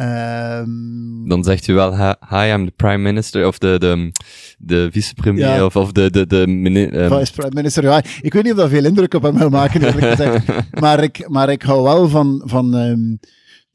Um, 0.00 1.28
Dan 1.28 1.44
zegt 1.44 1.68
u 1.68 1.74
wel, 1.74 1.96
hi, 2.28 2.52
I'm 2.52 2.64
the 2.64 2.72
prime 2.76 2.96
minister, 2.98 3.46
of 3.46 3.58
de, 3.58 3.78
de, 3.78 4.12
de 4.58 4.88
vicepremier, 4.92 5.46
ja. 5.46 5.64
of, 5.64 5.76
of 5.76 5.92
de, 5.92 6.10
de, 6.10 6.26
de 6.26 6.40
um. 6.40 7.18
Vice 7.18 7.32
prime 7.32 7.54
minister, 7.54 7.82
ja. 7.82 8.02
Ik 8.20 8.32
weet 8.32 8.42
niet 8.42 8.52
of 8.52 8.58
dat 8.58 8.70
veel 8.70 8.84
indruk 8.84 9.14
op 9.14 9.22
hem 9.22 9.38
wil 9.38 9.50
maken, 9.50 9.82
eerlijk 9.82 10.06
gezegd. 10.06 10.46
maar, 10.80 11.02
ik, 11.02 11.28
maar 11.28 11.48
ik 11.48 11.62
hou 11.62 11.82
wel 11.82 12.08
van, 12.08 12.42
van 12.44 12.74
um, 12.74 13.18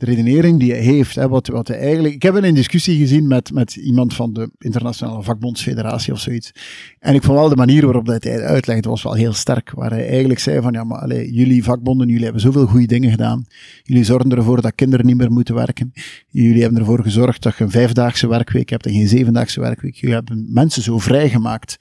de 0.03 0.09
redenering 0.09 0.59
die 0.59 0.71
hij 0.71 0.81
heeft. 0.81 1.15
Hè, 1.15 1.27
wat, 1.27 1.47
wat 1.47 1.67
hij 1.67 1.77
eigenlijk, 1.77 2.13
ik 2.13 2.23
heb 2.23 2.35
een 2.35 2.53
discussie 2.53 2.97
gezien 2.97 3.27
met, 3.27 3.53
met 3.53 3.75
iemand 3.75 4.13
van 4.13 4.33
de 4.33 4.49
Internationale 4.57 5.23
Vakbondsfederatie 5.23 6.13
of 6.13 6.19
zoiets. 6.19 6.51
En 6.99 7.15
ik 7.15 7.23
vond 7.23 7.37
wel 7.37 7.49
de 7.49 7.55
manier 7.55 7.83
waarop 7.85 8.07
hij 8.07 8.43
uitlegde 8.43 8.89
was 8.89 9.03
wel 9.03 9.13
heel 9.13 9.33
sterk. 9.33 9.71
Waar 9.71 9.89
hij 9.89 10.07
eigenlijk 10.07 10.39
zei 10.39 10.61
van, 10.61 10.73
ja, 10.73 10.83
maar 10.83 10.99
allez, 10.99 11.29
jullie 11.29 11.63
vakbonden, 11.63 12.07
jullie 12.07 12.23
hebben 12.23 12.41
zoveel 12.41 12.65
goede 12.65 12.85
dingen 12.85 13.11
gedaan. 13.11 13.45
Jullie 13.83 14.03
zorgen 14.03 14.31
ervoor 14.35 14.61
dat 14.61 14.75
kinderen 14.75 15.05
niet 15.05 15.17
meer 15.17 15.31
moeten 15.31 15.55
werken. 15.55 15.93
Jullie 16.27 16.61
hebben 16.61 16.79
ervoor 16.79 17.03
gezorgd 17.03 17.41
dat 17.41 17.57
je 17.57 17.63
een 17.63 17.71
vijfdaagse 17.71 18.27
werkweek 18.27 18.69
hebt 18.69 18.85
en 18.85 18.93
geen 18.93 19.07
zevendaagse 19.07 19.59
werkweek. 19.59 19.95
Jullie 19.95 20.15
hebben 20.15 20.45
mensen 20.49 20.81
zo 20.81 20.97
vrijgemaakt. 20.99 21.77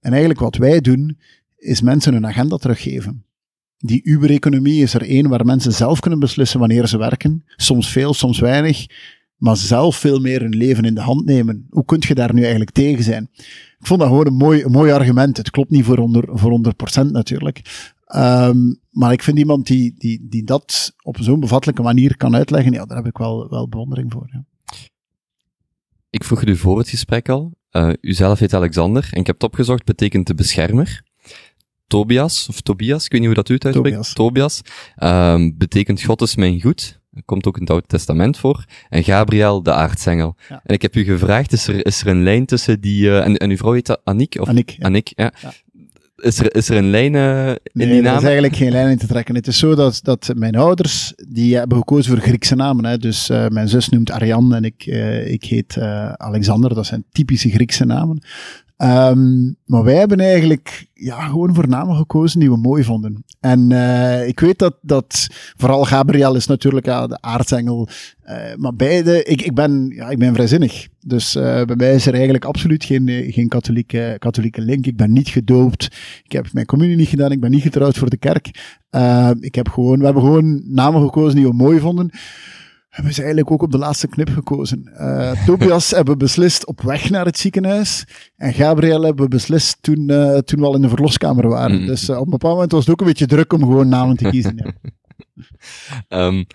En 0.00 0.10
eigenlijk 0.10 0.40
wat 0.40 0.56
wij 0.56 0.80
doen, 0.80 1.18
is 1.56 1.80
mensen 1.80 2.14
een 2.14 2.26
agenda 2.26 2.56
teruggeven. 2.56 3.27
Die 3.78 4.02
Uber-economie 4.04 4.82
is 4.82 4.94
er 4.94 5.02
één 5.02 5.28
waar 5.28 5.44
mensen 5.44 5.72
zelf 5.72 6.00
kunnen 6.00 6.18
beslissen 6.18 6.58
wanneer 6.58 6.86
ze 6.86 6.98
werken. 6.98 7.44
Soms 7.56 7.88
veel, 7.88 8.14
soms 8.14 8.38
weinig. 8.38 8.86
Maar 9.36 9.56
zelf 9.56 9.96
veel 9.96 10.20
meer 10.20 10.40
hun 10.40 10.56
leven 10.56 10.84
in 10.84 10.94
de 10.94 11.00
hand 11.00 11.24
nemen. 11.24 11.66
Hoe 11.70 11.84
kun 11.84 11.98
je 12.00 12.14
daar 12.14 12.34
nu 12.34 12.40
eigenlijk 12.40 12.70
tegen 12.70 13.04
zijn? 13.04 13.28
Ik 13.78 13.86
vond 13.86 14.00
dat 14.00 14.08
gewoon 14.08 14.26
een 14.26 14.34
mooi, 14.34 14.62
een 14.62 14.70
mooi 14.70 14.92
argument. 14.92 15.36
Het 15.36 15.50
klopt 15.50 15.70
niet 15.70 15.84
voor 15.84 16.24
100%, 16.26 16.30
voor 16.32 16.60
100% 17.06 17.10
natuurlijk. 17.10 17.86
Um, 18.16 18.80
maar 18.90 19.12
ik 19.12 19.22
vind 19.22 19.38
iemand 19.38 19.66
die, 19.66 19.94
die, 19.98 20.26
die 20.28 20.44
dat 20.44 20.94
op 21.02 21.16
zo'n 21.20 21.40
bevattelijke 21.40 21.82
manier 21.82 22.16
kan 22.16 22.36
uitleggen, 22.36 22.72
ja, 22.72 22.84
daar 22.84 22.96
heb 22.96 23.06
ik 23.06 23.18
wel, 23.18 23.48
wel 23.48 23.68
bewondering 23.68 24.12
voor. 24.12 24.28
Ja. 24.32 24.44
Ik 26.10 26.24
vroeg 26.24 26.44
u 26.44 26.56
voor 26.56 26.78
het 26.78 26.88
gesprek 26.88 27.28
al. 27.28 27.56
Uh, 27.72 27.92
u 28.00 28.12
zelf 28.12 28.38
heet 28.38 28.54
Alexander 28.54 29.08
en 29.12 29.20
ik 29.20 29.26
heb 29.26 29.34
het 29.34 29.44
opgezocht, 29.44 29.84
betekent 29.84 30.26
de 30.26 30.34
beschermer. 30.34 31.02
Tobias, 31.88 32.46
of 32.48 32.60
Tobias, 32.60 33.04
ik 33.04 33.12
weet 33.12 33.20
niet 33.20 33.30
hoe 33.30 33.42
dat 33.42 33.48
u 33.48 33.54
het 33.54 33.64
uitspreekt. 33.64 34.14
Tobias. 34.14 34.62
Tobias 35.02 35.34
um, 35.34 35.54
betekent 35.58 36.02
God 36.02 36.22
is 36.22 36.36
mijn 36.36 36.60
goed. 36.60 37.00
Dat 37.10 37.22
komt 37.24 37.46
ook 37.46 37.54
in 37.54 37.60
het 37.60 37.70
Oude 37.70 37.86
Testament 37.86 38.38
voor. 38.38 38.64
En 38.88 39.04
Gabriel, 39.04 39.62
de 39.62 39.72
aartsengel. 39.72 40.36
Ja. 40.48 40.60
En 40.64 40.74
ik 40.74 40.82
heb 40.82 40.96
u 40.96 41.04
gevraagd, 41.04 41.52
is 41.52 41.66
er, 41.66 41.86
is 41.86 42.00
er 42.00 42.06
een 42.06 42.22
lijn 42.22 42.46
tussen 42.46 42.80
die... 42.80 43.04
Uh, 43.04 43.24
en, 43.24 43.36
en 43.36 43.50
uw 43.50 43.56
vrouw 43.56 43.72
heet 43.72 44.04
Annick? 44.04 44.36
Of? 44.40 44.48
Annick, 44.48 44.70
ja. 44.78 44.90
Ja. 45.16 45.32
ja. 45.42 45.52
is 46.16 46.38
er, 46.38 46.54
is 46.54 46.68
er 46.68 46.76
een 46.76 46.90
lijn 46.90 47.14
uh, 47.14 47.48
in 47.48 47.56
nee, 47.72 47.88
die 47.88 48.00
naam? 48.00 48.12
er 48.12 48.18
is 48.18 48.24
eigenlijk 48.24 48.56
geen 48.56 48.70
lijn 48.70 48.90
in 48.90 48.98
te 48.98 49.06
trekken. 49.06 49.34
Het 49.34 49.46
is 49.46 49.58
zo 49.58 49.74
dat, 49.74 50.00
dat 50.02 50.30
mijn 50.34 50.56
ouders, 50.56 51.12
die 51.28 51.56
hebben 51.56 51.78
gekozen 51.78 52.12
voor 52.12 52.22
Griekse 52.22 52.54
namen. 52.54 52.84
Hè. 52.84 52.98
Dus 52.98 53.30
uh, 53.30 53.46
mijn 53.46 53.68
zus 53.68 53.88
noemt 53.88 54.10
Ariane 54.10 54.56
en 54.56 54.64
ik, 54.64 54.86
uh, 54.86 55.30
ik 55.30 55.44
heet 55.44 55.78
Alexander. 56.16 56.74
Dat 56.74 56.86
zijn 56.86 57.04
typische 57.12 57.50
Griekse 57.50 57.84
namen. 57.84 58.22
Um, 58.82 59.56
maar 59.64 59.84
wij 59.84 59.94
hebben 59.94 60.20
eigenlijk 60.20 60.86
ja, 60.94 61.20
gewoon 61.20 61.54
voor 61.54 61.68
namen 61.68 61.96
gekozen 61.96 62.40
die 62.40 62.50
we 62.50 62.56
mooi 62.56 62.84
vonden. 62.84 63.24
En 63.40 63.70
uh, 63.70 64.26
ik 64.28 64.40
weet 64.40 64.58
dat, 64.58 64.74
dat 64.82 65.26
vooral 65.56 65.84
Gabriel 65.84 66.34
is 66.34 66.46
natuurlijk 66.46 66.86
ja, 66.86 67.06
de 67.06 67.20
aartsengel. 67.20 67.88
Uh, 68.24 68.34
maar 68.56 68.74
beide, 68.74 69.22
ik, 69.22 69.42
ik, 69.42 69.54
ben, 69.54 69.92
ja, 69.94 70.08
ik 70.08 70.18
ben 70.18 70.34
vrijzinnig. 70.34 70.88
Dus 71.00 71.36
uh, 71.36 71.42
bij 71.64 71.76
mij 71.76 71.94
is 71.94 72.06
er 72.06 72.14
eigenlijk 72.14 72.44
absoluut 72.44 72.84
geen, 72.84 73.32
geen 73.32 73.48
katholieke, 73.48 74.16
katholieke 74.18 74.60
link. 74.60 74.86
Ik 74.86 74.96
ben 74.96 75.12
niet 75.12 75.28
gedoopt. 75.28 75.84
Ik 76.24 76.32
heb 76.32 76.52
mijn 76.52 76.66
communie 76.66 76.96
niet 76.96 77.08
gedaan. 77.08 77.32
Ik 77.32 77.40
ben 77.40 77.50
niet 77.50 77.62
getrouwd 77.62 77.98
voor 77.98 78.10
de 78.10 78.16
kerk. 78.16 78.46
ik 79.40 79.54
heb 79.54 79.68
gewoon, 79.68 79.98
we 79.98 80.04
hebben 80.04 80.22
gewoon 80.22 80.62
namen 80.64 81.02
gekozen 81.02 81.36
die 81.36 81.48
we 81.48 81.54
mooi 81.54 81.80
vonden 81.80 82.10
hebben 82.88 83.12
ze 83.12 83.20
eigenlijk 83.20 83.50
ook 83.50 83.62
op 83.62 83.72
de 83.72 83.78
laatste 83.78 84.08
knip 84.08 84.28
gekozen. 84.28 84.90
Uh, 85.00 85.44
Tobias 85.46 85.90
hebben 85.96 86.18
beslist 86.18 86.66
op 86.66 86.80
weg 86.80 87.10
naar 87.10 87.24
het 87.24 87.38
ziekenhuis. 87.38 88.06
En 88.36 88.52
Gabriel 88.52 89.02
hebben 89.02 89.30
beslist 89.30 89.82
toen, 89.82 90.10
uh, 90.10 90.38
toen 90.38 90.60
we 90.60 90.66
al 90.66 90.74
in 90.74 90.82
de 90.82 90.88
verloskamer 90.88 91.48
waren. 91.48 91.80
Mm. 91.80 91.86
Dus 91.86 92.08
uh, 92.08 92.16
op 92.16 92.24
een 92.24 92.30
bepaald 92.30 92.54
moment 92.54 92.72
was 92.72 92.80
het 92.80 92.90
ook 92.90 93.00
een 93.00 93.06
beetje 93.06 93.26
druk 93.26 93.52
om 93.52 93.60
gewoon 93.60 93.88
namen 93.88 94.16
te 94.16 94.30
kiezen. 94.30 94.74
Ja. 96.08 96.26
um, 96.26 96.46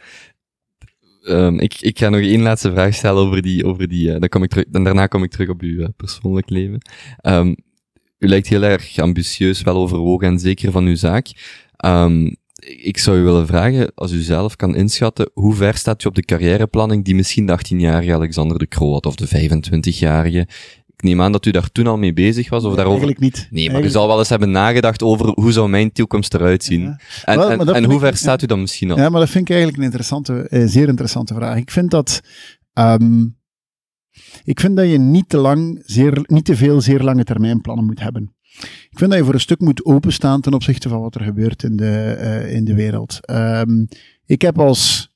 um, 1.36 1.60
ik, 1.60 1.82
ik 1.82 2.00
ga 2.00 2.10
nog 2.10 2.22
één 2.22 2.42
laatste 2.42 2.72
vraag 2.72 2.94
stellen 2.94 3.26
over 3.26 3.42
die, 3.42 3.66
over 3.66 3.88
die 3.88 4.20
dan 4.20 4.30
kom 4.30 4.44
ik 4.44 4.50
terug, 4.50 4.66
en 4.72 4.84
daarna 4.84 5.08
kom 5.08 5.24
ik 5.24 5.32
terug 5.32 5.50
op 5.50 5.62
uw 5.62 5.88
persoonlijk 5.98 6.50
leven. 6.50 6.82
Um, 7.22 7.56
u 8.20 8.28
lijkt 8.28 8.48
heel 8.48 8.64
erg 8.64 9.00
ambitieus, 9.00 9.62
wel 9.62 9.76
overwogen 9.76 10.28
en 10.28 10.40
zeker 10.40 10.72
van 10.72 10.86
uw 10.86 10.96
zaak 10.96 11.32
ik 12.66 12.98
zou 12.98 13.18
u 13.18 13.24
willen 13.24 13.48
vragen, 13.48 13.92
als 13.96 14.12
u 14.12 14.22
zelf 14.22 14.56
kan 14.56 14.76
inschatten, 14.76 15.30
hoe 15.34 15.54
ver 15.54 15.78
staat 15.78 16.04
u 16.04 16.08
op 16.08 16.16
de 16.16 16.26
carrièreplanning 16.26 17.06
die 17.06 17.16
misschien 17.16 17.46
de 17.46 17.58
18-jarige 17.58 18.14
Alexander 18.14 18.58
de 18.58 18.68
Croo 18.68 18.92
had, 18.92 19.06
of 19.06 19.16
de 19.16 19.50
25-jarige? 19.50 20.48
Ik 20.96 21.04
neem 21.04 21.22
aan 21.22 21.32
dat 21.32 21.46
u 21.46 21.52
daar 21.52 21.72
toen 21.72 21.88
al 21.88 21.98
mee 21.98 22.14
bezig 22.14 22.50
was, 22.50 22.64
of 22.64 22.68
nee, 22.68 22.76
daarover... 22.76 23.02
Eigenlijk 23.04 23.36
niet. 23.36 23.48
Nee, 23.52 23.72
maar 23.72 23.84
u 23.84 23.90
zal 23.90 24.08
wel 24.08 24.20
eens 24.20 24.30
hebben 24.30 24.52
nagedacht 24.52 25.04
over 25.04 25.28
hoe 25.28 25.52
zou 25.52 25.70
mijn 25.70 25.92
toekomst 25.92 26.34
eruit 26.34 26.64
zien. 26.64 26.82
Ja. 26.82 27.00
En, 27.26 27.38
wel, 27.38 27.50
en, 27.50 27.74
en 27.74 27.84
hoe 27.84 28.00
ver 28.00 28.10
ik, 28.10 28.16
staat 28.16 28.42
u 28.42 28.46
dan 28.46 28.62
misschien 28.62 28.92
al? 28.92 28.98
Ja, 28.98 29.10
maar 29.10 29.20
dat 29.20 29.30
vind 29.30 29.44
ik 29.44 29.50
eigenlijk 29.50 29.78
een 29.78 29.86
interessante, 29.86 30.48
eh, 30.50 30.64
zeer 30.66 30.88
interessante 30.88 31.34
vraag. 31.34 31.58
Ik 31.58 31.72
vind 31.72 31.92
dat... 31.92 32.22
Um, 32.74 33.42
ik 34.44 34.60
vind 34.60 34.76
dat 34.76 34.90
je 34.90 34.98
niet 34.98 35.30
te 35.30 35.38
lang, 35.38 35.82
zeer, 35.86 36.24
niet 36.28 36.46
te 36.46 36.56
veel 36.56 36.82
zeer 36.82 37.02
lange 37.02 37.24
termijn 37.24 37.62
plannen 37.62 37.86
moet 37.86 38.00
hebben. 38.00 38.33
Ik 38.60 39.00
vind 39.00 39.10
dat 39.10 39.20
je 39.20 39.26
voor 39.26 39.34
een 39.34 39.40
stuk 39.40 39.60
moet 39.60 39.86
openstaan 39.86 40.42
ten 40.42 40.54
opzichte 40.54 40.90
van 40.90 41.02
wat 41.02 41.16
er 41.16 41.24
gebeurt 41.24 41.64
in 41.64 41.76
de, 41.76 42.18
uh, 42.20 42.56
in 42.56 42.66
de 42.66 42.74
wereld. 42.74 43.20
Um, 43.30 43.88
ik 44.26 44.42
heb 44.42 44.60
als 44.60 45.12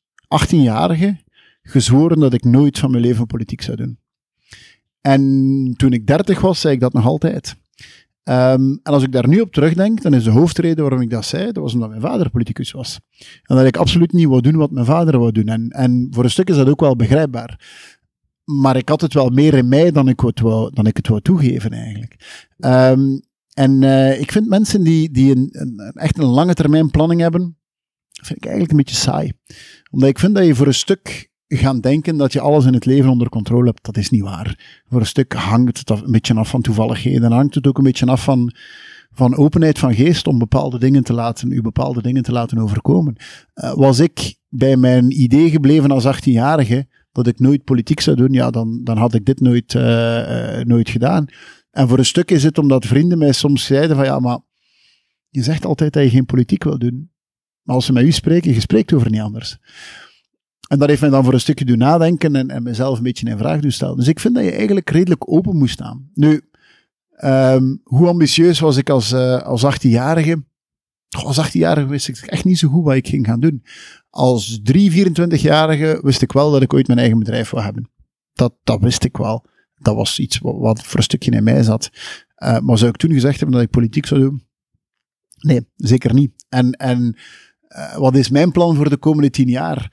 18-jarige 0.46 1.18
gezworen 1.62 2.20
dat 2.20 2.34
ik 2.34 2.44
nooit 2.44 2.80
van 2.80 2.92
mijn 2.92 3.04
leven 3.04 3.26
politiek 3.26 3.62
zou 3.62 3.78
doen. 3.78 4.00
En 5.02 5.74
toen 5.78 5.94
ik 5.94 6.08
30 6.08 6.42
was, 6.42 6.60
zei 6.60 6.74
ik 6.74 6.80
dat 6.80 6.94
nog 6.94 7.06
altijd. 7.06 7.56
Um, 8.24 8.80
en 8.84 8.94
als 8.94 9.04
ik 9.04 9.12
daar 9.12 9.28
nu 9.28 9.40
op 9.40 9.54
terugdenk, 9.54 10.02
dan 10.02 10.14
is 10.14 10.24
de 10.24 10.30
hoofdreden 10.30 10.82
waarom 10.82 11.02
ik 11.02 11.10
dat 11.10 11.26
zei, 11.26 11.46
dat 11.46 11.64
was 11.64 11.74
omdat 11.74 11.90
mijn 11.90 12.02
vader 12.02 12.30
politicus 12.30 12.72
was. 12.72 13.00
En 13.44 13.56
dat 13.56 13.66
ik 13.66 13.78
absoluut 13.78 14.12
niet 14.12 14.28
wou 14.28 14.42
doen 14.42 14.56
wat 14.56 14.72
mijn 14.72 14.86
vader 14.86 15.20
wou 15.20 15.32
doen. 15.32 15.48
En, 15.48 15.70
en 15.70 16.08
voor 16.12 16.24
een 16.24 16.30
stuk 16.30 16.50
is 16.50 16.56
dat 16.56 16.70
ook 16.70 16.80
wel 16.80 16.96
begrijpbaar. 16.96 17.60
Maar 18.48 18.76
ik 18.76 18.90
had 18.90 19.02
het 19.02 19.14
wel 19.14 19.30
meer 19.30 19.54
in 19.54 19.68
mij 19.68 19.92
dan 19.92 20.08
ik 20.08 20.20
het 20.20 20.40
wou, 20.40 20.72
dan 20.74 20.86
ik 20.86 20.98
het 20.98 21.08
wou 21.08 21.22
toegeven 21.22 21.72
eigenlijk. 21.72 22.16
Um, 22.58 23.22
en 23.54 23.82
uh, 23.82 24.20
ik 24.20 24.32
vind 24.32 24.48
mensen 24.48 24.84
die, 24.84 25.12
die 25.12 25.36
een, 25.36 25.50
een, 25.52 25.92
echt 25.94 26.18
een 26.18 26.26
lange 26.26 26.54
termijn 26.54 26.92
planning 26.92 27.22
hebben, 27.22 27.58
vind 28.12 28.38
ik 28.38 28.44
eigenlijk 28.44 28.72
een 28.72 28.78
beetje 28.78 28.96
saai. 28.96 29.32
Omdat 29.92 30.10
ik 30.10 30.20
vind 30.20 30.36
dat 30.36 30.46
je 30.46 30.56
voor 30.56 30.68
een 30.68 30.74
stuk 30.74 31.30
gaan 31.48 31.80
denken 31.80 32.18
dat 32.18 32.34
je 32.34 32.40
alles 32.40 32.66
in 32.66 32.74
het 32.74 32.86
leven 32.86 33.10
onder 33.10 33.30
controle 33.30 33.66
hebt. 33.66 33.86
Dat 33.86 33.98
is 33.98 34.10
niet 34.10 34.22
waar. 34.22 34.84
Voor 34.90 35.00
een 35.00 35.06
stuk 35.06 35.34
hangt 35.34 35.78
het 35.78 35.90
een 35.90 36.12
beetje 36.12 36.34
af 36.34 36.50
van 36.50 36.62
toevalligheden. 36.62 37.32
Hangt 37.32 37.56
het 37.56 37.68
ook 37.68 37.78
een 37.78 37.84
beetje 37.84 38.06
af 38.06 38.24
van, 38.24 38.54
van 39.12 39.36
openheid 39.36 39.80
van 39.80 39.96
geest 39.96 40.28
om 40.28 40.38
bepaalde 40.38 40.80
dingen 40.80 41.04
te 41.04 41.14
laten, 41.14 41.52
u 41.52 41.62
bepaalde 41.62 42.02
dingen 42.02 42.24
te 42.24 42.32
laten 42.32 42.58
overkomen. 42.58 43.16
Uh, 43.56 43.74
was 43.74 44.00
ik 44.00 44.36
bij 44.50 44.78
mijn 44.78 45.22
idee 45.22 45.50
gebleven 45.50 45.92
als 45.92 46.06
18-jarige 46.06 46.88
dat 47.18 47.34
ik 47.34 47.40
nooit 47.40 47.64
politiek 47.64 48.00
zou 48.00 48.16
doen, 48.16 48.32
ja, 48.32 48.50
dan, 48.50 48.84
dan 48.84 48.98
had 48.98 49.14
ik 49.14 49.26
dit 49.26 49.40
nooit, 49.40 49.74
uh, 49.74 49.82
uh, 49.82 50.66
nooit 50.66 50.90
gedaan. 50.90 51.26
En 51.72 51.88
voor 51.88 51.98
een 51.98 52.06
stuk 52.06 52.32
is 52.32 52.44
het 52.44 52.58
omdat 52.58 52.86
vrienden 52.86 53.18
mij 53.18 53.32
soms 53.32 53.66
zeiden 53.66 53.96
van 53.96 54.06
ja, 54.06 54.20
maar 54.20 54.40
je 55.30 55.44
zegt 55.44 55.66
altijd 55.66 55.94
dat 55.94 56.04
je 56.04 56.10
geen 56.10 56.26
politiek 56.26 56.64
wil 56.64 56.80
doen. 56.80 57.12
Maar 57.62 57.76
als 57.76 57.86
ze 57.86 57.94
met 57.94 58.04
u 58.04 58.12
spreken, 58.12 58.54
je 58.54 58.60
spreekt 58.60 58.94
over 58.94 59.12
niet 59.12 59.22
anders. 59.22 59.58
En 60.68 60.80
dat 60.80 60.88
heeft 60.88 61.02
mij 61.02 61.10
dan 61.10 61.24
voor 61.24 61.34
een 61.34 61.40
stukje 61.40 61.66
doen 61.66 61.78
nadenken 61.78 62.36
en, 62.36 62.50
en 62.50 62.64
mezelf 62.64 62.98
een 62.98 63.04
beetje 63.04 63.30
in 63.30 63.38
vraag 63.38 63.60
doen 63.60 63.72
stellen. 63.72 63.98
Dus 63.98 64.08
ik 64.08 64.20
vind 64.20 64.36
dat 64.36 64.44
je 64.44 64.52
eigenlijk 64.52 64.90
redelijk 64.90 65.32
open 65.32 65.58
moet 65.58 65.70
staan. 65.70 66.10
Nu, 66.14 66.42
um, 67.24 67.82
hoe 67.84 68.08
ambitieus 68.08 68.60
was 68.60 68.78
ik 68.78 68.90
als, 68.90 69.12
uh, 69.12 69.42
als 69.42 69.66
18-jarige? 69.66 70.44
Als 71.10 71.48
18-jarige 71.48 71.88
wist 71.88 72.08
ik 72.08 72.18
echt 72.18 72.46
niet 72.46 72.60
zo 72.60 72.68
goed 72.68 72.84
wat 72.84 72.96
ik 72.96 73.08
ging 73.08 73.26
gaan 73.26 73.40
doen. 73.40 73.64
Als 74.10 74.60
3, 74.64 75.12
24-jarige 75.12 76.00
wist 76.02 76.22
ik 76.22 76.32
wel 76.32 76.52
dat 76.52 76.62
ik 76.62 76.74
ooit 76.74 76.88
mijn 76.88 77.00
eigen 77.00 77.20
bedrijf 77.20 77.50
wil 77.50 77.64
hebben. 77.64 77.90
Dat, 78.34 78.54
dat 78.64 78.82
wist 78.82 79.04
ik 79.04 79.18
wel 79.18 79.46
dat 79.80 79.96
was 79.96 80.20
iets 80.20 80.38
wat, 80.38 80.84
voor 80.84 80.98
een 80.98 81.04
stukje 81.04 81.32
in 81.32 81.44
mij 81.44 81.64
zat. 81.64 81.90
Uh, 82.44 82.60
maar 82.60 82.78
zou 82.78 82.90
ik 82.90 82.98
toen 82.98 83.12
gezegd 83.12 83.40
hebben 83.40 83.56
dat 83.56 83.66
ik 83.66 83.72
politiek 83.72 84.06
zou 84.06 84.22
doen? 84.22 84.46
Nee, 85.38 85.68
zeker 85.76 86.14
niet. 86.14 86.46
En, 86.50 86.72
en 86.72 87.16
uh, 87.70 87.96
wat 87.96 88.16
is 88.16 88.30
mijn 88.30 88.52
plan 88.52 88.76
voor 88.76 88.90
de 88.90 88.98
komende 88.98 89.30
tien 89.30 89.50
jaar? 89.50 89.92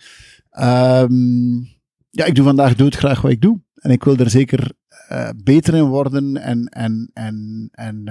Um, 0.61 1.69
ja, 2.11 2.25
ik 2.25 2.35
doe 2.35 2.45
vandaag 2.45 2.75
doodgraag 2.75 3.21
wat 3.21 3.31
ik 3.31 3.41
doe. 3.41 3.61
En 3.75 3.91
ik 3.91 4.05
wil 4.05 4.17
er 4.17 4.31
zeker 4.31 4.73
uh, 5.13 5.29
beter 5.45 5.75
in 5.75 5.85
worden 5.85 6.37
en, 6.37 6.69
en, 6.69 7.11
en, 7.13 7.69
en 7.73 8.05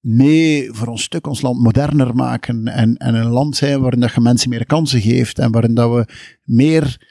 mee 0.00 0.72
voor 0.72 0.86
ons 0.86 1.02
stuk 1.02 1.26
ons 1.26 1.40
land 1.40 1.60
moderner 1.60 2.14
maken. 2.14 2.66
En, 2.68 2.96
en 2.96 3.14
een 3.14 3.30
land 3.30 3.56
zijn 3.56 3.80
waarin 3.80 4.00
dat 4.00 4.14
je 4.14 4.20
mensen 4.20 4.50
meer 4.50 4.66
kansen 4.66 5.00
geeft 5.00 5.38
en 5.38 5.50
waarin 5.52 5.74
dat 5.74 5.94
we 5.94 6.12
meer 6.44 7.08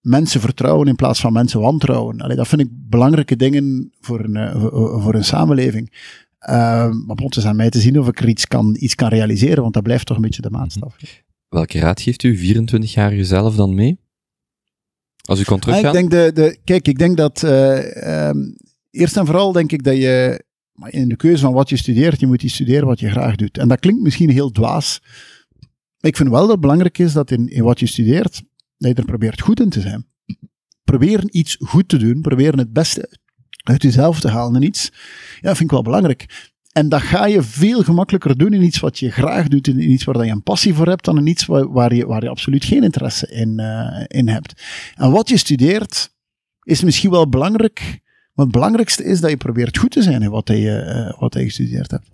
mensen 0.00 0.40
vertrouwen 0.40 0.88
in 0.88 0.96
plaats 0.96 1.20
van 1.20 1.32
mensen 1.32 1.60
wantrouwen. 1.60 2.20
Allee, 2.20 2.36
dat 2.36 2.48
vind 2.48 2.60
ik 2.60 2.68
belangrijke 2.70 3.36
dingen 3.36 3.92
voor 4.00 4.20
een, 4.20 4.36
uh, 4.36 5.02
voor 5.02 5.14
een 5.14 5.24
samenleving. 5.24 5.90
Uh, 6.48 6.56
maar 7.06 7.16
het 7.16 7.36
is 7.36 7.44
aan 7.44 7.56
mij 7.56 7.70
te 7.70 7.80
zien 7.80 7.98
of 7.98 8.08
ik 8.08 8.20
er 8.20 8.28
iets 8.28 8.46
kan, 8.46 8.76
iets 8.78 8.94
kan 8.94 9.08
realiseren, 9.08 9.62
want 9.62 9.74
dat 9.74 9.82
blijft 9.82 10.06
toch 10.06 10.16
een 10.16 10.22
beetje 10.22 10.42
de 10.42 10.50
maatstaf. 10.50 10.96
Welke 11.48 11.78
raad 11.78 12.00
geeft 12.00 12.22
u 12.22 12.54
24-jarige 12.54 13.24
zelf 13.24 13.56
dan 13.56 13.74
mee? 13.74 14.00
Als 15.22 15.40
u 15.40 15.44
kon 15.44 15.56
ah, 15.56 15.62
teruggaan? 15.62 15.86
ik 15.86 15.92
denk 15.92 16.10
de, 16.10 16.42
de, 16.42 16.58
kijk, 16.64 16.88
ik 16.88 16.98
denk 16.98 17.16
dat 17.16 17.42
uh, 17.42 18.28
um, 18.28 18.56
eerst 18.90 19.16
en 19.16 19.26
vooral 19.26 19.52
denk 19.52 19.72
ik 19.72 19.84
dat 19.84 19.96
je 19.96 20.44
in 20.88 21.08
de 21.08 21.16
keuze 21.16 21.42
van 21.42 21.52
wat 21.52 21.68
je 21.68 21.76
studeert, 21.76 22.20
je 22.20 22.26
moet 22.26 22.42
iets 22.42 22.54
studeren 22.54 22.86
wat 22.86 23.00
je 23.00 23.10
graag 23.10 23.36
doet. 23.36 23.58
En 23.58 23.68
dat 23.68 23.80
klinkt 23.80 24.02
misschien 24.02 24.30
heel 24.30 24.50
dwaas. 24.50 25.00
Maar 26.00 26.10
ik 26.10 26.16
vind 26.16 26.28
wel 26.28 26.40
dat 26.40 26.50
het 26.50 26.60
belangrijk 26.60 26.98
is 26.98 27.12
dat 27.12 27.30
in, 27.30 27.62
wat 27.62 27.80
je 27.80 27.86
studeert, 27.86 28.42
dat 28.78 28.90
je 28.90 28.94
er 28.94 29.04
probeert 29.04 29.40
goed 29.40 29.60
in 29.60 29.70
te 29.70 29.80
zijn. 29.80 30.06
Proberen 30.84 31.38
iets 31.38 31.56
goed 31.60 31.88
te 31.88 31.96
doen, 31.96 32.20
proberen 32.20 32.58
het 32.58 32.72
beste 32.72 33.18
uit 33.62 33.82
jezelf 33.82 34.20
te 34.20 34.28
halen 34.28 34.54
in 34.54 34.66
iets, 34.68 34.92
ja, 35.40 35.48
vind 35.48 35.60
ik 35.60 35.70
wel 35.70 35.82
belangrijk. 35.82 36.50
En 36.72 36.88
dat 36.88 37.02
ga 37.02 37.26
je 37.26 37.42
veel 37.42 37.82
gemakkelijker 37.82 38.38
doen 38.38 38.52
in 38.52 38.62
iets 38.62 38.80
wat 38.80 38.98
je 38.98 39.10
graag 39.10 39.48
doet, 39.48 39.68
in 39.68 39.90
iets 39.90 40.04
waar 40.04 40.24
je 40.24 40.30
een 40.30 40.42
passie 40.42 40.74
voor 40.74 40.88
hebt, 40.88 41.04
dan 41.04 41.18
in 41.18 41.26
iets 41.26 41.46
waar, 41.46 41.94
je, 41.94 42.06
waar 42.06 42.22
je 42.22 42.28
absoluut 42.28 42.64
geen 42.64 42.82
interesse 42.82 43.28
in, 43.30 43.60
uh, 43.60 44.04
in 44.06 44.28
hebt. 44.28 44.62
En 44.94 45.10
wat 45.10 45.28
je 45.28 45.36
studeert, 45.36 46.14
is 46.62 46.82
misschien 46.82 47.10
wel 47.10 47.28
belangrijk, 47.28 48.00
maar 48.32 48.44
het 48.44 48.54
belangrijkste 48.54 49.04
is 49.04 49.20
dat 49.20 49.30
je 49.30 49.36
probeert 49.36 49.78
goed 49.78 49.90
te 49.90 50.02
zijn 50.02 50.22
in 50.22 50.30
wat 50.30 50.48
je, 50.48 51.12
uh, 51.14 51.20
wat 51.20 51.34
je 51.34 51.42
gestudeerd 51.42 51.90
hebt. 51.90 52.08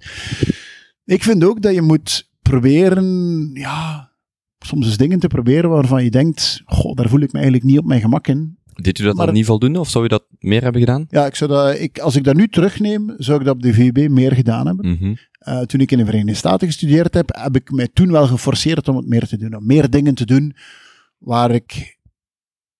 Ik 1.05 1.23
vind 1.23 1.45
ook 1.45 1.63
dat 1.63 1.75
je 1.75 1.83
moet 1.83 2.31
proberen, 2.43 3.51
ja, 3.55 4.13
soms 4.59 4.87
eens 4.87 4.97
dingen 4.97 5.19
te 5.19 5.27
proberen 5.27 5.71
waarvan 5.71 6.05
je 6.05 6.11
denkt, 6.11 6.63
goh, 6.65 6.97
daar 6.97 7.09
voel 7.09 7.21
ik 7.21 7.33
me 7.33 7.39
eigenlijk 7.39 7.71
niet 7.71 7.79
op 7.79 7.85
mijn 7.85 8.01
gemak 8.01 8.27
in. 8.27 8.57
Deed 8.75 8.99
u 8.99 9.05
dat 9.05 9.17
dan 9.17 9.33
niet 9.33 9.47
voldoende, 9.47 9.81
of 9.81 9.91
zou 9.91 10.05
u 10.05 10.09
dat 10.09 10.25
meer 10.39 10.63
hebben 10.63 10.81
gedaan? 10.81 11.07
Ja, 11.11 11.27
ik 11.27 11.35
zou 11.35 11.51
dat, 11.51 11.79
ik, 11.79 11.99
als 11.99 12.17
ik 12.17 12.25
dat 12.25 12.37
nu 12.37 12.49
terugneem, 12.49 13.15
zou 13.17 13.39
ik 13.39 13.45
dat 13.45 13.55
op 13.55 13.63
de 13.63 13.73
VUB 13.73 14.09
meer 14.09 14.33
gedaan 14.33 14.67
hebben. 14.67 14.89
Mm 14.89 14.97
-hmm. 15.01 15.17
uh, 15.49 15.61
toen 15.61 15.81
ik 15.81 15.91
in 15.91 15.99
de 15.99 16.05
Verenigde 16.05 16.35
Staten 16.35 16.67
gestudeerd 16.67 17.15
heb, 17.15 17.39
heb 17.41 17.57
ik 17.57 17.71
mij 17.71 17.89
toen 17.93 18.11
wel 18.11 18.27
geforceerd 18.27 18.89
om 18.89 18.97
het 18.97 19.07
meer 19.07 19.27
te 19.27 19.37
doen. 19.37 19.57
Om 19.57 19.67
meer 19.67 19.91
dingen 19.91 20.15
te 20.15 20.27
doen 20.27 20.57
waar 21.19 21.51
ik 21.51 21.98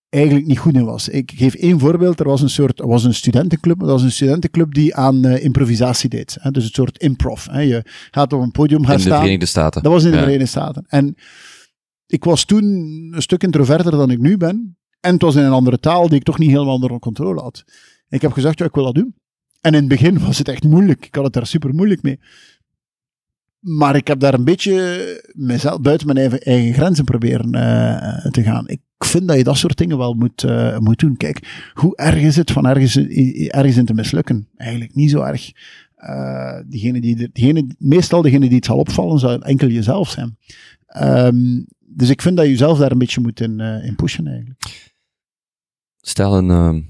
eigenlijk 0.09 0.45
niet 0.45 0.57
goed 0.57 0.73
in 0.73 0.85
was. 0.85 1.09
Ik 1.09 1.31
geef 1.35 1.53
één 1.53 1.79
voorbeeld. 1.79 2.19
Er 2.19 2.27
was 2.27 2.41
een 2.41 2.49
soort, 2.49 2.79
was 2.79 3.03
een 3.03 3.13
studentenclub, 3.13 3.79
dat 3.79 3.89
was 3.89 4.01
een 4.01 4.11
studentenclub 4.11 4.73
die 4.73 4.95
aan 4.95 5.25
uh, 5.25 5.43
improvisatie 5.43 6.09
deed. 6.09 6.37
Hè? 6.39 6.51
Dus 6.51 6.63
een 6.63 6.69
soort 6.73 6.97
improv. 6.97 7.45
Hè? 7.45 7.59
Je 7.59 7.83
gaat 8.11 8.33
op 8.33 8.41
een 8.41 8.51
podium 8.51 8.85
gaan 8.85 8.99
staan. 8.99 9.11
In 9.11 9.15
de 9.15 9.21
Verenigde 9.21 9.45
Staten. 9.45 9.83
Dat 9.83 9.91
was 9.91 10.03
in 10.03 10.09
de 10.09 10.15
ja. 10.15 10.21
Verenigde 10.21 10.49
Staten. 10.49 10.85
En 10.87 11.15
ik 12.07 12.23
was 12.23 12.45
toen 12.45 12.63
een 13.11 13.21
stuk 13.21 13.43
introverter 13.43 13.91
dan 13.91 14.11
ik 14.11 14.19
nu 14.19 14.37
ben. 14.37 14.77
En 14.99 15.13
het 15.13 15.21
was 15.21 15.35
in 15.35 15.43
een 15.43 15.51
andere 15.51 15.79
taal 15.79 16.07
die 16.07 16.17
ik 16.17 16.23
toch 16.23 16.37
niet 16.37 16.49
helemaal 16.49 16.73
onder 16.73 16.99
controle 16.99 17.41
had. 17.41 17.63
ik 18.09 18.21
heb 18.21 18.31
gezegd, 18.31 18.59
ja, 18.59 18.65
ik 18.65 18.75
wil 18.75 18.83
dat 18.83 18.95
doen. 18.95 19.15
En 19.61 19.73
in 19.73 19.79
het 19.79 19.87
begin 19.87 20.19
was 20.19 20.37
het 20.37 20.47
echt 20.47 20.63
moeilijk. 20.63 21.05
Ik 21.05 21.15
had 21.15 21.23
het 21.23 21.33
daar 21.33 21.47
super 21.47 21.73
moeilijk 21.73 22.01
mee. 22.01 22.19
Maar 23.59 23.95
ik 23.95 24.07
heb 24.07 24.19
daar 24.19 24.33
een 24.33 24.43
beetje 24.43 25.31
mezelf 25.35 25.81
buiten 25.81 26.07
mijn 26.07 26.19
eigen, 26.19 26.39
eigen 26.39 26.73
grenzen 26.73 27.05
proberen 27.05 27.55
uh, 27.55 28.31
te 28.31 28.43
gaan. 28.43 28.67
Ik 28.67 28.79
vind 29.05 29.27
dat 29.27 29.37
je 29.37 29.43
dat 29.43 29.57
soort 29.57 29.77
dingen 29.77 29.97
wel 29.97 30.13
moet, 30.13 30.43
uh, 30.43 30.77
moet 30.77 30.99
doen. 30.99 31.17
Kijk, 31.17 31.71
hoe 31.73 31.95
erg 31.95 32.21
is 32.21 32.35
het 32.35 32.51
van 32.51 32.67
ergens, 32.67 32.95
ergens 33.47 33.77
in 33.77 33.85
te 33.85 33.93
mislukken? 33.93 34.47
Eigenlijk 34.55 34.95
niet 34.95 35.09
zo 35.09 35.21
erg. 35.21 35.51
Uh, 35.97 36.59
diegene 36.65 37.01
die, 37.01 37.29
diegene, 37.33 37.67
meestal 37.77 38.21
degene 38.21 38.47
die 38.47 38.55
het 38.55 38.65
zal 38.65 38.77
opvallen, 38.77 39.19
zal 39.19 39.41
enkel 39.41 39.67
jezelf 39.67 40.09
zijn. 40.09 40.37
Um, 41.03 41.65
dus 41.79 42.09
ik 42.09 42.21
vind 42.21 42.37
dat 42.37 42.45
je 42.45 42.51
jezelf 42.51 42.77
daar 42.77 42.91
een 42.91 42.97
beetje 42.97 43.21
moet 43.21 43.39
in, 43.39 43.59
in 43.59 43.95
pushen 43.95 44.27
eigenlijk. 44.27 44.91
Stel 46.01 46.37
een 46.37 46.85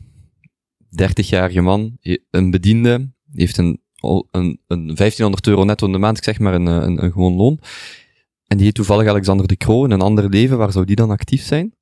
30-jarige 1.01 1.61
man, 1.61 1.97
een 2.29 2.51
bediende, 2.51 3.11
heeft 3.31 3.57
een 3.57 3.79
een, 4.01 4.59
een 4.67 4.85
1500 4.85 5.47
euro 5.47 5.63
netto 5.63 5.85
in 5.85 5.91
de 5.91 5.97
maand, 5.97 6.17
ik 6.17 6.23
zeg 6.23 6.39
maar 6.39 6.53
een, 6.53 6.65
een, 6.65 7.03
een 7.03 7.11
gewoon 7.11 7.35
loon. 7.35 7.59
En 8.47 8.57
die 8.57 8.65
heet 8.65 8.75
toevallig 8.75 9.07
Alexander 9.07 9.47
de 9.47 9.57
Croo 9.57 9.85
in 9.85 9.91
een 9.91 10.01
ander 10.01 10.29
leven, 10.29 10.57
waar 10.57 10.71
zou 10.71 10.85
die 10.85 10.95
dan 10.95 11.09
actief 11.09 11.43
zijn? 11.43 11.73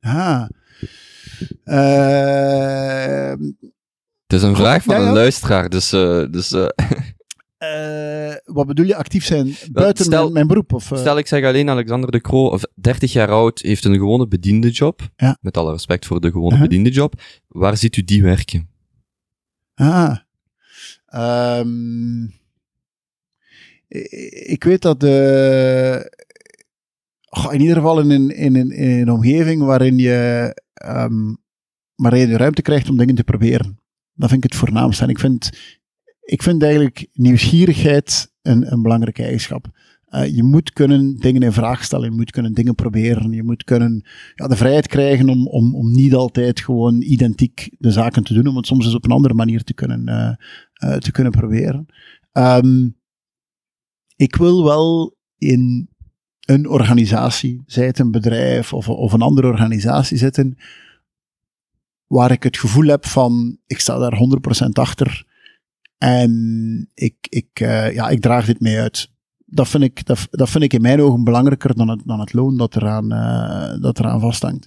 Ah. 0.00 0.48
Uh, 1.64 3.30
het 4.26 4.32
is 4.32 4.42
een 4.42 4.56
vraag 4.56 4.82
van 4.82 4.94
een 4.94 5.12
luisteraar, 5.12 5.68
dus... 5.68 5.92
Uh, 5.92 6.24
dus 6.30 6.52
uh, 6.52 6.66
wat 8.44 8.66
bedoel 8.66 8.86
je, 8.86 8.96
actief 8.96 9.24
zijn 9.24 9.54
buiten 9.72 10.04
stel, 10.04 10.22
mijn, 10.22 10.32
mijn, 10.32 10.46
beroep? 10.46 10.72
Of, 10.72 10.84
Stel, 10.84 11.18
ik 11.18 11.26
zeg 11.26 11.44
alleen 11.44 11.70
Alexander 11.70 12.10
de 12.10 12.20
Croo, 12.20 12.58
30 12.74 13.12
jaar 13.12 13.30
oud, 13.30 13.60
heeft 13.60 13.84
een 13.84 13.94
gewone 13.94 14.28
bediende 14.28 14.70
job. 14.70 15.00
Ja. 15.16 15.38
Met 15.40 15.56
alle 15.56 15.72
respect 15.72 16.06
voor 16.06 16.20
de 16.20 16.30
gewone 16.30 16.54
-huh. 16.54 16.60
bediende 16.62 16.90
job. 16.90 17.20
Waar 17.48 17.76
ziet 17.76 17.96
u 17.96 18.04
die 18.04 18.22
werken? 18.22 18.70
Ah. 19.74 20.16
Um, 21.58 22.34
ik 24.46 24.64
weet 24.64 24.82
dat 24.82 25.00
de, 25.00 26.25
in 27.50 27.60
ieder 27.60 27.76
geval 27.76 28.00
in 28.00 28.30
in, 28.30 28.56
een, 28.56 28.70
in 28.70 29.00
een 29.00 29.10
omgeving 29.10 29.62
waarin 29.62 29.98
je, 29.98 30.50
um, 30.86 31.38
waarin 31.94 32.20
je 32.20 32.26
de 32.26 32.36
ruimte 32.36 32.62
krijgt 32.62 32.88
om 32.88 32.96
dingen 32.96 33.14
te 33.14 33.24
proberen. 33.24 33.80
Dat 34.12 34.30
vind 34.30 34.44
ik 34.44 34.50
het 34.50 34.60
voornaamste. 34.60 35.02
En 35.02 35.08
ik 35.08 35.18
vind, 35.18 35.50
ik 36.20 36.42
vind 36.42 36.62
eigenlijk 36.62 37.08
nieuwsgierigheid 37.12 38.32
een, 38.42 38.72
een 38.72 38.82
belangrijke 38.82 39.22
eigenschap. 39.22 39.66
Uh, 40.08 40.26
je 40.26 40.42
moet 40.42 40.72
kunnen 40.72 41.16
dingen 41.16 41.42
in 41.42 41.52
vraag 41.52 41.84
stellen, 41.84 42.10
je 42.10 42.16
moet 42.16 42.30
kunnen 42.30 42.52
dingen 42.52 42.74
proberen, 42.74 43.32
je 43.32 43.42
moet 43.42 43.64
kunnen 43.64 44.04
ja, 44.34 44.46
de 44.46 44.56
vrijheid 44.56 44.86
krijgen 44.86 45.28
om, 45.28 45.46
om, 45.46 45.74
om 45.74 45.92
niet 45.92 46.14
altijd 46.14 46.60
gewoon 46.60 47.00
identiek 47.02 47.70
de 47.78 47.90
zaken 47.90 48.24
te 48.24 48.34
doen, 48.34 48.46
om 48.46 48.56
het 48.56 48.66
soms 48.66 48.84
eens 48.84 48.94
op 48.94 49.04
een 49.04 49.10
andere 49.10 49.34
manier 49.34 49.64
te 49.64 49.74
kunnen, 49.74 50.08
uh, 50.08 50.90
uh, 50.90 50.96
te 50.96 51.12
kunnen 51.12 51.32
proberen. 51.32 51.86
Um, 52.32 52.96
ik 54.16 54.36
wil 54.36 54.64
wel 54.64 55.16
in 55.38 55.88
een 56.46 56.68
organisatie, 56.68 57.62
zij 57.66 57.86
het 57.86 57.98
een 57.98 58.10
bedrijf 58.10 58.72
of, 58.72 58.88
of 58.88 59.12
een 59.12 59.22
andere 59.22 59.46
organisatie 59.46 60.16
zitten, 60.16 60.58
waar 62.06 62.30
ik 62.30 62.42
het 62.42 62.58
gevoel 62.58 62.86
heb 62.86 63.06
van, 63.06 63.58
ik 63.66 63.80
sta 63.80 63.98
daar 63.98 64.18
100% 64.66 64.68
achter 64.72 65.24
en 65.98 66.90
ik, 66.94 67.16
ik, 67.28 67.58
ja, 67.92 68.08
ik 68.08 68.20
draag 68.20 68.46
dit 68.46 68.60
mee 68.60 68.78
uit 68.78 69.14
dat 69.46 69.68
vind, 69.68 69.82
ik, 69.82 70.06
dat, 70.06 70.26
dat 70.30 70.50
vind 70.50 70.64
ik 70.64 70.72
in 70.72 70.80
mijn 70.80 71.00
ogen 71.00 71.24
belangrijker 71.24 71.76
dan 71.76 71.88
het, 71.88 72.02
dan 72.04 72.20
het 72.20 72.32
loon 72.32 72.56
dat 72.56 72.76
eraan, 72.76 73.12
uh, 73.12 73.82
dat 73.82 73.98
eraan 73.98 74.20
vasthangt. 74.20 74.66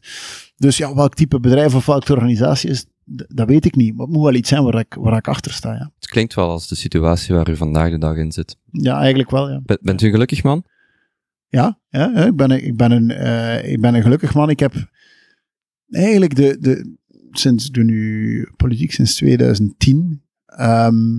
Dus 0.57 0.77
ja, 0.77 0.95
welk 0.95 1.13
type 1.13 1.39
bedrijf 1.39 1.75
of 1.75 1.85
welke 1.85 2.13
organisatie 2.13 2.69
is, 2.69 2.85
dat 3.05 3.47
weet 3.47 3.65
ik 3.65 3.75
niet. 3.75 3.95
Maar 3.95 4.05
het 4.05 4.15
moet 4.15 4.23
wel 4.23 4.33
iets 4.33 4.49
zijn 4.49 4.63
waar 4.63 4.79
ik, 4.79 4.93
waar 4.99 5.17
ik 5.17 5.27
achter 5.27 5.51
sta. 5.51 5.73
Ja. 5.73 5.91
Het 5.95 6.09
klinkt 6.09 6.33
wel 6.33 6.49
als 6.49 6.67
de 6.67 6.75
situatie 6.75 7.35
waar 7.35 7.49
u 7.49 7.55
vandaag 7.55 7.89
de 7.89 7.97
dag 7.97 8.15
in 8.15 8.31
zit. 8.31 8.57
Ja, 8.71 8.99
eigenlijk 8.99 9.29
wel. 9.29 9.49
Ja. 9.49 9.61
bent 9.81 10.01
u 10.01 10.09
gelukkig 10.09 10.43
man? 10.43 10.63
Ja, 11.49 11.79
ja 11.89 12.25
ik, 12.25 12.35
ben 12.35 12.51
ik, 12.51 12.77
ben 12.77 12.91
een, 12.91 13.09
uh, 13.09 13.71
ik 13.71 13.81
ben 13.81 13.95
een 13.95 14.01
gelukkig 14.01 14.33
man. 14.33 14.49
Ik 14.49 14.59
heb 14.59 14.73
eigenlijk 15.89 16.35
de, 16.35 16.57
de, 16.59 16.95
sinds 17.31 17.69
de 17.69 17.83
nu 17.83 18.49
politiek 18.55 18.91
sinds 18.91 19.15
2010. 19.15 20.23
Um, 20.59 21.17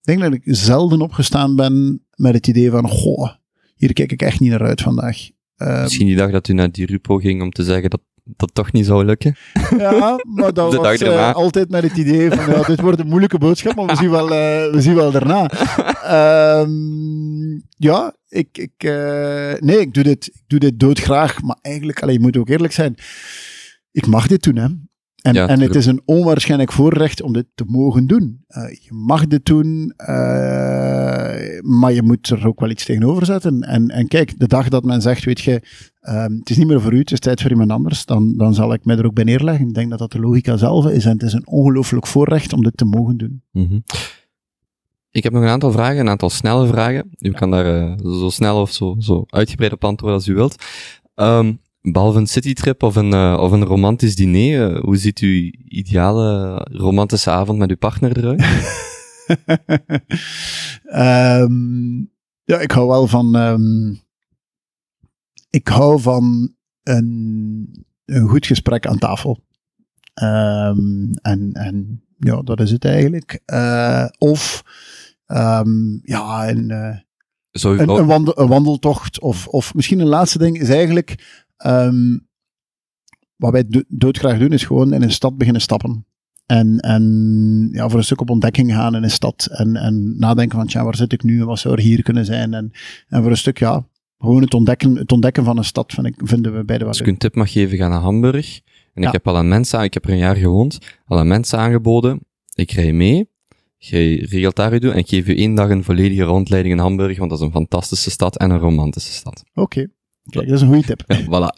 ik 0.00 0.06
denk 0.06 0.20
dat 0.20 0.32
ik 0.32 0.42
zelden 0.44 1.00
opgestaan 1.00 1.56
ben 1.56 2.04
met 2.14 2.34
het 2.34 2.46
idee 2.46 2.70
van, 2.70 2.88
goh, 2.88 3.30
hier 3.76 3.92
kijk 3.92 4.12
ik 4.12 4.22
echt 4.22 4.40
niet 4.40 4.50
naar 4.50 4.62
uit 4.62 4.80
vandaag. 4.80 5.28
Um, 5.56 5.82
Misschien 5.82 6.06
die 6.06 6.16
dag 6.16 6.30
dat 6.30 6.48
u 6.48 6.52
naar 6.52 6.72
die 6.72 6.86
Rupo 6.86 7.16
ging 7.16 7.42
om 7.42 7.50
te 7.50 7.64
zeggen 7.64 7.90
dat 7.90 8.02
dat 8.36 8.54
toch 8.54 8.72
niet 8.72 8.86
zou 8.86 9.04
lukken. 9.04 9.36
Ja, 9.78 10.20
maar 10.34 10.52
dat 10.52 10.74
was 10.74 11.00
uh, 11.00 11.34
altijd 11.34 11.70
met 11.70 11.82
het 11.82 11.96
idee 11.96 12.30
van, 12.30 12.54
ja, 12.54 12.62
dit 12.62 12.80
wordt 12.80 13.00
een 13.00 13.08
moeilijke 13.08 13.38
boodschap, 13.38 13.74
maar 13.74 13.86
we 13.86 13.96
zien 13.96 14.10
wel, 14.10 14.24
uh, 14.24 14.72
we 14.72 14.80
zien 14.80 14.94
wel 14.94 15.10
daarna. 15.10 15.50
um, 16.60 17.62
ja, 17.76 18.14
ik, 18.28 18.48
ik, 18.52 18.84
uh, 18.84 19.52
nee, 19.58 19.80
ik 19.80 19.94
doe 19.94 20.02
dit, 20.02 20.26
ik 20.26 20.42
doe 20.46 20.58
dit 20.58 20.80
doodgraag, 20.80 21.42
maar 21.42 21.58
eigenlijk, 21.62 22.02
allee, 22.02 22.14
je 22.14 22.20
moet 22.20 22.36
ook 22.36 22.48
eerlijk 22.48 22.72
zijn, 22.72 22.94
ik 23.92 24.06
mag 24.06 24.26
dit 24.26 24.42
doen, 24.42 24.56
hè. 24.56 24.68
En, 25.22 25.34
ja, 25.34 25.48
en 25.48 25.60
het 25.60 25.74
is 25.74 25.86
een 25.86 26.02
onwaarschijnlijk 26.04 26.72
voorrecht 26.72 27.22
om 27.22 27.32
dit 27.32 27.46
te 27.54 27.64
mogen 27.66 28.06
doen. 28.06 28.44
Uh, 28.48 28.70
je 28.70 28.92
mag 28.92 29.26
dit 29.26 29.44
doen, 29.44 29.92
uh, 29.96 30.06
maar 31.60 31.92
je 31.92 32.02
moet 32.02 32.28
er 32.28 32.46
ook 32.46 32.60
wel 32.60 32.70
iets 32.70 32.84
tegenover 32.84 33.26
zetten. 33.26 33.60
En, 33.60 33.88
en 33.88 34.08
kijk, 34.08 34.38
de 34.38 34.46
dag 34.46 34.68
dat 34.68 34.84
men 34.84 35.02
zegt, 35.02 35.24
weet 35.24 35.40
je, 35.40 35.62
uh, 36.02 36.22
het 36.22 36.50
is 36.50 36.56
niet 36.56 36.66
meer 36.66 36.80
voor 36.80 36.92
u, 36.92 36.98
het 36.98 37.12
is 37.12 37.18
tijd 37.18 37.40
voor 37.40 37.50
iemand 37.50 37.70
anders, 37.70 38.04
dan, 38.04 38.36
dan 38.36 38.54
zal 38.54 38.72
ik 38.72 38.84
mij 38.84 38.96
er 38.96 39.06
ook 39.06 39.14
bij 39.14 39.24
neerleggen. 39.24 39.68
Ik 39.68 39.74
denk 39.74 39.90
dat 39.90 39.98
dat 39.98 40.12
de 40.12 40.20
logica 40.20 40.56
zelf 40.56 40.86
is 40.86 41.04
en 41.04 41.12
het 41.12 41.22
is 41.22 41.32
een 41.32 41.46
ongelooflijk 41.46 42.06
voorrecht 42.06 42.52
om 42.52 42.62
dit 42.62 42.76
te 42.76 42.84
mogen 42.84 43.16
doen. 43.16 43.42
Mm 43.50 43.66
-hmm. 43.68 43.82
Ik 45.10 45.22
heb 45.22 45.32
nog 45.32 45.42
een 45.42 45.48
aantal 45.48 45.72
vragen, 45.72 46.00
een 46.00 46.08
aantal 46.08 46.30
snelle 46.30 46.66
vragen. 46.66 47.10
U 47.18 47.30
kan 47.30 47.50
daar 47.50 47.82
uh, 47.82 48.18
zo 48.20 48.30
snel 48.30 48.60
of 48.60 48.72
zo, 48.72 48.96
zo 48.98 49.24
uitgebreid 49.26 49.72
op 49.72 49.84
antwoorden 49.84 50.18
als 50.18 50.28
u 50.28 50.34
wilt. 50.34 50.64
Um, 51.14 51.60
Behalve 51.82 52.18
een 52.18 52.26
citytrip 52.26 52.82
of 52.82 52.96
een, 52.96 53.14
uh, 53.14 53.36
of 53.40 53.52
een 53.52 53.64
romantisch 53.64 54.16
diner, 54.16 54.70
uh, 54.70 54.82
hoe 54.82 54.96
ziet 54.96 55.18
uw 55.18 55.50
ideale 55.64 56.56
romantische 56.72 57.30
avond 57.30 57.58
met 57.58 57.70
uw 57.70 57.76
partner 57.76 58.16
eruit? 58.16 58.40
um, 61.42 62.10
ja, 62.50 62.58
ik 62.58 62.70
hou 62.70 62.88
wel 62.88 63.06
van. 63.06 63.34
Um, 63.34 64.00
ik 65.50 65.68
hou 65.68 66.00
van 66.00 66.54
een, 66.82 67.84
een 68.04 68.28
goed 68.28 68.46
gesprek 68.46 68.86
aan 68.86 68.98
tafel. 68.98 69.44
Um, 70.22 71.10
en, 71.22 71.52
en 71.52 72.04
ja, 72.18 72.42
dat 72.42 72.60
is 72.60 72.70
het 72.70 72.84
eigenlijk. 72.84 73.40
Uh, 73.46 74.06
of 74.18 74.62
ja, 76.02 76.48
een, 76.48 76.70
een, 76.70 77.88
een, 77.88 78.06
wandel, 78.06 78.38
een, 78.38 78.48
wandeltocht. 78.48 79.20
Of, 79.20 79.46
of 79.46 79.74
misschien 79.74 80.00
een 80.00 80.06
laatste 80.06 80.38
ding 80.38 80.60
is 80.60 80.68
eigenlijk 80.68 81.38
Um, 81.66 82.28
wat 83.36 83.52
wij 83.52 83.64
do 83.68 83.82
doodgraag 83.88 84.38
doen, 84.38 84.52
is 84.52 84.64
gewoon 84.64 84.92
in 84.92 85.02
een 85.02 85.12
stad 85.12 85.36
beginnen 85.36 85.62
stappen. 85.62 86.04
En, 86.46 86.78
en 86.78 87.68
ja, 87.72 87.88
voor 87.88 87.98
een 87.98 88.04
stuk 88.04 88.20
op 88.20 88.30
ontdekking 88.30 88.72
gaan 88.72 88.96
in 88.96 89.02
een 89.02 89.10
stad. 89.10 89.48
En, 89.50 89.76
en 89.76 90.18
nadenken 90.18 90.58
van, 90.58 90.66
tja, 90.66 90.84
waar 90.84 90.96
zit 90.96 91.12
ik 91.12 91.22
nu 91.22 91.40
en 91.40 91.46
wat 91.46 91.58
zou 91.58 91.74
er 91.74 91.80
hier 91.80 92.02
kunnen 92.02 92.24
zijn? 92.24 92.54
En, 92.54 92.70
en 93.08 93.22
voor 93.22 93.30
een 93.30 93.36
stuk, 93.36 93.58
ja, 93.58 93.84
gewoon 94.18 94.42
het 94.42 94.54
ontdekken, 94.54 94.96
het 94.96 95.12
ontdekken 95.12 95.44
van 95.44 95.56
een 95.56 95.64
stad 95.64 95.92
vind 95.92 96.06
ik, 96.06 96.14
vinden 96.16 96.56
we 96.56 96.64
beide 96.64 96.84
wel 96.84 96.92
Als 96.92 97.00
ik 97.00 97.06
een 97.06 97.18
tip 97.18 97.34
mag 97.34 97.52
geven, 97.52 97.76
ga 97.76 97.88
naar 97.88 98.00
Hamburg. 98.00 98.60
En 98.94 99.02
ja. 99.02 99.06
ik 99.06 99.12
heb 99.12 99.28
al 99.28 99.36
aan 99.36 99.48
mensen, 99.48 99.82
ik 99.82 99.94
heb 99.94 100.04
er 100.04 100.10
een 100.10 100.18
jaar 100.18 100.36
gewoond, 100.36 100.78
al 101.06 101.18
aan 101.18 101.28
mensen 101.28 101.58
aangeboden, 101.58 102.20
ik 102.54 102.70
rij 102.70 102.92
mee, 102.92 103.28
je 103.76 104.26
regelt 104.26 104.56
daar 104.56 104.72
je 104.72 104.80
doen 104.80 104.92
en 104.92 104.98
ik 104.98 105.08
geef 105.08 105.26
je 105.26 105.34
één 105.34 105.54
dag 105.54 105.68
een 105.68 105.84
volledige 105.84 106.22
rondleiding 106.22 106.74
in 106.74 106.80
Hamburg, 106.80 107.18
want 107.18 107.30
dat 107.30 107.38
is 107.38 107.44
een 107.44 107.52
fantastische 107.52 108.10
stad 108.10 108.36
en 108.36 108.50
een 108.50 108.58
romantische 108.58 109.12
stad. 109.12 109.42
Oké. 109.54 109.60
Okay. 109.60 109.88
Kijk, 110.30 110.46
dat 110.46 110.56
is 110.56 110.60
een 110.60 110.68
goede 110.68 110.86
tip. 110.86 111.02
Voilà. 111.30 111.50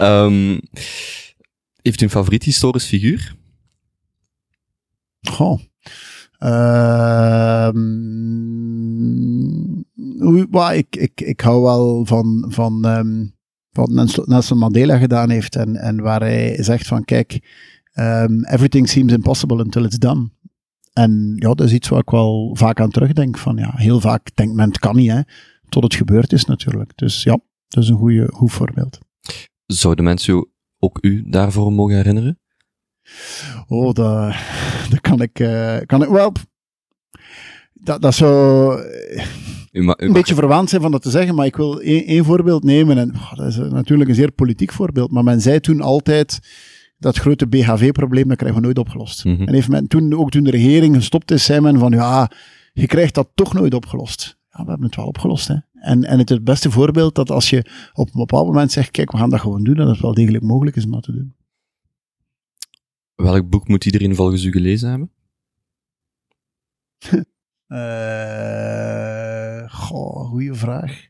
um, 0.00 0.60
heeft 1.82 2.00
u 2.00 2.04
een 2.04 2.10
favoriet 2.10 2.42
historisch 2.42 2.84
figuur? 2.84 3.36
Goh. 5.20 5.60
Uh, 6.40 7.70
well, 10.50 10.76
ik, 10.76 10.96
ik, 10.96 11.20
ik 11.20 11.40
hou 11.40 11.62
wel 11.62 12.06
van, 12.06 12.44
van 12.48 12.84
um, 12.86 13.36
wat 13.70 14.26
Nelson 14.26 14.58
Mandela 14.58 14.98
gedaan 14.98 15.30
heeft 15.30 15.56
en, 15.56 15.76
en 15.76 16.00
waar 16.00 16.20
hij 16.20 16.62
zegt 16.62 16.86
van 16.86 17.04
kijk, 17.04 17.40
um, 17.94 18.44
everything 18.44 18.88
seems 18.88 19.12
impossible 19.12 19.64
until 19.64 19.84
it's 19.84 19.98
done. 19.98 20.30
En 20.92 21.32
ja, 21.36 21.54
dat 21.54 21.66
is 21.66 21.72
iets 21.72 21.88
waar 21.88 22.00
ik 22.00 22.10
wel 22.10 22.50
vaak 22.54 22.80
aan 22.80 22.90
terugdenk. 22.90 23.38
Van 23.38 23.56
ja, 23.56 23.72
heel 23.74 24.00
vaak 24.00 24.36
denkt 24.36 24.54
men 24.54 24.68
het 24.68 24.78
kan 24.78 24.96
niet, 24.96 25.10
hè, 25.10 25.20
tot 25.68 25.82
het 25.82 25.94
gebeurd 25.94 26.32
is 26.32 26.44
natuurlijk. 26.44 26.92
Dus 26.94 27.22
ja, 27.22 27.38
dat 27.68 27.82
is 27.82 27.88
een 27.88 27.96
goede, 27.96 28.28
goed 28.32 28.52
voorbeeld. 28.52 28.98
Zouden 29.66 30.04
mensen 30.04 30.48
ook 30.78 30.98
u 31.00 31.24
daarvoor 31.30 31.72
mogen 31.72 31.96
herinneren? 31.96 32.38
Oh, 33.66 33.92
dat, 33.92 34.34
dat 34.90 35.00
kan 35.00 35.22
ik, 35.22 35.40
uh, 35.40 35.76
kan 35.86 36.02
ik 36.02 36.08
wel. 36.08 36.32
Dat, 37.72 38.02
dat 38.02 38.14
zou 38.14 38.74
u 39.72 39.82
ma, 39.82 39.94
u 39.98 40.06
een 40.06 40.12
beetje 40.12 40.34
verwaand 40.34 40.68
zijn 40.68 40.82
van 40.82 40.90
dat 40.90 41.02
te 41.02 41.10
zeggen, 41.10 41.34
maar 41.34 41.46
ik 41.46 41.56
wil 41.56 41.80
één, 41.80 42.04
één 42.04 42.24
voorbeeld 42.24 42.64
nemen. 42.64 42.98
En 42.98 43.14
oh, 43.14 43.34
dat 43.34 43.46
is 43.46 43.56
natuurlijk 43.56 44.08
een 44.08 44.16
zeer 44.16 44.32
politiek 44.32 44.72
voorbeeld, 44.72 45.10
maar 45.10 45.24
men 45.24 45.40
zei 45.40 45.60
toen 45.60 45.80
altijd 45.80 46.38
dat 46.98 47.16
grote 47.16 47.46
BHV-probleem, 47.46 48.28
dat 48.28 48.36
krijgen 48.36 48.58
we 48.58 48.64
nooit 48.64 48.78
opgelost. 48.78 49.24
Mhm. 49.24 49.42
En 49.42 49.54
heeft 49.54 49.68
men 49.68 49.88
toen, 49.88 50.14
ook 50.14 50.30
toen 50.30 50.44
de 50.44 50.50
regering 50.50 50.94
gestopt 50.94 51.30
is, 51.30 51.44
zei 51.44 51.60
men 51.60 51.78
van, 51.78 51.92
ja, 51.92 52.30
je 52.72 52.86
krijgt 52.86 53.14
dat 53.14 53.28
toch 53.34 53.54
nooit 53.54 53.74
opgelost. 53.74 54.38
Ja, 54.50 54.64
we 54.64 54.68
hebben 54.68 54.86
het 54.86 54.96
wel 54.96 55.06
opgelost. 55.06 55.48
Hè. 55.48 55.54
En, 55.80 56.04
en 56.04 56.18
het 56.18 56.30
is 56.30 56.36
het 56.36 56.44
beste 56.44 56.70
voorbeeld 56.70 57.14
dat 57.14 57.30
als 57.30 57.50
je 57.50 57.90
op 57.92 58.06
een 58.06 58.20
bepaald 58.20 58.46
moment 58.46 58.72
zegt, 58.72 58.90
kijk, 58.90 59.12
we 59.12 59.18
gaan 59.18 59.30
dat 59.30 59.40
gewoon 59.40 59.64
doen, 59.64 59.74
dat 59.74 59.88
het 59.88 60.00
wel 60.00 60.14
degelijk 60.14 60.44
mogelijk 60.44 60.76
is 60.76 60.84
om 60.84 60.90
dat 60.90 61.02
te 61.02 61.12
doen. 61.12 61.34
Welk 63.14 63.48
boek 63.48 63.68
moet 63.68 63.84
iedereen 63.84 64.14
volgens 64.14 64.44
u 64.44 64.50
gelezen 64.50 64.88
hebben? 64.88 65.10
Eh 67.68 69.28
goh, 69.70 70.28
goede 70.28 70.54
vraag. 70.54 71.06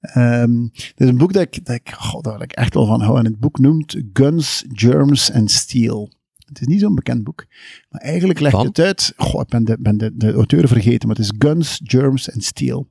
Ehm 0.00 0.62
dit 0.72 0.94
is 0.96 1.08
een 1.08 1.16
boek 1.16 1.32
dat 1.32 1.42
ik, 1.42 1.64
dat 1.64 1.74
ik, 1.74 1.90
goh, 1.90 2.22
wil 2.22 2.42
ik 2.42 2.52
echt 2.52 2.74
wel 2.74 2.86
van 2.86 3.00
hou. 3.00 3.18
En 3.18 3.24
het 3.24 3.38
boek 3.38 3.58
noemt 3.58 4.02
Guns, 4.12 4.64
Germs 4.72 5.32
and 5.32 5.50
Steel. 5.50 6.12
Het 6.46 6.60
is 6.60 6.66
niet 6.66 6.80
zo'n 6.80 6.94
bekend 6.94 7.24
boek. 7.24 7.46
Maar 7.88 8.00
eigenlijk 8.00 8.40
legt 8.40 8.54
Van? 8.54 8.66
het 8.66 8.78
uit... 8.78 9.12
Goh, 9.16 9.40
ik 9.40 9.48
ben, 9.48 9.64
de, 9.64 9.76
ben 9.80 9.96
de, 9.96 10.16
de 10.16 10.32
auteur 10.32 10.68
vergeten, 10.68 11.08
maar 11.08 11.16
het 11.16 11.24
is 11.24 11.32
Guns, 11.38 11.80
Germs 11.84 12.32
and 12.32 12.44
Steel. 12.44 12.90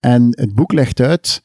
En 0.00 0.28
het 0.30 0.54
boek 0.54 0.72
legt 0.72 1.00
uit 1.00 1.42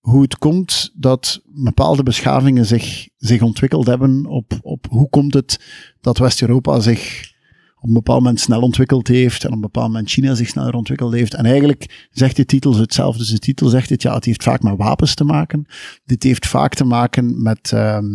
hoe 0.00 0.22
het 0.22 0.38
komt 0.38 0.90
dat 0.94 1.42
bepaalde 1.44 2.02
beschavingen 2.02 2.66
zich, 2.66 3.08
zich 3.16 3.42
ontwikkeld 3.42 3.86
hebben 3.86 4.26
op, 4.26 4.58
op 4.62 4.86
hoe 4.88 5.08
komt 5.08 5.34
het 5.34 5.60
dat 6.00 6.18
West-Europa 6.18 6.80
zich 6.80 7.32
op 7.84 7.90
een 7.90 7.96
bepaald 7.96 8.20
moment 8.20 8.40
snel 8.40 8.60
ontwikkeld 8.60 9.08
heeft 9.08 9.42
en 9.42 9.48
op 9.48 9.54
een 9.54 9.60
bepaald 9.60 9.86
moment 9.86 10.10
China 10.10 10.34
zich 10.34 10.48
sneller 10.48 10.74
ontwikkeld 10.74 11.12
heeft. 11.12 11.34
En 11.34 11.44
eigenlijk 11.44 12.08
zegt 12.10 12.36
de 12.36 12.44
titel 12.44 12.76
hetzelfde. 12.76 13.18
Dus 13.18 13.30
de 13.30 13.38
titel 13.38 13.68
zegt 13.68 13.88
het, 13.88 14.02
ja, 14.02 14.14
het 14.14 14.24
heeft 14.24 14.42
vaak 14.42 14.62
met 14.62 14.76
wapens 14.76 15.14
te 15.14 15.24
maken. 15.24 15.66
Dit 16.04 16.22
heeft 16.22 16.46
vaak 16.46 16.74
te 16.74 16.84
maken 16.84 17.42
met, 17.42 17.72
ehm, 17.72 18.06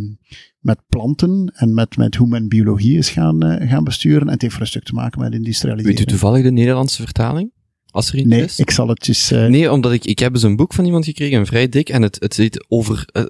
met 0.59 0.79
planten 0.87 1.53
en 1.55 1.73
met, 1.73 1.97
met 1.97 2.15
hoe 2.15 2.27
men 2.27 2.47
biologie 2.47 2.97
is 2.97 3.09
gaan, 3.09 3.43
eh, 3.43 3.69
gaan 3.69 3.83
besturen. 3.83 4.27
En 4.27 4.33
het 4.33 4.41
heeft 4.41 4.53
voor 4.53 4.61
een 4.61 4.67
stuk 4.67 4.83
te 4.83 4.93
maken 4.93 5.21
met 5.21 5.33
industrialisering. 5.33 5.97
Weet 5.97 6.07
u 6.07 6.11
toevallig 6.11 6.43
de 6.43 6.51
Nederlandse 6.51 7.03
vertaling? 7.03 7.51
Als 7.91 8.09
er 8.09 8.15
iets 8.17 8.27
Nee, 8.27 8.43
is? 8.43 8.59
ik 8.59 8.71
zal 8.71 8.87
het 8.87 9.05
dus... 9.05 9.31
eh, 9.31 9.45
Nee, 9.45 9.71
omdat 9.71 9.91
ik, 9.91 10.05
ik 10.05 10.19
heb 10.19 10.33
dus 10.33 10.43
een 10.43 10.55
boek 10.55 10.73
van 10.73 10.85
iemand 10.85 11.05
gekregen, 11.05 11.39
een 11.39 11.45
vrij 11.45 11.69
dik, 11.69 11.89
en 11.89 12.01
het, 12.01 12.17
het 12.19 12.33
zit 12.33 12.65
over, 12.67 13.05
eh, 13.11 13.23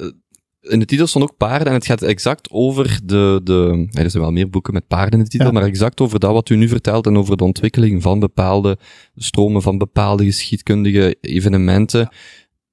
in 0.62 0.80
de 0.80 0.86
titel 0.86 1.08
stond 1.08 1.24
ook 1.24 1.38
paarden, 1.38 1.68
en 1.68 1.74
het 1.74 1.86
gaat 1.86 2.02
exact 2.02 2.50
over 2.52 3.00
de, 3.04 3.42
de, 3.44 3.88
er 3.92 4.10
zijn 4.10 4.24
wel 4.24 4.32
meer 4.32 4.50
boeken 4.50 4.74
met 4.74 4.88
paarden 4.88 5.20
in 5.20 5.26
de 5.26 5.30
titel, 5.32 5.48
Ja. 5.48 5.54
maar 5.54 5.64
exact 5.64 6.02
over 6.02 6.20
dat 6.20 6.32
wat 6.32 6.50
u 6.50 6.56
nu 6.56 6.68
vertelt, 6.68 7.06
en 7.06 7.18
over 7.18 7.38
de 7.38 7.44
ontwikkeling 7.44 8.02
van 8.02 8.20
bepaalde 8.20 8.78
stromen, 9.16 9.62
van 9.62 9.78
bepaalde 9.78 10.26
geschiedkundige 10.26 11.18
evenementen. 11.22 12.10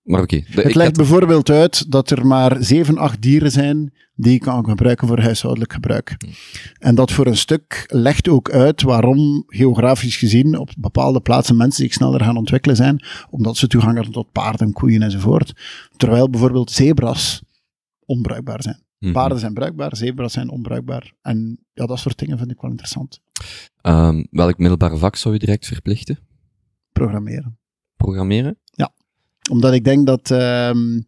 Maar 0.06 0.20
oké. 0.22 0.36
Het 0.36 0.58
ik 0.64 0.74
legt 0.74 0.76
had- 0.76 0.96
bijvoorbeeld 0.96 1.50
uit 1.50 1.90
dat 1.90 2.10
er 2.10 2.26
maar 2.26 2.56
7, 2.64 2.98
8 2.98 3.22
dieren 3.22 3.50
zijn 3.50 3.92
die 4.14 4.32
je 4.32 4.38
kan 4.38 4.64
gebruiken 4.68 5.08
voor 5.08 5.20
huishoudelijk 5.20 5.72
gebruik. 5.72 6.16
En 6.78 6.94
dat 6.94 7.12
voor 7.12 7.26
een 7.26 7.36
stuk 7.36 7.84
legt 7.92 8.28
ook 8.28 8.50
uit 8.50 8.82
waarom 8.82 9.44
geografisch 9.46 10.16
gezien 10.16 10.58
op 10.58 10.70
bepaalde 10.78 11.20
plaatsen 11.20 11.56
mensen 11.56 11.84
zich 11.84 11.92
sneller 11.92 12.20
gaan 12.24 12.36
ontwikkelen 12.36 12.76
zijn, 12.76 13.04
omdat 13.30 13.56
ze 13.56 13.66
toegang 13.66 13.94
hebben 13.94 14.12
tot 14.12 14.32
paarden, 14.32 14.72
koeien 14.72 15.02
enzovoort. 15.02 15.52
Terwijl 15.96 16.30
bijvoorbeeld 16.30 16.70
zebras 16.70 17.42
onbruikbaar 18.04 18.62
zijn. 18.62 18.84
Mhm. 18.98 19.12
Paarden 19.12 19.38
zijn 19.38 19.54
bruikbaar, 19.54 19.96
zebras 19.96 20.32
zijn 20.32 20.50
onbruikbaar. 20.50 21.12
En 21.22 21.58
ja, 21.72 21.86
dat 21.86 21.98
soort 21.98 22.18
dingen 22.18 22.38
vind 22.38 22.50
ik 22.50 22.60
wel 22.60 22.70
interessant. 22.70 23.20
Ehm, 23.80 24.24
welk 24.30 24.58
middelbaar 24.58 24.96
vak 24.96 25.16
zou 25.16 25.34
je 25.34 25.40
direct 25.40 25.66
verplichten? 25.66 26.18
Programmeren. 26.92 27.58
Programmeren? 27.96 28.58
Omdat 29.50 29.72
ik 29.72 29.84
denk 29.84 30.06
dat 30.06 30.30
ehm 30.30 31.00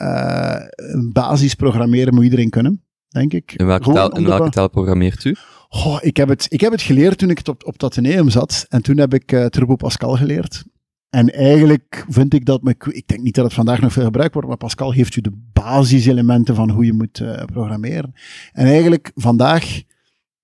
eh, 0.00 0.64
een 0.76 1.12
basisprogrammeren 1.12 2.14
moet 2.14 2.24
iedereen 2.24 2.50
kunnen, 2.50 2.84
denk 3.08 3.32
ik. 3.32 3.52
In 3.52 3.66
welke, 3.66 3.92
taal, 3.92 4.16
in 4.16 4.26
welke 4.26 4.44
we- 4.44 4.50
taal 4.50 4.70
programmeert 4.70 5.24
u? 5.24 5.36
Goh, 5.68 5.98
ik, 6.00 6.16
heb 6.16 6.28
het, 6.28 6.46
ik 6.48 6.60
heb 6.60 6.72
het 6.72 6.82
geleerd 6.82 7.18
toen 7.18 7.30
ik 7.30 7.38
het 7.38 7.48
op, 7.48 7.66
op 7.66 7.72
het 7.72 7.82
Atheneum 7.82 8.30
zat. 8.30 8.66
En 8.68 8.82
toen 8.82 8.98
heb 8.98 9.14
ik 9.14 9.32
eh, 9.32 9.46
Turbo 9.46 9.76
Pascal 9.76 10.16
geleerd. 10.16 10.64
En 11.10 11.32
eigenlijk 11.32 12.04
vind 12.08 12.34
ik 12.34 12.44
dat, 12.44 12.60
ik 12.88 13.08
denk 13.08 13.20
niet 13.22 13.34
dat 13.34 13.44
het 13.44 13.54
vandaag 13.54 13.80
nog 13.80 13.92
veel 13.92 14.04
gebruikt 14.04 14.32
wordt, 14.32 14.48
maar 14.48 14.56
Pascal 14.56 14.92
geeft 14.92 15.16
u 15.16 15.20
de 15.20 15.48
basiselementen 15.52 16.54
van 16.54 16.70
hoe 16.70 16.84
je 16.84 16.92
moet 16.92 17.20
eh, 17.20 17.44
programmeren. 17.44 18.12
En 18.52 18.66
eigenlijk 18.66 19.10
vandaag, 19.14 19.82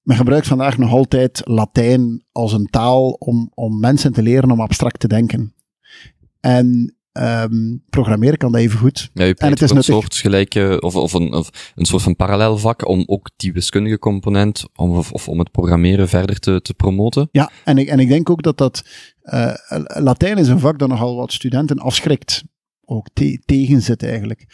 men 0.03 0.17
gebruikt 0.17 0.47
vandaag 0.47 0.79
nog 0.79 0.91
altijd 0.91 1.41
Latijn 1.45 2.25
als 2.33 2.53
een 2.53 2.67
taal 2.67 3.11
om, 3.11 3.51
om 3.55 3.81
mensen 3.81 4.13
te 4.13 4.23
leren 4.23 4.51
om 4.51 4.61
abstract 4.61 5.01
te 5.01 5.09
denken. 5.09 5.55
En 6.41 6.97
ehm, 7.17 7.77
programmeren 7.91 8.39
kan 8.39 8.53
dat 8.53 8.61
even 8.61 8.79
goed. 8.79 9.11
Ja, 9.15 9.25
u 9.25 9.29
het 9.29 9.39
pleit 9.39 9.63
is 9.63 9.71
een 9.71 9.83
soort 9.85 10.15
gelijke, 10.15 10.81
of, 10.81 10.95
of, 10.97 11.13
een, 11.13 11.33
of 11.33 11.73
een 11.75 11.85
soort 11.85 12.03
van 12.03 12.17
parallel 12.17 12.59
vak 12.59 12.89
om 12.89 13.03
ook 13.07 13.31
die 13.37 13.53
wiskundige 13.53 13.99
component, 13.99 14.65
om, 14.75 14.91
of, 14.97 15.13
of 15.13 15.29
om 15.29 15.39
het 15.39 15.51
programmeren 15.51 16.09
verder 16.09 16.39
te, 16.39 16.61
te 16.63 16.75
promoten. 16.75 17.29
Ja, 17.33 17.51
en 17.65 17.79
ik, 17.79 17.89
en 17.89 17.99
ik 17.99 18.09
denk 18.09 18.31
ook 18.31 18.43
dat 18.43 18.59
dat. 18.59 18.85
eh, 19.23 19.53
Latijn 19.87 20.39
is 20.39 20.49
een 20.49 20.59
vak 20.61 20.79
dat 20.79 20.89
nogal 20.89 21.17
wat 21.17 21.33
studenten 21.33 21.79
afschrikt. 21.79 22.45
Ook 22.85 23.09
te- 23.13 23.43
tegenzit 23.47 24.03
eigenlijk. 24.03 24.47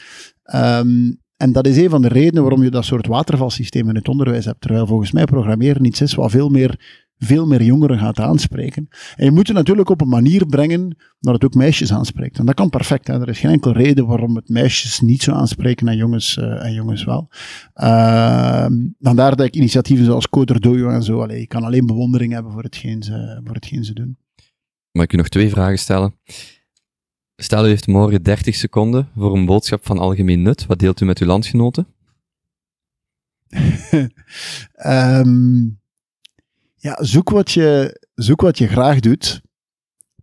Ehm, 0.42 1.12
en 1.36 1.52
dat 1.52 1.66
is 1.66 1.76
een 1.76 1.90
van 1.90 2.02
de 2.02 2.08
redenen 2.08 2.42
waarom 2.42 2.62
je 2.62 2.70
dat 2.70 2.84
soort 2.84 3.06
watervalsysteem 3.06 3.88
in 3.88 3.94
het 3.94 4.08
onderwijs 4.08 4.44
hebt. 4.44 4.60
Terwijl 4.60 4.86
volgens 4.86 5.12
mij 5.12 5.24
programmeren 5.24 5.84
iets 5.84 6.00
is 6.00 6.14
wat 6.14 6.30
veel 6.30 6.48
meer, 6.48 7.00
veel 7.24 7.46
meer 7.46 7.62
jongeren 7.62 7.98
gaat 7.98 8.20
aanspreken. 8.20 8.88
En 9.16 9.24
je 9.24 9.30
moet 9.30 9.46
het 9.46 9.56
natuurlijk 9.56 9.88
op 9.88 10.00
een 10.00 10.08
manier 10.08 10.46
brengen 10.46 10.96
dat 11.20 11.34
het 11.34 11.44
ook 11.44 11.54
meisjes 11.54 11.92
aanspreekt. 11.92 12.38
En 12.38 12.46
dat 12.46 12.54
kan 12.54 12.70
perfect. 12.70 13.06
Hè. 13.06 13.20
Er 13.20 13.28
is 13.28 13.38
geen 13.38 13.50
enkele 13.50 13.74
reden 13.74 14.06
waarom 14.06 14.36
het 14.36 14.48
meisjes 14.48 15.00
niet 15.00 15.22
zou 15.22 15.36
aanspreken 15.36 15.88
en 15.88 15.96
jongens, 15.96 16.36
eh, 16.36 16.64
en 16.64 16.72
jongens 16.72 17.04
wel. 17.04 17.28
Ehm 17.74 18.72
vandaar 18.98 19.36
dat 19.36 19.46
ik 19.46 19.54
initiatieven 19.54 20.04
zoals 20.04 20.28
Coder 20.28 20.60
Dojo 20.60 20.88
en 20.88 21.02
zo, 21.02 21.20
allee, 21.20 21.40
ik 21.40 21.48
kan 21.48 21.64
alleen 21.64 21.86
bewondering 21.86 22.32
hebben 22.32 22.52
voor 22.52 22.62
hetgeen 22.62 23.02
ze, 23.02 23.40
voor 23.44 23.54
hetgeen 23.54 23.84
ze 23.84 23.92
doen. 23.94 24.16
Mag 24.90 25.04
ik 25.04 25.12
u 25.12 25.16
nog 25.16 25.28
twee 25.28 25.50
vragen 25.50 25.78
stellen? 25.78 26.14
Stel, 27.36 27.66
u 27.66 27.68
heeft 27.68 27.86
morgen 27.86 28.22
30 28.22 28.54
seconden 28.54 29.08
voor 29.16 29.36
een 29.36 29.46
boodschap 29.46 29.86
van 29.86 29.98
algemeen 29.98 30.42
nut. 30.42 30.66
Wat 30.66 30.78
deelt 30.78 31.00
u 31.00 31.04
met 31.04 31.18
uw 31.18 31.26
landgenoten? 31.26 31.86
Ehm, 34.72 35.68
ja, 36.82 36.98
zoek 37.00 37.30
wat, 37.30 37.50
je, 37.50 38.00
zoek 38.14 38.40
wat 38.40 38.58
je 38.58 38.68
graag 38.68 39.00
doet. 39.00 39.40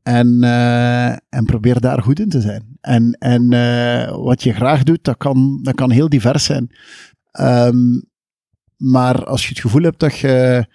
En, 0.03 0.43
eh, 0.43 1.09
en 1.09 1.45
probeer 1.45 1.79
daar 1.79 2.01
goed 2.01 2.19
in 2.19 2.29
te 2.29 2.41
zijn. 2.41 2.77
En, 2.81 3.11
en 3.11 3.53
eh, 3.53 4.15
wat 4.17 4.43
je 4.43 4.53
graag 4.53 4.83
doet, 4.83 5.03
dat 5.03 5.17
kan, 5.17 5.59
dat 5.63 5.75
kan 5.75 5.91
heel 5.91 6.09
divers 6.09 6.43
zijn. 6.43 6.75
Ehm, 7.31 8.01
maar 8.75 9.25
als 9.25 9.43
je 9.43 9.49
het 9.49 9.59
gevoel 9.59 9.81
hebt 9.81 9.99
dat 9.99 10.17
je 10.17 10.65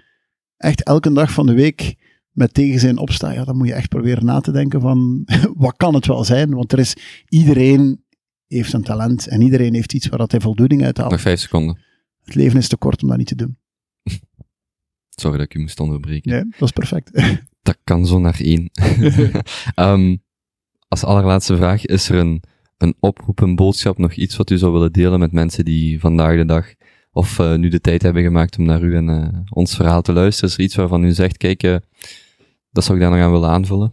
echt 0.57 0.83
elke 0.83 1.13
dag 1.13 1.33
van 1.33 1.47
de 1.47 1.55
week 1.55 1.95
met 2.31 2.55
tegenzin 2.55 2.99
opstaat, 2.99 3.35
ja, 3.35 3.45
dan 3.45 3.57
moet 3.57 3.67
je 3.69 3.75
echt 3.75 3.89
proberen 3.89 4.25
na 4.25 4.41
te 4.41 4.53
denken 4.53 4.81
van 4.81 5.29
wat 5.65 5.77
kan 5.77 5.95
het 5.95 6.07
wel 6.07 6.25
zijn? 6.25 6.55
Want 6.55 6.73
er 6.73 6.79
is 6.79 6.97
iedereen 7.29 8.05
heeft 8.47 8.73
een 8.73 8.83
talent 8.83 9.27
en 9.27 9.41
iedereen 9.41 9.75
heeft 9.75 9.93
iets 9.93 10.09
waar 10.09 10.19
dat 10.19 10.31
hij 10.31 10.41
voldoening 10.41 10.85
uit 10.85 10.99
haalt. 10.99 11.11
Nog 11.11 11.21
vijf 11.21 11.41
seconden. 11.41 11.79
Het 12.23 12.35
leven 12.35 12.59
is 12.59 12.69
te 12.69 12.77
kort 12.77 13.03
om 13.03 13.09
dat 13.09 13.19
niet 13.19 13.27
te 13.27 13.35
doen. 13.35 13.59
Sorry 15.15 15.39
dat 15.39 15.47
ik 15.47 15.55
u 15.55 15.61
moest 15.61 15.81
onderbreken. 15.81 16.31
Nee, 16.31 16.45
dat 16.59 16.69
is 16.69 16.71
perfect. 16.71 17.11
Dat 17.63 17.79
kan 17.85 18.07
zo 18.07 18.19
naar 18.19 18.41
één. 18.41 18.71
Ehm, 19.75 20.17
als 20.89 21.05
allerlaatste 21.05 21.57
vraag, 21.57 21.87
is 21.87 22.09
er 22.09 22.17
een, 22.17 22.43
een 22.79 22.95
oproep, 23.01 23.41
een 23.41 23.57
boodschap, 23.57 23.99
nog 23.99 24.13
iets 24.13 24.37
wat 24.37 24.51
u 24.51 24.59
zou 24.59 24.73
willen 24.73 24.93
delen 24.93 25.19
met 25.19 25.33
mensen 25.33 25.65
die 25.65 26.01
vandaag 26.01 26.37
de 26.37 26.45
dag, 26.45 26.75
of 27.13 27.39
eh, 27.39 27.55
nu 27.55 27.69
de 27.69 27.81
tijd 27.81 28.03
hebben 28.03 28.23
gemaakt 28.23 28.59
om 28.59 28.65
naar 28.65 28.83
u 28.83 28.97
en 28.97 29.09
eh, 29.09 29.29
ons 29.49 29.77
verhaal 29.77 30.03
te 30.03 30.13
luisteren? 30.13 30.51
Is 30.51 30.57
er 30.57 30.65
iets 30.65 30.75
waarvan 30.75 31.05
u 31.05 31.13
zegt, 31.13 31.37
kijk, 31.37 31.63
eh, 31.63 31.77
dat 32.71 32.85
zou 32.85 32.99
ik 32.99 33.05
daar 33.05 33.13
nog 33.13 33.23
aan 33.25 33.33
willen 33.33 33.51
aanvullen? 33.51 33.93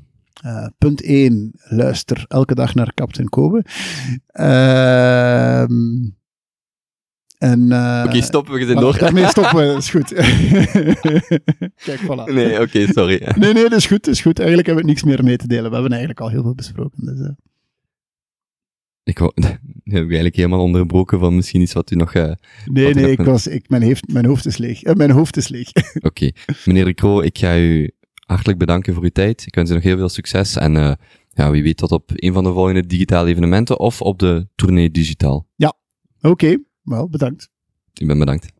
Punt 0.77 1.01
1. 1.03 1.51
Luister 1.53 2.25
elke 2.27 2.55
dag 2.55 2.75
naar 2.75 2.93
Captain 2.93 3.29
Kobe. 3.29 3.65
Ehm 4.27 5.69
en, 7.41 7.71
eh, 7.71 8.03
Oké, 8.05 8.21
stoppen, 8.21 8.53
we 8.53 8.65
zijn 8.65 8.79
door. 8.79 8.97
Daarmee 8.97 9.27
stoppen 9.27 9.57
we, 9.57 9.65
dat 9.65 9.77
is 9.77 9.89
goed. 9.89 10.13
Kijk, 11.85 11.99
voilà. 11.99 12.33
Nee, 12.33 12.61
oké, 12.61 12.85
sorry. 12.91 13.31
Nee, 13.35 13.53
nee, 13.53 13.69
dat 13.69 13.79
is 13.79 13.85
goed, 13.85 14.03
dat 14.03 14.13
is 14.13 14.21
goed. 14.21 14.37
Eigenlijk 14.37 14.67
hebben 14.67 14.85
we 14.85 14.91
niks 14.91 15.03
meer 15.03 15.23
mee 15.23 15.37
te 15.37 15.47
delen. 15.47 15.65
We 15.69 15.73
hebben 15.73 15.91
eigenlijk 15.91 16.19
al 16.19 16.29
heel 16.29 16.41
veel 16.41 16.55
besproken. 16.55 17.05
Dus, 17.05 17.19
eh. 17.19 17.31
Ik 19.03 19.19
wou, 19.19 19.31
heb 19.43 19.59
ik 19.83 19.93
eigenlijk 19.93 20.35
helemaal 20.35 20.61
onderbroken 20.61 21.19
van 21.19 21.35
misschien 21.35 21.61
iets 21.61 21.73
wat 21.73 21.91
u 21.91 21.95
nog... 21.95 22.13
eh, 22.13 22.31
Nee, 22.65 22.93
nee, 22.93 23.11
ik 23.11 23.21
was, 23.21 23.47
ik, 23.47 23.69
mijn, 23.69 23.81
heeft, 23.81 24.11
mijn 24.11 24.25
hoofd 24.25 24.45
is 24.45 24.57
leeg. 24.57 24.83
Mijn 24.83 25.11
hoofd 25.11 25.37
is 25.37 25.47
leeg. 25.47 25.67
Oké. 26.09 26.31
Meneer 26.65 26.85
de 26.85 26.93
Croo, 26.93 27.21
ik 27.21 27.37
ga 27.37 27.57
u 27.57 27.91
hartelijk 28.25 28.59
bedanken 28.59 28.93
voor 28.93 29.03
uw 29.03 29.09
tijd. 29.09 29.43
Ik 29.45 29.55
wens 29.55 29.69
u 29.69 29.73
nog 29.73 29.83
heel 29.83 29.97
veel 29.97 30.09
succes 30.09 30.55
en 30.55 30.77
eh, 30.77 30.93
ja, 31.29 31.51
wie 31.51 31.63
weet 31.63 31.77
tot 31.77 31.91
op 31.91 32.11
een 32.13 32.33
van 32.33 32.43
de 32.43 32.51
volgende 32.53 32.85
digitale 32.85 33.29
evenementen 33.29 33.79
of 33.79 34.01
op 34.01 34.19
de 34.19 34.47
tournee 34.55 34.91
digitaal. 34.91 35.49
Oké, 36.21 36.57
wel, 36.83 37.09
bedankt. 37.09 37.49
Ik 37.93 38.07
ben 38.07 38.19
bedankt. 38.19 38.59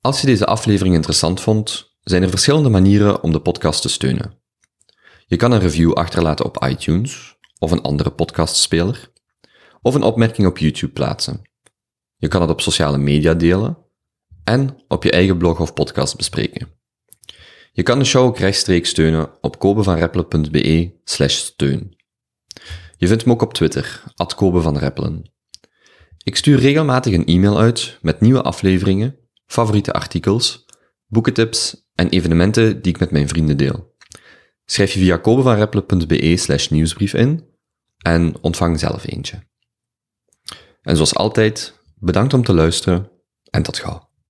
Als 0.00 0.20
je 0.20 0.26
deze 0.26 0.46
aflevering 0.46 0.94
interessant 0.94 1.40
vond, 1.40 1.96
zijn 2.00 2.22
er 2.22 2.30
verschillende 2.30 2.68
manieren 2.68 3.22
om 3.22 3.32
de 3.32 3.40
podcast 3.40 3.82
te 3.82 3.88
steunen. 3.88 4.38
Je 5.26 5.36
kan 5.36 5.52
een 5.52 5.60
review 5.60 5.92
achterlaten 5.92 6.44
op 6.44 6.64
iTunes 6.64 7.36
of 7.58 7.70
een 7.70 7.82
andere 7.82 8.10
podcastspeler, 8.10 9.12
of 9.82 9.94
een 9.94 10.02
opmerking 10.02 10.46
op 10.46 10.58
YouTube 10.58 10.92
plaatsen. 10.92 11.42
Je 12.16 12.28
kan 12.28 12.40
het 12.40 12.50
op 12.50 12.60
sociale 12.60 12.98
media 12.98 13.34
delen 13.34 13.78
en 14.44 14.76
op 14.88 15.04
je 15.04 15.10
eigen 15.10 15.36
blog 15.36 15.60
of 15.60 15.74
podcast 15.74 16.16
bespreken. 16.16 16.68
Je 17.72 17.82
kan 17.82 17.98
de 17.98 18.04
show 18.04 18.24
ook 18.24 18.38
rechtstreeks 18.38 18.88
steunen 18.88 19.30
op 19.40 19.58
kobevanreppelen.be 19.58 20.92
slash 21.04 21.34
steun. 21.34 21.96
Je 22.96 23.06
vindt 23.06 23.26
me 23.26 23.32
ook 23.32 23.42
op 23.42 23.54
Twitter, 23.54 24.02
at 24.14 24.34
Kobe 24.34 24.60
van 24.60 24.78
Reppelen. 24.78 25.32
Ik 26.24 26.36
stuur 26.36 26.58
regelmatig 26.58 27.14
een 27.14 27.26
e-mail 27.26 27.60
uit 27.60 27.98
met 28.02 28.20
nieuwe 28.20 28.42
afleveringen, 28.42 29.16
favoriete 29.46 29.92
artikels, 29.92 30.64
boekentips 31.06 31.88
en 31.94 32.08
evenementen 32.08 32.82
die 32.82 32.92
ik 32.92 33.00
met 33.00 33.10
mijn 33.10 33.28
vrienden 33.28 33.56
deel. 33.56 33.94
Schrijf 34.64 34.92
je 34.92 34.98
via 34.98 35.16
kobevanreppelen.be 35.16 36.36
slash 36.36 36.68
nieuwsbrief 36.68 37.14
in 37.14 37.44
en 37.98 38.34
ontvang 38.40 38.78
zelf 38.78 39.06
eentje. 39.06 39.49
En 40.82 40.94
zoals 40.96 41.14
altijd, 41.14 41.78
bedankt 41.94 42.34
om 42.34 42.44
te 42.44 42.54
luisteren 42.54 43.10
en 43.50 43.62
tot 43.62 43.78
gauw. 43.78 44.09